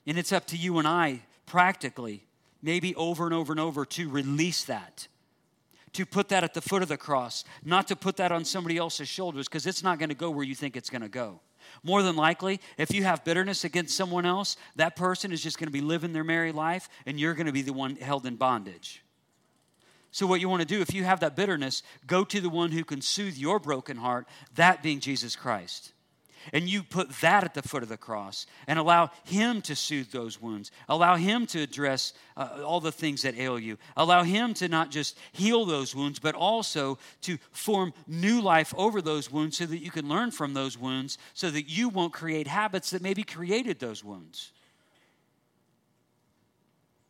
and 0.06 0.18
it's 0.18 0.32
up 0.32 0.46
to 0.46 0.56
you 0.56 0.78
and 0.78 0.88
I 0.88 1.22
practically, 1.46 2.26
maybe 2.62 2.94
over 2.94 3.24
and 3.24 3.34
over 3.34 3.52
and 3.52 3.60
over, 3.60 3.84
to 3.84 4.08
release 4.08 4.64
that 4.64 5.08
to 5.92 6.06
put 6.06 6.28
that 6.28 6.44
at 6.44 6.54
the 6.54 6.60
foot 6.60 6.82
of 6.82 6.88
the 6.88 6.96
cross, 6.96 7.44
not 7.64 7.88
to 7.88 7.96
put 7.96 8.16
that 8.16 8.30
on 8.30 8.44
somebody 8.44 8.76
else's 8.76 9.08
shoulders 9.08 9.48
because 9.48 9.66
it's 9.66 9.82
not 9.82 9.98
going 9.98 10.08
to 10.08 10.14
go 10.14 10.30
where 10.30 10.44
you 10.44 10.54
think 10.54 10.76
it's 10.76 10.90
going 10.90 11.02
to 11.02 11.08
go. 11.08 11.40
More 11.82 12.02
than 12.02 12.16
likely, 12.16 12.60
if 12.78 12.92
you 12.92 13.02
have 13.04 13.24
bitterness 13.24 13.64
against 13.64 13.96
someone 13.96 14.26
else, 14.26 14.56
that 14.76 14.96
person 14.96 15.32
is 15.32 15.42
just 15.42 15.58
going 15.58 15.66
to 15.66 15.72
be 15.72 15.80
living 15.80 16.12
their 16.12 16.24
merry 16.24 16.52
life 16.52 16.88
and 17.06 17.18
you're 17.18 17.34
going 17.34 17.46
to 17.46 17.52
be 17.52 17.62
the 17.62 17.72
one 17.72 17.96
held 17.96 18.26
in 18.26 18.36
bondage. 18.36 19.02
So, 20.12 20.26
what 20.26 20.40
you 20.40 20.48
want 20.48 20.60
to 20.60 20.66
do, 20.66 20.80
if 20.80 20.92
you 20.92 21.04
have 21.04 21.20
that 21.20 21.36
bitterness, 21.36 21.82
go 22.06 22.24
to 22.24 22.40
the 22.40 22.48
one 22.48 22.72
who 22.72 22.84
can 22.84 23.00
soothe 23.00 23.36
your 23.36 23.58
broken 23.58 23.96
heart, 23.96 24.26
that 24.56 24.82
being 24.82 25.00
Jesus 25.00 25.36
Christ. 25.36 25.92
And 26.52 26.68
you 26.68 26.82
put 26.82 27.10
that 27.20 27.44
at 27.44 27.54
the 27.54 27.62
foot 27.62 27.82
of 27.82 27.90
the 27.90 27.98
cross 27.98 28.46
and 28.66 28.78
allow 28.78 29.10
Him 29.24 29.60
to 29.62 29.76
soothe 29.76 30.10
those 30.10 30.40
wounds. 30.40 30.70
Allow 30.88 31.16
Him 31.16 31.46
to 31.48 31.60
address 31.60 32.14
uh, 32.36 32.62
all 32.64 32.80
the 32.80 32.90
things 32.90 33.22
that 33.22 33.38
ail 33.38 33.58
you. 33.58 33.76
Allow 33.96 34.22
Him 34.22 34.54
to 34.54 34.68
not 34.68 34.90
just 34.90 35.18
heal 35.32 35.66
those 35.66 35.94
wounds, 35.94 36.18
but 36.18 36.34
also 36.34 36.98
to 37.22 37.36
form 37.52 37.92
new 38.06 38.40
life 38.40 38.74
over 38.76 39.02
those 39.02 39.30
wounds 39.30 39.58
so 39.58 39.66
that 39.66 39.78
you 39.78 39.90
can 39.90 40.08
learn 40.08 40.30
from 40.30 40.54
those 40.54 40.78
wounds 40.78 41.18
so 41.34 41.50
that 41.50 41.68
you 41.68 41.88
won't 41.88 42.12
create 42.12 42.46
habits 42.46 42.90
that 42.90 43.02
maybe 43.02 43.22
created 43.22 43.78
those 43.78 44.02
wounds. 44.02 44.52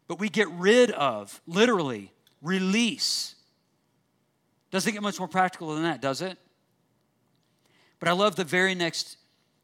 But 0.09 0.19
we 0.19 0.29
get 0.29 0.49
rid 0.51 0.91
of, 0.91 1.41
literally, 1.47 2.11
release. 2.43 3.35
Doesn't 4.71 4.93
get 4.93 5.03
much 5.03 5.19
more 5.19 5.29
practical 5.29 5.75
than 5.75 5.83
that, 5.85 6.01
does 6.01 6.23
it? 6.23 6.39
But 7.99 8.09
I 8.09 8.13
love 8.13 8.37
the 8.37 8.45
very 8.45 8.75
next 8.75 9.17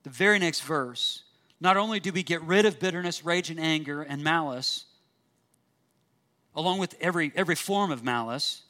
the 0.07 0.11
very 0.11 0.39
next 0.39 0.61
verse, 0.61 1.25
not 1.61 1.77
only 1.77 1.99
do 1.99 2.13
we 2.13 2.23
get 2.23 2.41
rid 2.43 2.65
of 2.65 2.79
bitterness, 2.79 3.25
rage, 3.25 3.51
and 3.51 3.59
anger 3.59 4.03
and 4.03 4.23
malice, 4.23 4.85
along 6.55 6.79
with 6.79 6.95
every, 7.01 7.33
every 7.35 7.57
form 7.57 7.91
of 7.91 8.05
malice, 8.05 8.63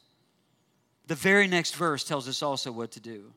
the 1.05 1.13
very 1.13 1.45
next 1.45 1.75
verse 1.75 2.03
tells 2.03 2.27
us 2.27 2.41
also 2.41 2.71
what 2.71 2.89
to 2.93 2.99
do. 2.99 3.31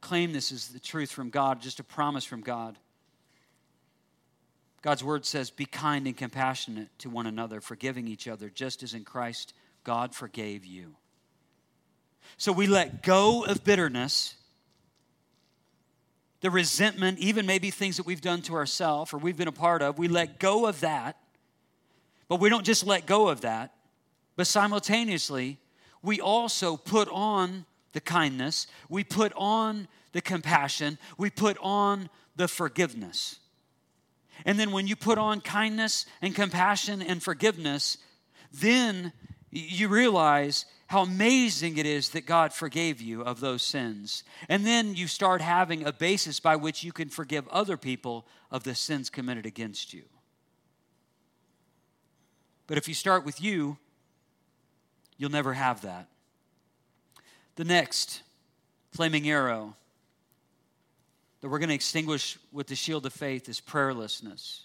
Claim 0.00 0.32
this 0.32 0.52
is 0.52 0.68
the 0.68 0.78
truth 0.78 1.10
from 1.10 1.28
God, 1.28 1.60
just 1.60 1.80
a 1.80 1.84
promise 1.84 2.24
from 2.24 2.40
God. 2.40 2.78
God's 4.84 5.02
word 5.02 5.24
says, 5.24 5.48
Be 5.48 5.64
kind 5.64 6.06
and 6.06 6.14
compassionate 6.14 6.88
to 6.98 7.08
one 7.08 7.26
another, 7.26 7.62
forgiving 7.62 8.06
each 8.06 8.28
other, 8.28 8.50
just 8.50 8.82
as 8.82 8.92
in 8.92 9.02
Christ 9.02 9.54
God 9.82 10.14
forgave 10.14 10.66
you. 10.66 10.94
So 12.36 12.52
we 12.52 12.66
let 12.66 13.02
go 13.02 13.46
of 13.46 13.64
bitterness 13.64 14.34
the 16.42 16.50
resentment, 16.50 17.18
even 17.18 17.46
maybe 17.46 17.70
things 17.70 17.96
that 17.96 18.04
we've 18.04 18.20
done 18.20 18.42
to 18.42 18.52
ourselves 18.52 19.14
or 19.14 19.16
we've 19.16 19.38
been 19.38 19.48
a 19.48 19.52
part 19.52 19.80
of, 19.80 19.98
we 19.98 20.06
let 20.06 20.38
go 20.38 20.66
of 20.66 20.80
that. 20.80 21.16
But 22.28 22.38
we 22.38 22.50
don't 22.50 22.66
just 22.66 22.84
let 22.84 23.06
go 23.06 23.28
of 23.28 23.40
that, 23.40 23.72
but 24.36 24.46
simultaneously, 24.46 25.56
we 26.02 26.20
also 26.20 26.76
put 26.76 27.08
on 27.08 27.64
the 27.94 28.02
kindness, 28.02 28.66
we 28.90 29.02
put 29.02 29.32
on 29.34 29.88
the 30.12 30.20
compassion, 30.20 30.98
we 31.16 31.30
put 31.30 31.56
on 31.62 32.10
the 32.36 32.48
forgiveness. 32.48 33.38
And 34.44 34.58
then 34.58 34.72
when 34.72 34.86
you 34.86 34.96
put 34.96 35.18
on 35.18 35.40
kindness 35.40 36.06
and 36.20 36.34
compassion 36.34 37.00
and 37.00 37.22
forgiveness, 37.22 37.98
then 38.52 39.12
you 39.50 39.88
realize 39.88 40.66
how 40.88 41.02
amazing 41.02 41.78
it 41.78 41.86
is 41.86 42.10
that 42.10 42.26
God 42.26 42.52
forgave 42.52 43.00
you 43.00 43.22
of 43.22 43.40
those 43.40 43.62
sins. 43.62 44.22
And 44.48 44.66
then 44.66 44.94
you 44.94 45.06
start 45.06 45.40
having 45.40 45.84
a 45.84 45.92
basis 45.92 46.40
by 46.40 46.56
which 46.56 46.84
you 46.84 46.92
can 46.92 47.08
forgive 47.08 47.48
other 47.48 47.76
people 47.76 48.26
of 48.50 48.64
the 48.64 48.74
sins 48.74 49.10
committed 49.10 49.46
against 49.46 49.94
you. 49.94 50.02
But 52.66 52.78
if 52.78 52.86
you 52.88 52.94
start 52.94 53.24
with 53.24 53.40
you, 53.42 53.78
you'll 55.16 55.30
never 55.30 55.54
have 55.54 55.82
that. 55.82 56.08
The 57.56 57.64
next 57.64 58.22
flaming 58.92 59.28
arrow 59.28 59.76
that 61.44 61.50
we're 61.50 61.58
going 61.58 61.68
to 61.68 61.74
extinguish 61.74 62.38
with 62.52 62.68
the 62.68 62.74
shield 62.74 63.04
of 63.04 63.12
faith 63.12 63.50
is 63.50 63.60
prayerlessness. 63.60 64.60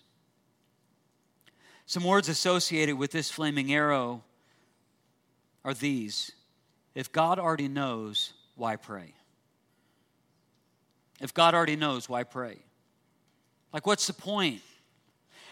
Some 1.86 2.05
words 2.05 2.30
associated 2.30 2.97
with 2.97 3.11
this 3.11 3.30
flaming 3.30 3.73
arrow 3.73 4.23
are 5.65 5.73
these 5.73 6.32
if 6.95 7.11
God 7.11 7.38
already 7.38 7.67
knows, 7.67 8.32
why 8.55 8.77
pray? 8.77 9.13
If 11.19 11.34
God 11.34 11.53
already 11.53 11.75
knows, 11.75 12.07
why 12.07 12.23
pray? 12.23 12.59
Like, 13.73 13.86
what's 13.86 14.07
the 14.07 14.13
point? 14.13 14.61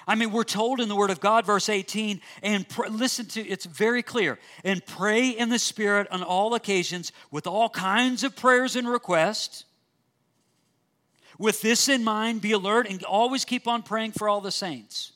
I 0.07 0.15
mean, 0.15 0.31
we're 0.31 0.45
told 0.45 0.79
in 0.79 0.87
the 0.87 0.95
Word 0.95 1.09
of 1.09 1.19
God, 1.19 1.45
verse 1.45 1.67
18, 1.67 2.21
and 2.41 2.69
pr- 2.69 2.87
listen 2.87 3.25
to 3.25 3.45
it's 3.45 3.65
very 3.65 4.01
clear, 4.01 4.39
and 4.63 4.85
pray 4.85 5.27
in 5.27 5.49
the 5.49 5.59
Spirit 5.59 6.07
on 6.09 6.23
all 6.23 6.55
occasions 6.55 7.11
with 7.31 7.47
all 7.47 7.67
kinds 7.67 8.23
of 8.23 8.33
prayers 8.33 8.77
and 8.77 8.87
requests. 8.87 9.65
With 11.39 11.61
this 11.61 11.87
in 11.87 12.03
mind, 12.03 12.41
be 12.41 12.51
alert 12.51 12.87
and 12.89 13.03
always 13.03 13.45
keep 13.45 13.67
on 13.67 13.83
praying 13.83 14.13
for 14.13 14.27
all 14.27 14.41
the 14.41 14.51
saints. 14.51 15.13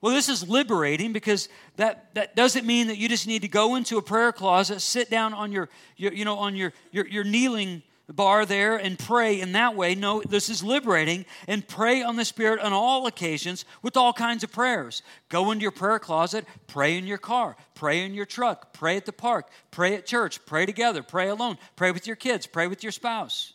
Well, 0.00 0.14
this 0.14 0.28
is 0.28 0.48
liberating 0.48 1.12
because 1.12 1.48
that, 1.76 2.14
that 2.14 2.34
doesn't 2.34 2.66
mean 2.66 2.86
that 2.86 2.96
you 2.96 3.08
just 3.08 3.26
need 3.26 3.42
to 3.42 3.48
go 3.48 3.76
into 3.76 3.98
a 3.98 4.02
prayer 4.02 4.32
closet, 4.32 4.80
sit 4.80 5.10
down 5.10 5.34
on 5.34 5.52
your, 5.52 5.68
your 5.96 6.12
you 6.12 6.24
know, 6.24 6.38
on 6.38 6.56
your, 6.56 6.72
your, 6.90 7.06
your 7.06 7.24
kneeling 7.24 7.82
bar 8.08 8.46
there 8.46 8.76
and 8.76 8.98
pray 8.98 9.40
in 9.40 9.52
that 9.52 9.76
way. 9.76 9.94
No, 9.94 10.22
this 10.22 10.48
is 10.48 10.62
liberating 10.62 11.26
and 11.46 11.66
pray 11.68 12.02
on 12.02 12.16
the 12.16 12.24
Spirit 12.24 12.60
on 12.60 12.72
all 12.72 13.06
occasions 13.06 13.66
with 13.82 13.96
all 13.96 14.12
kinds 14.12 14.42
of 14.42 14.50
prayers. 14.50 15.02
Go 15.28 15.50
into 15.50 15.62
your 15.62 15.70
prayer 15.70 15.98
closet, 15.98 16.46
pray 16.66 16.96
in 16.96 17.06
your 17.06 17.18
car, 17.18 17.56
pray 17.74 18.02
in 18.02 18.14
your 18.14 18.26
truck, 18.26 18.72
pray 18.72 18.96
at 18.96 19.06
the 19.06 19.12
park, 19.12 19.48
pray 19.70 19.94
at 19.94 20.06
church, 20.06 20.44
pray 20.46 20.66
together, 20.66 21.02
pray 21.02 21.28
alone, 21.28 21.58
pray 21.76 21.90
with 21.90 22.06
your 22.06 22.16
kids, 22.16 22.46
pray 22.46 22.66
with 22.66 22.82
your 22.82 22.92
spouse. 22.92 23.52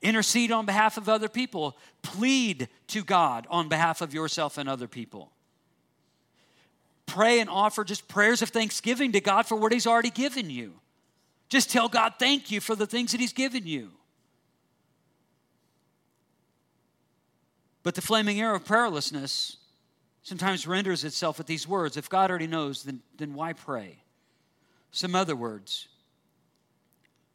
Intercede 0.00 0.52
on 0.52 0.66
behalf 0.66 0.96
of 0.96 1.08
other 1.08 1.28
people. 1.28 1.76
Plead 2.02 2.68
to 2.88 3.02
God 3.02 3.46
on 3.50 3.68
behalf 3.68 4.00
of 4.00 4.14
yourself 4.14 4.58
and 4.58 4.68
other 4.68 4.86
people. 4.86 5.32
Pray 7.06 7.40
and 7.40 7.50
offer 7.50 7.84
just 7.84 8.06
prayers 8.06 8.42
of 8.42 8.50
thanksgiving 8.50 9.12
to 9.12 9.20
God 9.20 9.46
for 9.46 9.56
what 9.56 9.72
He's 9.72 9.86
already 9.86 10.10
given 10.10 10.50
you. 10.50 10.74
Just 11.48 11.70
tell 11.70 11.88
God 11.88 12.14
thank 12.18 12.50
you 12.50 12.60
for 12.60 12.76
the 12.76 12.86
things 12.86 13.12
that 13.12 13.20
He's 13.20 13.32
given 13.32 13.66
you. 13.66 13.90
But 17.82 17.94
the 17.94 18.02
flaming 18.02 18.40
arrow 18.40 18.56
of 18.56 18.64
prayerlessness 18.64 19.56
sometimes 20.22 20.66
renders 20.66 21.04
itself 21.04 21.38
with 21.38 21.46
these 21.46 21.66
words 21.66 21.96
If 21.96 22.10
God 22.10 22.30
already 22.30 22.46
knows, 22.46 22.82
then, 22.82 23.00
then 23.16 23.34
why 23.34 23.54
pray? 23.54 24.02
Some 24.90 25.14
other 25.14 25.34
words 25.34 25.88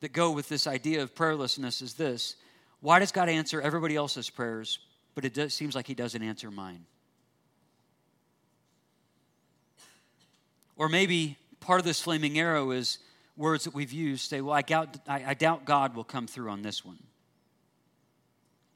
that 0.02 0.14
go 0.14 0.32
with 0.32 0.50
this 0.50 0.68
idea 0.68 1.02
of 1.02 1.16
prayerlessness 1.16 1.82
is 1.82 1.96
this 1.96 2.36
Why 2.84 3.00
does 3.00 3.14
God 3.14 3.30
answer 3.30 3.62
everybody 3.62 3.96
else's 3.96 4.30
prayers, 4.30 4.78
but 5.16 5.24
it 5.24 5.34
does, 5.34 5.54
seems 5.54 5.74
like 5.74 5.88
He 5.88 5.94
doesn't 5.94 6.22
answer 6.22 6.52
mine? 6.52 6.84
Or 10.76 10.90
maybe 10.90 11.38
part 11.62 11.80
of 11.80 11.86
this 11.86 12.02
flaming 12.02 12.38
arrow 12.38 12.72
is 12.72 13.00
words 13.38 13.64
that 13.64 13.74
we've 13.74 13.94
used 13.94 14.30
say, 14.30 14.42
well, 14.42 14.54
I 14.54 14.64
doubt, 14.64 14.98
I, 15.08 15.24
I 15.28 15.34
doubt 15.34 15.64
God 15.64 15.96
will 15.96 16.04
come 16.04 16.28
through 16.28 16.50
on 16.50 16.62
this 16.62 16.84
one. 16.84 17.00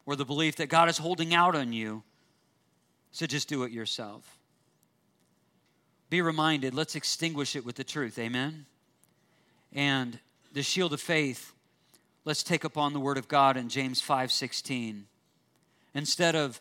Or 0.06 0.16
the 0.16 0.24
belief 0.24 0.56
that 0.56 0.70
God 0.70 0.88
is 0.88 0.98
holding 0.98 1.34
out 1.34 1.54
on 1.54 1.74
you, 1.74 2.02
so 3.12 3.26
just 3.26 3.50
do 3.50 3.64
it 3.64 3.74
yourself. 3.74 4.38
Be 6.10 6.22
reminded, 6.22 6.74
let's 6.74 6.96
extinguish 6.96 7.58
it 7.58 7.66
with 7.66 7.76
the 7.76 7.84
truth. 7.84 8.18
Amen? 8.18 8.68
And 9.74 10.18
the 10.54 10.64
shield 10.64 10.94
of 10.94 11.02
faith, 11.02 11.52
let's 12.28 12.44
take 12.44 12.66
upon 12.66 12.92
the 12.92 13.00
word 13.00 13.18
of 13.18 13.30
God 13.30 13.56
in 13.56 13.70
James 13.70 14.02
5 14.02 14.34
16. 14.34 15.06
Instead 15.94 16.36
of 16.36 16.60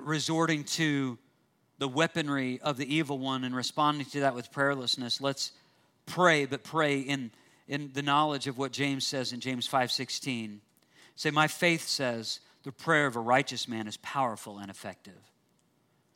resorting 0.00 0.64
to 0.64 1.16
the 1.78 1.86
weaponry 1.86 2.60
of 2.60 2.76
the 2.76 2.94
evil 2.94 3.20
one 3.20 3.44
and 3.44 3.54
responding 3.54 4.06
to 4.06 4.20
that 4.20 4.34
with 4.34 4.50
prayerlessness, 4.50 5.20
let's 5.20 5.52
pray, 6.04 6.46
but 6.46 6.64
pray 6.64 6.98
in, 6.98 7.30
in 7.68 7.92
the 7.94 8.02
knowledge 8.02 8.48
of 8.48 8.58
what 8.58 8.72
James 8.72 9.06
says 9.06 9.32
in 9.32 9.38
James 9.38 9.68
5:16. 9.68 10.58
Say, 11.14 11.30
my 11.30 11.46
faith 11.46 11.86
says 11.86 12.40
the 12.64 12.72
prayer 12.72 13.06
of 13.06 13.14
a 13.14 13.20
righteous 13.20 13.68
man 13.68 13.86
is 13.86 13.96
powerful 13.98 14.58
and 14.58 14.68
effective. 14.68 15.30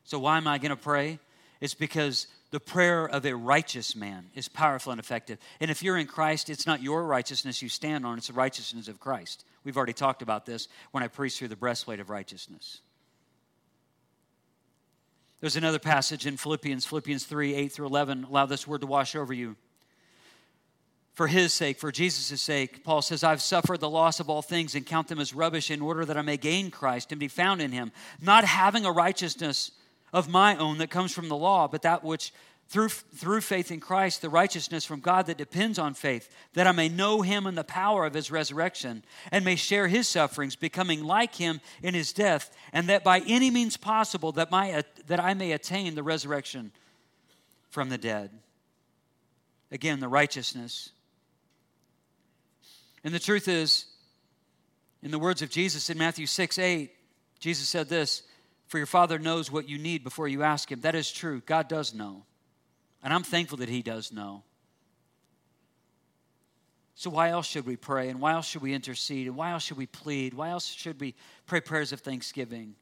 So 0.02 0.18
why 0.18 0.38
am 0.38 0.48
I 0.48 0.58
going 0.58 0.70
to 0.70 0.76
pray? 0.76 1.20
It's 1.60 1.74
because 1.74 2.26
the 2.50 2.60
prayer 2.60 3.06
of 3.06 3.26
a 3.26 3.36
righteous 3.36 3.94
man 3.94 4.30
is 4.34 4.48
powerful 4.48 4.90
and 4.90 4.98
effective. 4.98 5.38
And 5.60 5.70
if 5.70 5.82
you're 5.82 5.98
in 5.98 6.06
Christ, 6.06 6.48
it's 6.48 6.66
not 6.66 6.82
your 6.82 7.04
righteousness 7.04 7.60
you 7.60 7.68
stand 7.68 8.06
on, 8.06 8.18
it's 8.18 8.28
the 8.28 8.32
righteousness 8.32 8.88
of 8.88 9.00
Christ. 9.00 9.44
We've 9.64 9.76
already 9.76 9.92
talked 9.92 10.22
about 10.22 10.46
this 10.46 10.68
when 10.92 11.02
I 11.02 11.08
preached 11.08 11.38
through 11.38 11.48
the 11.48 11.56
breastplate 11.56 12.00
of 12.00 12.08
righteousness. 12.08 12.80
There's 15.40 15.56
another 15.56 15.78
passage 15.78 16.26
in 16.26 16.36
Philippians, 16.36 16.84
Philippians 16.86 17.24
3 17.24 17.54
8 17.54 17.72
through 17.72 17.86
11. 17.86 18.24
Allow 18.24 18.46
this 18.46 18.66
word 18.66 18.80
to 18.80 18.86
wash 18.86 19.14
over 19.14 19.32
you 19.32 19.56
for 21.12 21.26
his 21.26 21.52
sake, 21.52 21.78
for 21.78 21.92
Jesus' 21.92 22.40
sake. 22.40 22.82
Paul 22.84 23.02
says, 23.02 23.22
I've 23.24 23.42
suffered 23.42 23.80
the 23.80 23.90
loss 23.90 24.20
of 24.20 24.30
all 24.30 24.40
things 24.40 24.74
and 24.74 24.86
count 24.86 25.08
them 25.08 25.18
as 25.18 25.34
rubbish 25.34 25.70
in 25.70 25.80
order 25.80 26.04
that 26.04 26.16
I 26.16 26.22
may 26.22 26.36
gain 26.36 26.70
Christ 26.70 27.10
and 27.10 27.18
be 27.18 27.28
found 27.28 27.60
in 27.60 27.72
him, 27.72 27.92
not 28.20 28.44
having 28.44 28.84
a 28.84 28.92
righteousness 28.92 29.72
of 30.12 30.28
my 30.28 30.56
own 30.56 30.78
that 30.78 30.90
comes 30.90 31.12
from 31.12 31.28
the 31.28 31.36
law, 31.36 31.68
but 31.68 31.82
that 31.82 32.04
which 32.04 32.32
through, 32.68 32.88
through 32.88 33.40
faith 33.40 33.70
in 33.70 33.80
Christ, 33.80 34.20
the 34.20 34.28
righteousness 34.28 34.84
from 34.84 35.00
God 35.00 35.26
that 35.26 35.38
depends 35.38 35.78
on 35.78 35.94
faith, 35.94 36.28
that 36.52 36.66
I 36.66 36.72
may 36.72 36.88
know 36.88 37.22
him 37.22 37.46
and 37.46 37.56
the 37.56 37.64
power 37.64 38.04
of 38.04 38.12
his 38.12 38.30
resurrection, 38.30 39.04
and 39.32 39.44
may 39.44 39.56
share 39.56 39.88
his 39.88 40.06
sufferings, 40.06 40.54
becoming 40.54 41.02
like 41.02 41.34
him 41.34 41.60
in 41.82 41.94
his 41.94 42.12
death, 42.12 42.54
and 42.72 42.88
that 42.88 43.04
by 43.04 43.20
any 43.20 43.50
means 43.50 43.76
possible 43.78 44.32
that, 44.32 44.50
my, 44.50 44.72
uh, 44.72 44.82
that 45.06 45.18
I 45.18 45.32
may 45.32 45.52
attain 45.52 45.94
the 45.94 46.02
resurrection 46.02 46.72
from 47.70 47.88
the 47.88 47.98
dead. 47.98 48.30
Again, 49.70 50.00
the 50.00 50.08
righteousness 50.08 50.90
and 53.04 53.14
the 53.14 53.18
truth 53.18 53.48
is, 53.48 53.86
in 55.02 55.10
the 55.10 55.18
words 55.18 55.42
of 55.42 55.50
Jesus 55.50 55.90
in 55.90 55.98
Matthew 55.98 56.26
6 56.26 56.58
8, 56.58 56.90
Jesus 57.38 57.68
said 57.68 57.88
this 57.88 58.22
For 58.68 58.78
your 58.78 58.86
Father 58.86 59.18
knows 59.18 59.50
what 59.50 59.68
you 59.68 59.78
need 59.78 60.04
before 60.04 60.28
you 60.28 60.42
ask 60.42 60.70
Him. 60.70 60.80
That 60.80 60.94
is 60.94 61.10
true. 61.10 61.42
God 61.44 61.68
does 61.68 61.94
know. 61.94 62.24
And 63.02 63.12
I'm 63.12 63.22
thankful 63.22 63.58
that 63.58 63.68
He 63.68 63.82
does 63.82 64.12
know. 64.12 64.44
So, 66.94 67.10
why 67.10 67.30
else 67.30 67.46
should 67.46 67.66
we 67.66 67.76
pray? 67.76 68.08
And 68.08 68.20
why 68.20 68.32
else 68.32 68.46
should 68.46 68.62
we 68.62 68.74
intercede? 68.74 69.26
And 69.26 69.36
why 69.36 69.52
else 69.52 69.64
should 69.64 69.76
we 69.76 69.86
plead? 69.86 70.34
Why 70.34 70.50
else 70.50 70.66
should 70.66 71.00
we 71.00 71.14
pray 71.46 71.60
prayers 71.60 71.92
of 71.92 72.00
thanksgiving? 72.00 72.74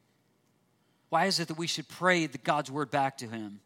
Why 1.09 1.27
is 1.27 1.39
it 1.39 1.49
that 1.49 1.59
we 1.59 1.67
should 1.67 1.89
pray 1.89 2.27
the 2.27 2.39
God's 2.39 2.71
word 2.71 2.91
back 2.91 3.19
to 3.19 3.27
Him? 3.27 3.61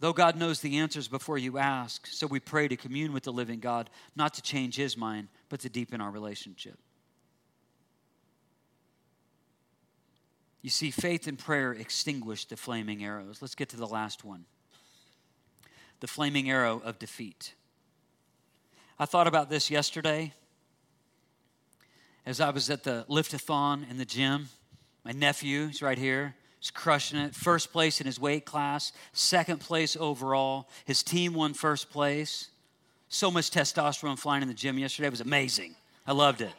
Though 0.00 0.12
God 0.12 0.36
knows 0.36 0.60
the 0.60 0.78
answers 0.78 1.08
before 1.08 1.38
you 1.38 1.56
ask, 1.56 2.06
so 2.08 2.26
we 2.26 2.40
pray 2.40 2.68
to 2.68 2.76
commune 2.76 3.14
with 3.14 3.22
the 3.22 3.32
living 3.32 3.60
God, 3.60 3.88
not 4.14 4.34
to 4.34 4.42
change 4.42 4.76
his 4.76 4.98
mind, 4.98 5.28
but 5.48 5.60
to 5.60 5.70
deepen 5.70 6.02
our 6.02 6.10
relationship. 6.10 6.78
You 10.64 10.70
see, 10.70 10.90
faith 10.90 11.26
and 11.26 11.38
prayer 11.38 11.72
extinguish 11.72 12.46
the 12.46 12.56
flaming 12.56 13.04
arrows. 13.04 13.42
Let's 13.42 13.54
get 13.54 13.68
to 13.68 13.76
the 13.76 13.86
last 13.86 14.24
one 14.24 14.46
the 16.00 16.06
flaming 16.06 16.50
arrow 16.50 16.80
of 16.82 16.98
defeat. 16.98 17.54
I 18.98 19.04
thought 19.04 19.26
about 19.26 19.50
this 19.50 19.70
yesterday 19.70 20.32
as 22.24 22.40
I 22.40 22.48
was 22.48 22.70
at 22.70 22.82
the 22.82 23.04
liftathon 23.10 23.88
in 23.90 23.98
the 23.98 24.06
gym. 24.06 24.48
My 25.04 25.12
nephew 25.12 25.64
is 25.64 25.82
right 25.82 25.98
here. 25.98 26.34
He's 26.60 26.70
crushing 26.70 27.18
it. 27.18 27.34
First 27.34 27.70
place 27.70 28.00
in 28.00 28.06
his 28.06 28.18
weight 28.18 28.46
class, 28.46 28.92
second 29.12 29.60
place 29.60 29.98
overall. 30.00 30.70
His 30.86 31.02
team 31.02 31.34
won 31.34 31.52
first 31.52 31.90
place. 31.90 32.48
So 33.10 33.30
much 33.30 33.50
testosterone 33.50 34.18
flying 34.18 34.40
in 34.40 34.48
the 34.48 34.54
gym 34.54 34.78
yesterday. 34.78 35.08
It 35.08 35.10
was 35.10 35.20
amazing. 35.20 35.74
I 36.06 36.12
loved 36.12 36.40
it. 36.40 36.52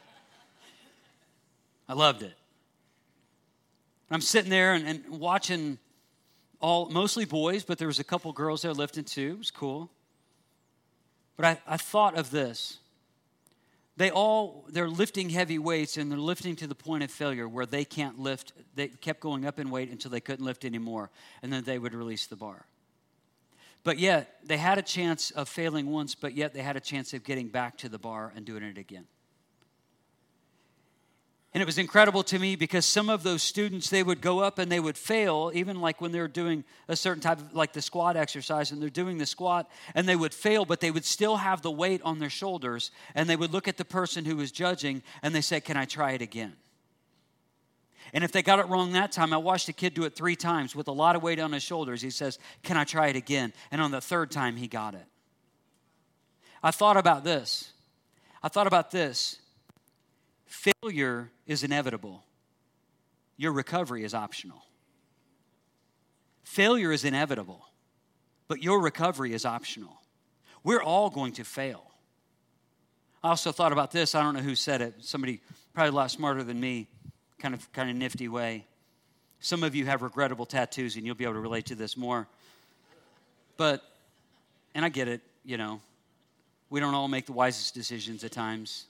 I 1.90 1.94
loved 1.94 2.22
it. 2.22 2.36
I'm 4.12 4.22
sitting 4.22 4.50
there 4.50 4.74
and, 4.74 4.88
and 4.88 5.20
watching 5.20 5.80
all 6.60 6.90
mostly 6.90 7.26
boys, 7.26 7.64
but 7.64 7.78
there 7.78 7.88
was 7.88 8.00
a 8.00 8.04
couple 8.04 8.32
girls 8.34 8.62
there 8.62 8.74
lifting 8.74 9.04
too. 9.04 9.34
It 9.34 9.38
was 9.38 9.52
cool. 9.52 9.90
But 11.38 11.46
I, 11.46 11.62
I 11.68 11.78
thought 11.78 12.18
of 12.18 12.32
this 12.32 12.80
they 13.98 14.12
all 14.12 14.66
they're 14.70 14.90
lifting 14.90 15.30
heavy 15.30 15.58
weights 15.58 15.98
and 15.98 16.12
they're 16.12 16.20
lifting 16.20 16.56
to 16.58 16.68
the 16.68 16.76
point 16.76 17.04
of 17.04 17.12
failure 17.12 17.48
where 17.48 17.66
they 17.66 17.86
can't 17.86 18.20
lift 18.20 18.54
they 18.76 18.88
kept 18.88 19.20
going 19.20 19.46
up 19.46 19.60
in 19.60 19.70
weight 19.70 19.90
until 19.90 20.12
they 20.12 20.20
couldn't 20.20 20.46
lift 20.46 20.66
anymore 20.66 21.10
and 21.42 21.52
then 21.52 21.64
they 21.64 21.80
would 21.80 21.94
release 21.94 22.26
the 22.28 22.36
bar 22.36 22.66
but 23.84 23.98
yet 23.98 24.40
they 24.44 24.58
had 24.58 24.78
a 24.78 24.82
chance 24.82 25.32
of 25.32 25.48
failing 25.48 25.90
once 25.90 26.16
but 26.16 26.34
yet 26.34 26.54
they 26.54 26.62
had 26.62 26.76
a 26.76 26.82
chance 26.82 27.14
of 27.14 27.24
getting 27.24 27.48
back 27.48 27.78
to 27.78 27.90
the 27.90 28.00
bar 28.00 28.32
and 28.36 28.46
doing 28.46 28.64
it 28.64 28.78
again 28.78 29.06
and 31.56 31.62
it 31.62 31.66
was 31.66 31.78
incredible 31.78 32.22
to 32.24 32.38
me 32.38 32.58
because 32.58 32.86
some 32.86 33.10
of 33.10 33.24
those 33.24 33.42
students, 33.42 33.90
they 33.90 34.04
would 34.04 34.20
go 34.20 34.40
up 34.40 34.60
and 34.60 34.70
they 34.70 34.82
would 34.82 34.98
fail, 34.98 35.54
even 35.54 35.80
like 35.80 36.02
when 36.02 36.12
they're 36.12 36.28
doing 36.28 36.66
a 36.90 36.98
certain 36.98 37.22
type 37.22 37.40
of, 37.40 37.56
like 37.56 37.72
the 37.72 37.82
squat 37.82 38.18
exercise, 38.18 38.72
and 38.72 38.82
they're 38.82 38.90
doing 38.90 39.20
the 39.20 39.26
squat, 39.26 39.72
and 39.94 40.06
they 40.06 40.18
would 40.18 40.34
fail, 40.34 40.66
but 40.66 40.82
they 40.82 40.92
would 40.92 41.06
still 41.06 41.38
have 41.38 41.62
the 41.62 41.72
weight 41.72 42.02
on 42.04 42.20
their 42.20 42.30
shoulders. 42.30 42.92
And 43.16 43.30
they 43.30 43.38
would 43.38 43.54
look 43.54 43.70
at 43.70 43.78
the 43.78 43.86
person 43.86 44.26
who 44.26 44.36
was 44.36 44.52
judging 44.52 45.02
and 45.24 45.34
they 45.34 45.40
say, 45.40 45.62
Can 45.62 45.78
I 45.78 45.86
try 45.86 46.12
it 46.12 46.22
again? 46.22 46.58
And 48.12 48.26
if 48.26 48.34
they 48.34 48.42
got 48.42 48.60
it 48.60 48.68
wrong 48.68 48.92
that 48.92 49.14
time, 49.14 49.32
I 49.32 49.38
watched 49.38 49.70
a 49.70 49.74
kid 49.74 49.94
do 49.94 50.04
it 50.04 50.14
three 50.14 50.36
times 50.36 50.76
with 50.76 50.90
a 50.90 50.92
lot 50.92 51.16
of 51.16 51.24
weight 51.24 51.40
on 51.40 51.54
his 51.54 51.64
shoulders. 51.64 52.02
He 52.02 52.10
says, 52.10 52.38
Can 52.64 52.76
I 52.76 52.84
try 52.84 53.08
it 53.08 53.16
again? 53.16 53.54
And 53.72 53.80
on 53.80 53.92
the 53.92 54.02
third 54.02 54.30
time, 54.30 54.58
he 54.58 54.68
got 54.68 54.94
it. 54.94 55.06
I 56.62 56.72
thought 56.72 56.98
about 56.98 57.24
this. 57.24 57.72
I 58.44 58.50
thought 58.50 58.68
about 58.68 58.92
this. 58.92 59.40
Failure 60.56 61.32
is 61.46 61.64
inevitable, 61.64 62.24
your 63.36 63.52
recovery 63.52 64.04
is 64.04 64.14
optional. 64.14 64.64
Failure 66.44 66.94
is 66.94 67.04
inevitable, 67.04 67.68
but 68.48 68.64
your 68.64 68.82
recovery 68.82 69.34
is 69.34 69.46
optional. 69.46 70.02
We're 70.64 70.82
all 70.82 71.10
going 71.10 71.34
to 71.34 71.44
fail. 71.44 71.92
I 73.22 73.30
also 73.30 73.52
thought 73.52 73.74
about 73.74 73.92
this. 73.92 74.16
I 74.16 74.24
don't 74.24 74.34
know 74.34 74.40
who 74.40 74.56
said 74.56 74.82
it. 74.82 74.94
Somebody 75.02 75.42
probably 75.74 75.90
a 75.90 75.92
lot 75.92 76.10
smarter 76.10 76.42
than 76.42 76.60
me, 76.60 76.88
kind 77.38 77.54
of 77.54 77.72
kind 77.74 77.90
of 77.90 77.98
nifty 77.98 78.30
way. 78.30 78.66
Some 79.42 79.62
of 79.62 79.76
you 79.76 79.86
have 79.86 80.02
regrettable 80.02 80.46
tattoos, 80.46 80.96
and 80.96 81.06
you'll 81.06 81.16
be 81.16 81.26
able 81.26 81.34
to 81.34 81.40
relate 81.42 81.66
to 81.66 81.76
this 81.76 81.98
more. 81.98 82.28
But, 83.58 83.84
and 84.74 84.86
I 84.86 84.90
get 84.90 85.08
it, 85.10 85.22
you 85.44 85.58
know, 85.58 85.82
we 86.70 86.80
don't 86.80 86.94
all 86.94 87.10
make 87.10 87.26
the 87.26 87.34
wisest 87.34 87.74
decisions 87.74 88.24
at 88.24 88.32
times. 88.32 88.86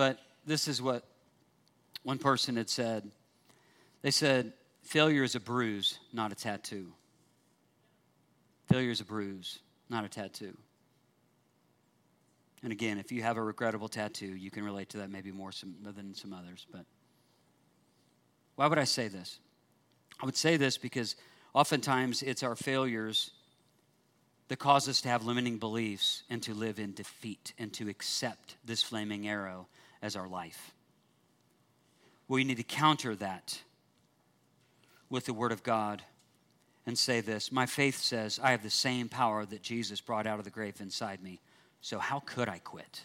But 0.00 0.18
this 0.46 0.66
is 0.66 0.80
what 0.80 1.04
one 2.04 2.16
person 2.16 2.56
had 2.56 2.70
said. 2.70 3.10
They 4.00 4.10
said, 4.10 4.54
failure 4.82 5.22
is 5.22 5.34
a 5.34 5.40
bruise, 5.40 5.98
not 6.10 6.32
a 6.32 6.34
tattoo. 6.34 6.94
Failure 8.70 8.92
is 8.92 9.02
a 9.02 9.04
bruise, 9.04 9.58
not 9.90 10.06
a 10.06 10.08
tattoo. 10.08 10.56
And 12.62 12.72
again, 12.72 12.98
if 12.98 13.12
you 13.12 13.22
have 13.22 13.36
a 13.36 13.42
regrettable 13.42 13.90
tattoo, 13.90 14.34
you 14.34 14.50
can 14.50 14.64
relate 14.64 14.88
to 14.88 14.96
that 14.96 15.10
maybe 15.10 15.32
more 15.32 15.52
some, 15.52 15.74
than 15.82 16.14
some 16.14 16.32
others. 16.32 16.66
But 16.72 16.86
why 18.56 18.68
would 18.68 18.78
I 18.78 18.84
say 18.84 19.08
this? 19.08 19.38
I 20.18 20.24
would 20.24 20.34
say 20.34 20.56
this 20.56 20.78
because 20.78 21.14
oftentimes 21.52 22.22
it's 22.22 22.42
our 22.42 22.56
failures 22.56 23.32
that 24.48 24.58
cause 24.58 24.88
us 24.88 25.02
to 25.02 25.10
have 25.10 25.26
limiting 25.26 25.58
beliefs 25.58 26.22
and 26.30 26.42
to 26.44 26.54
live 26.54 26.78
in 26.78 26.94
defeat 26.94 27.52
and 27.58 27.70
to 27.74 27.90
accept 27.90 28.56
this 28.64 28.82
flaming 28.82 29.28
arrow 29.28 29.66
as 30.02 30.16
our 30.16 30.28
life. 30.28 30.72
We 32.28 32.44
need 32.44 32.58
to 32.58 32.62
counter 32.62 33.16
that 33.16 33.60
with 35.08 35.26
the 35.26 35.34
Word 35.34 35.52
of 35.52 35.62
God 35.62 36.02
and 36.86 36.96
say 36.96 37.20
this 37.20 37.52
My 37.52 37.66
faith 37.66 37.98
says 37.98 38.40
I 38.42 38.52
have 38.52 38.62
the 38.62 38.70
same 38.70 39.08
power 39.08 39.44
that 39.46 39.62
Jesus 39.62 40.00
brought 40.00 40.26
out 40.26 40.38
of 40.38 40.44
the 40.44 40.50
grave 40.50 40.80
inside 40.80 41.22
me. 41.22 41.40
So 41.80 41.98
how 41.98 42.20
could 42.20 42.48
I 42.48 42.58
quit? 42.58 43.02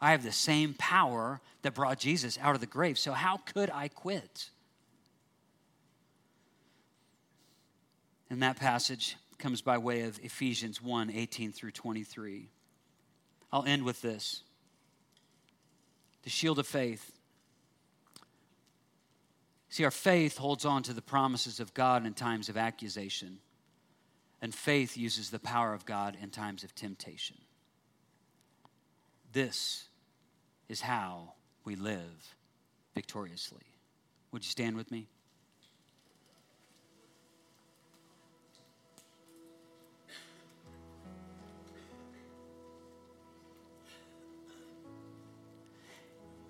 I 0.00 0.10
have 0.10 0.24
the 0.24 0.32
same 0.32 0.74
power 0.74 1.40
that 1.62 1.74
brought 1.74 1.98
Jesus 1.98 2.38
out 2.42 2.54
of 2.54 2.60
the 2.60 2.66
grave. 2.66 2.98
So 2.98 3.12
how 3.12 3.36
could 3.36 3.70
I 3.70 3.88
quit? 3.88 4.50
And 8.28 8.42
that 8.42 8.56
passage 8.56 9.16
comes 9.38 9.60
by 9.60 9.78
way 9.78 10.02
of 10.02 10.18
Ephesians 10.22 10.82
1 10.82 11.10
18 11.10 11.52
through 11.52 11.72
23. 11.72 12.48
I'll 13.52 13.64
end 13.64 13.84
with 13.84 14.00
this 14.00 14.42
the 16.22 16.30
shield 16.30 16.58
of 16.58 16.66
faith. 16.66 17.12
See, 19.68 19.84
our 19.84 19.90
faith 19.90 20.36
holds 20.36 20.64
on 20.64 20.82
to 20.84 20.92
the 20.92 21.02
promises 21.02 21.58
of 21.58 21.72
God 21.72 22.04
in 22.04 22.14
times 22.14 22.48
of 22.48 22.56
accusation, 22.56 23.38
and 24.40 24.54
faith 24.54 24.96
uses 24.96 25.30
the 25.30 25.38
power 25.38 25.72
of 25.72 25.86
God 25.86 26.16
in 26.20 26.30
times 26.30 26.62
of 26.62 26.74
temptation. 26.74 27.36
This 29.32 29.84
is 30.68 30.82
how 30.82 31.32
we 31.64 31.74
live 31.74 32.34
victoriously. 32.94 33.62
Would 34.30 34.44
you 34.44 34.50
stand 34.50 34.76
with 34.76 34.90
me? 34.90 35.08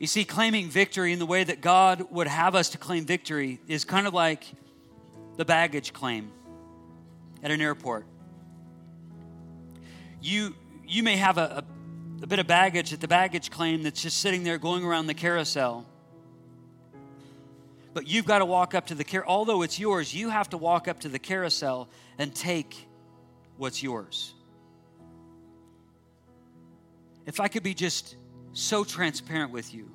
You 0.02 0.08
see, 0.08 0.24
claiming 0.24 0.68
victory 0.68 1.12
in 1.12 1.20
the 1.20 1.26
way 1.26 1.44
that 1.44 1.60
God 1.60 2.10
would 2.10 2.26
have 2.26 2.56
us 2.56 2.70
to 2.70 2.78
claim 2.78 3.06
victory 3.06 3.60
is 3.68 3.84
kind 3.84 4.08
of 4.08 4.12
like 4.12 4.44
the 5.36 5.44
baggage 5.44 5.92
claim 5.92 6.32
at 7.40 7.52
an 7.52 7.60
airport. 7.60 8.04
You, 10.20 10.56
you 10.88 11.04
may 11.04 11.16
have 11.18 11.38
a, 11.38 11.62
a, 12.20 12.24
a 12.24 12.26
bit 12.26 12.40
of 12.40 12.48
baggage 12.48 12.92
at 12.92 13.00
the 13.00 13.06
baggage 13.06 13.52
claim 13.52 13.84
that's 13.84 14.02
just 14.02 14.18
sitting 14.18 14.42
there 14.42 14.58
going 14.58 14.84
around 14.84 15.06
the 15.06 15.14
carousel. 15.14 15.86
But 17.94 18.08
you've 18.08 18.26
got 18.26 18.40
to 18.40 18.44
walk 18.44 18.74
up 18.74 18.88
to 18.88 18.96
the 18.96 19.04
car. 19.04 19.24
Although 19.24 19.62
it's 19.62 19.78
yours, 19.78 20.12
you 20.12 20.30
have 20.30 20.50
to 20.50 20.56
walk 20.56 20.88
up 20.88 20.98
to 21.02 21.08
the 21.08 21.20
carousel 21.20 21.88
and 22.18 22.34
take 22.34 22.88
what's 23.56 23.84
yours. 23.84 24.34
If 27.24 27.38
I 27.38 27.46
could 27.46 27.62
be 27.62 27.72
just 27.72 28.16
so 28.52 28.84
transparent 28.84 29.50
with 29.50 29.72
you. 29.72 29.90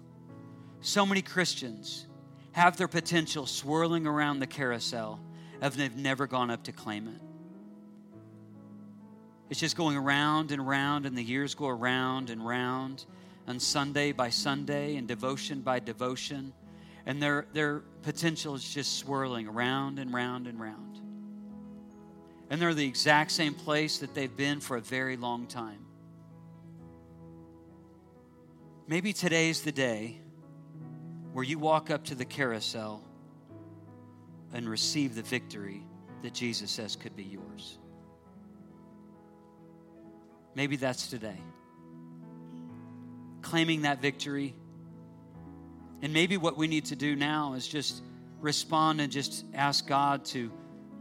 So 0.81 1.05
many 1.05 1.21
Christians 1.21 2.07
have 2.51 2.77
their 2.77 2.87
potential 2.87 3.45
swirling 3.45 4.07
around 4.07 4.39
the 4.39 4.47
carousel 4.47 5.19
and 5.61 5.73
they've 5.73 5.95
never 5.95 6.27
gone 6.27 6.49
up 6.49 6.63
to 6.63 6.71
claim 6.71 7.07
it. 7.07 7.21
It's 9.49 9.59
just 9.59 9.77
going 9.77 9.95
around 9.95 10.51
and 10.51 10.61
around, 10.61 11.05
and 11.05 11.17
the 11.17 11.23
years 11.23 11.55
go 11.55 11.67
around 11.67 12.29
and 12.29 12.45
round, 12.45 13.05
and 13.47 13.61
Sunday 13.61 14.11
by 14.11 14.29
Sunday, 14.29 14.97
and 14.97 15.07
devotion 15.07 15.61
by 15.61 15.79
devotion, 15.79 16.51
and 17.05 17.23
their, 17.23 17.45
their 17.53 17.79
potential 18.01 18.55
is 18.55 18.73
just 18.73 18.97
swirling 18.97 19.47
around 19.47 19.99
and 19.99 20.13
round 20.13 20.47
and 20.47 20.59
round. 20.59 20.99
And 22.49 22.61
they're 22.61 22.73
the 22.73 22.85
exact 22.85 23.31
same 23.31 23.53
place 23.53 23.99
that 23.99 24.13
they've 24.13 24.35
been 24.35 24.59
for 24.59 24.75
a 24.77 24.81
very 24.81 25.15
long 25.15 25.47
time. 25.47 25.86
Maybe 28.89 29.11
today's 29.11 29.63
the 29.63 29.73
day 29.73 30.17
where 31.33 31.43
you 31.43 31.59
walk 31.59 31.91
up 31.91 32.05
to 32.05 32.15
the 32.15 32.23
carousel 32.23 33.03
and 34.53 34.67
receive 34.67 35.13
the 35.13 35.23
victory 35.23 35.83
that 36.23 36.33
Jesus 36.33 36.71
says 36.71 36.95
could 36.95 37.13
be 37.13 37.25
yours. 37.25 37.77
Maybe 40.55 40.77
that's 40.77 41.07
today. 41.07 41.37
Claiming 43.41 43.81
that 43.81 44.01
victory. 44.01 44.55
And 46.01 46.13
maybe 46.13 46.37
what 46.37 46.55
we 46.55 46.67
need 46.67 46.85
to 46.85 46.95
do 46.95 47.13
now 47.17 47.55
is 47.55 47.67
just 47.67 48.01
respond 48.39 49.01
and 49.01 49.11
just 49.11 49.43
ask 49.53 49.85
God 49.85 50.23
to, 50.25 50.49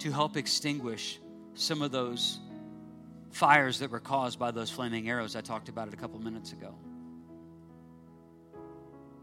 to 0.01 0.11
help 0.11 0.37
extinguish 0.37 1.21
some 1.55 1.83
of 1.83 1.93
those 1.93 2.41
fires 3.31 3.79
that 3.79 3.93
were 3.93 4.01
caused 4.01 4.41
by 4.41 4.51
those 4.51 4.71
flaming 4.73 5.09
arrows 5.09 5.37
I 5.37 5.41
talked 5.41 5.69
about 5.69 5.87
it 5.87 5.95
a 5.95 5.97
couple 5.97 6.19
minutes 6.19 6.53
ago 6.53 6.75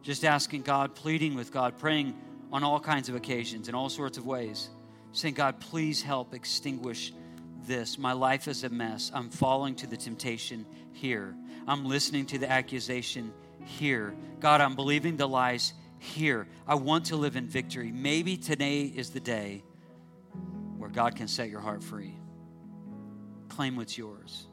just 0.04 0.26
asking 0.26 0.62
God, 0.62 0.94
pleading 0.94 1.34
with 1.34 1.52
God, 1.52 1.78
praying 1.78 2.14
on 2.52 2.64
all 2.64 2.80
kinds 2.80 3.10
of 3.10 3.16
occasions 3.16 3.70
in 3.70 3.74
all 3.74 3.90
sorts 3.90 4.18
of 4.18 4.26
ways, 4.26 4.70
saying, 5.14 5.34
God, 5.34 5.60
please 5.60 6.04
help 6.04 6.34
extinguish 6.34 7.14
this. 7.66 7.98
My 7.98 8.14
life 8.14 8.48
is 8.48 8.64
a 8.64 8.70
mess. 8.70 9.12
I'm 9.14 9.30
falling 9.30 9.76
to 9.76 9.88
the 9.88 9.98
temptation 9.98 10.66
here. 10.92 11.34
I'm 11.68 11.86
listening 11.86 12.26
to 12.28 12.38
the 12.38 12.52
accusation 12.52 13.34
here. 13.66 14.14
God, 14.42 14.60
I'm 14.60 14.76
believing 14.76 15.16
the 15.16 15.28
lies 15.28 15.74
here. 15.98 16.48
I 16.68 16.76
want 16.76 17.06
to 17.06 17.16
live 17.16 17.38
in 17.38 17.48
victory. 17.48 17.92
Maybe 17.92 18.36
today 18.36 18.84
is 18.84 19.12
the 19.12 19.22
day 19.22 19.64
where 20.78 20.90
God 20.90 21.16
can 21.16 21.30
set 21.30 21.50
your 21.50 21.62
heart 21.62 21.82
free. 21.82 22.14
Claim 23.48 23.78
what's 23.78 23.98
yours. 23.98 24.48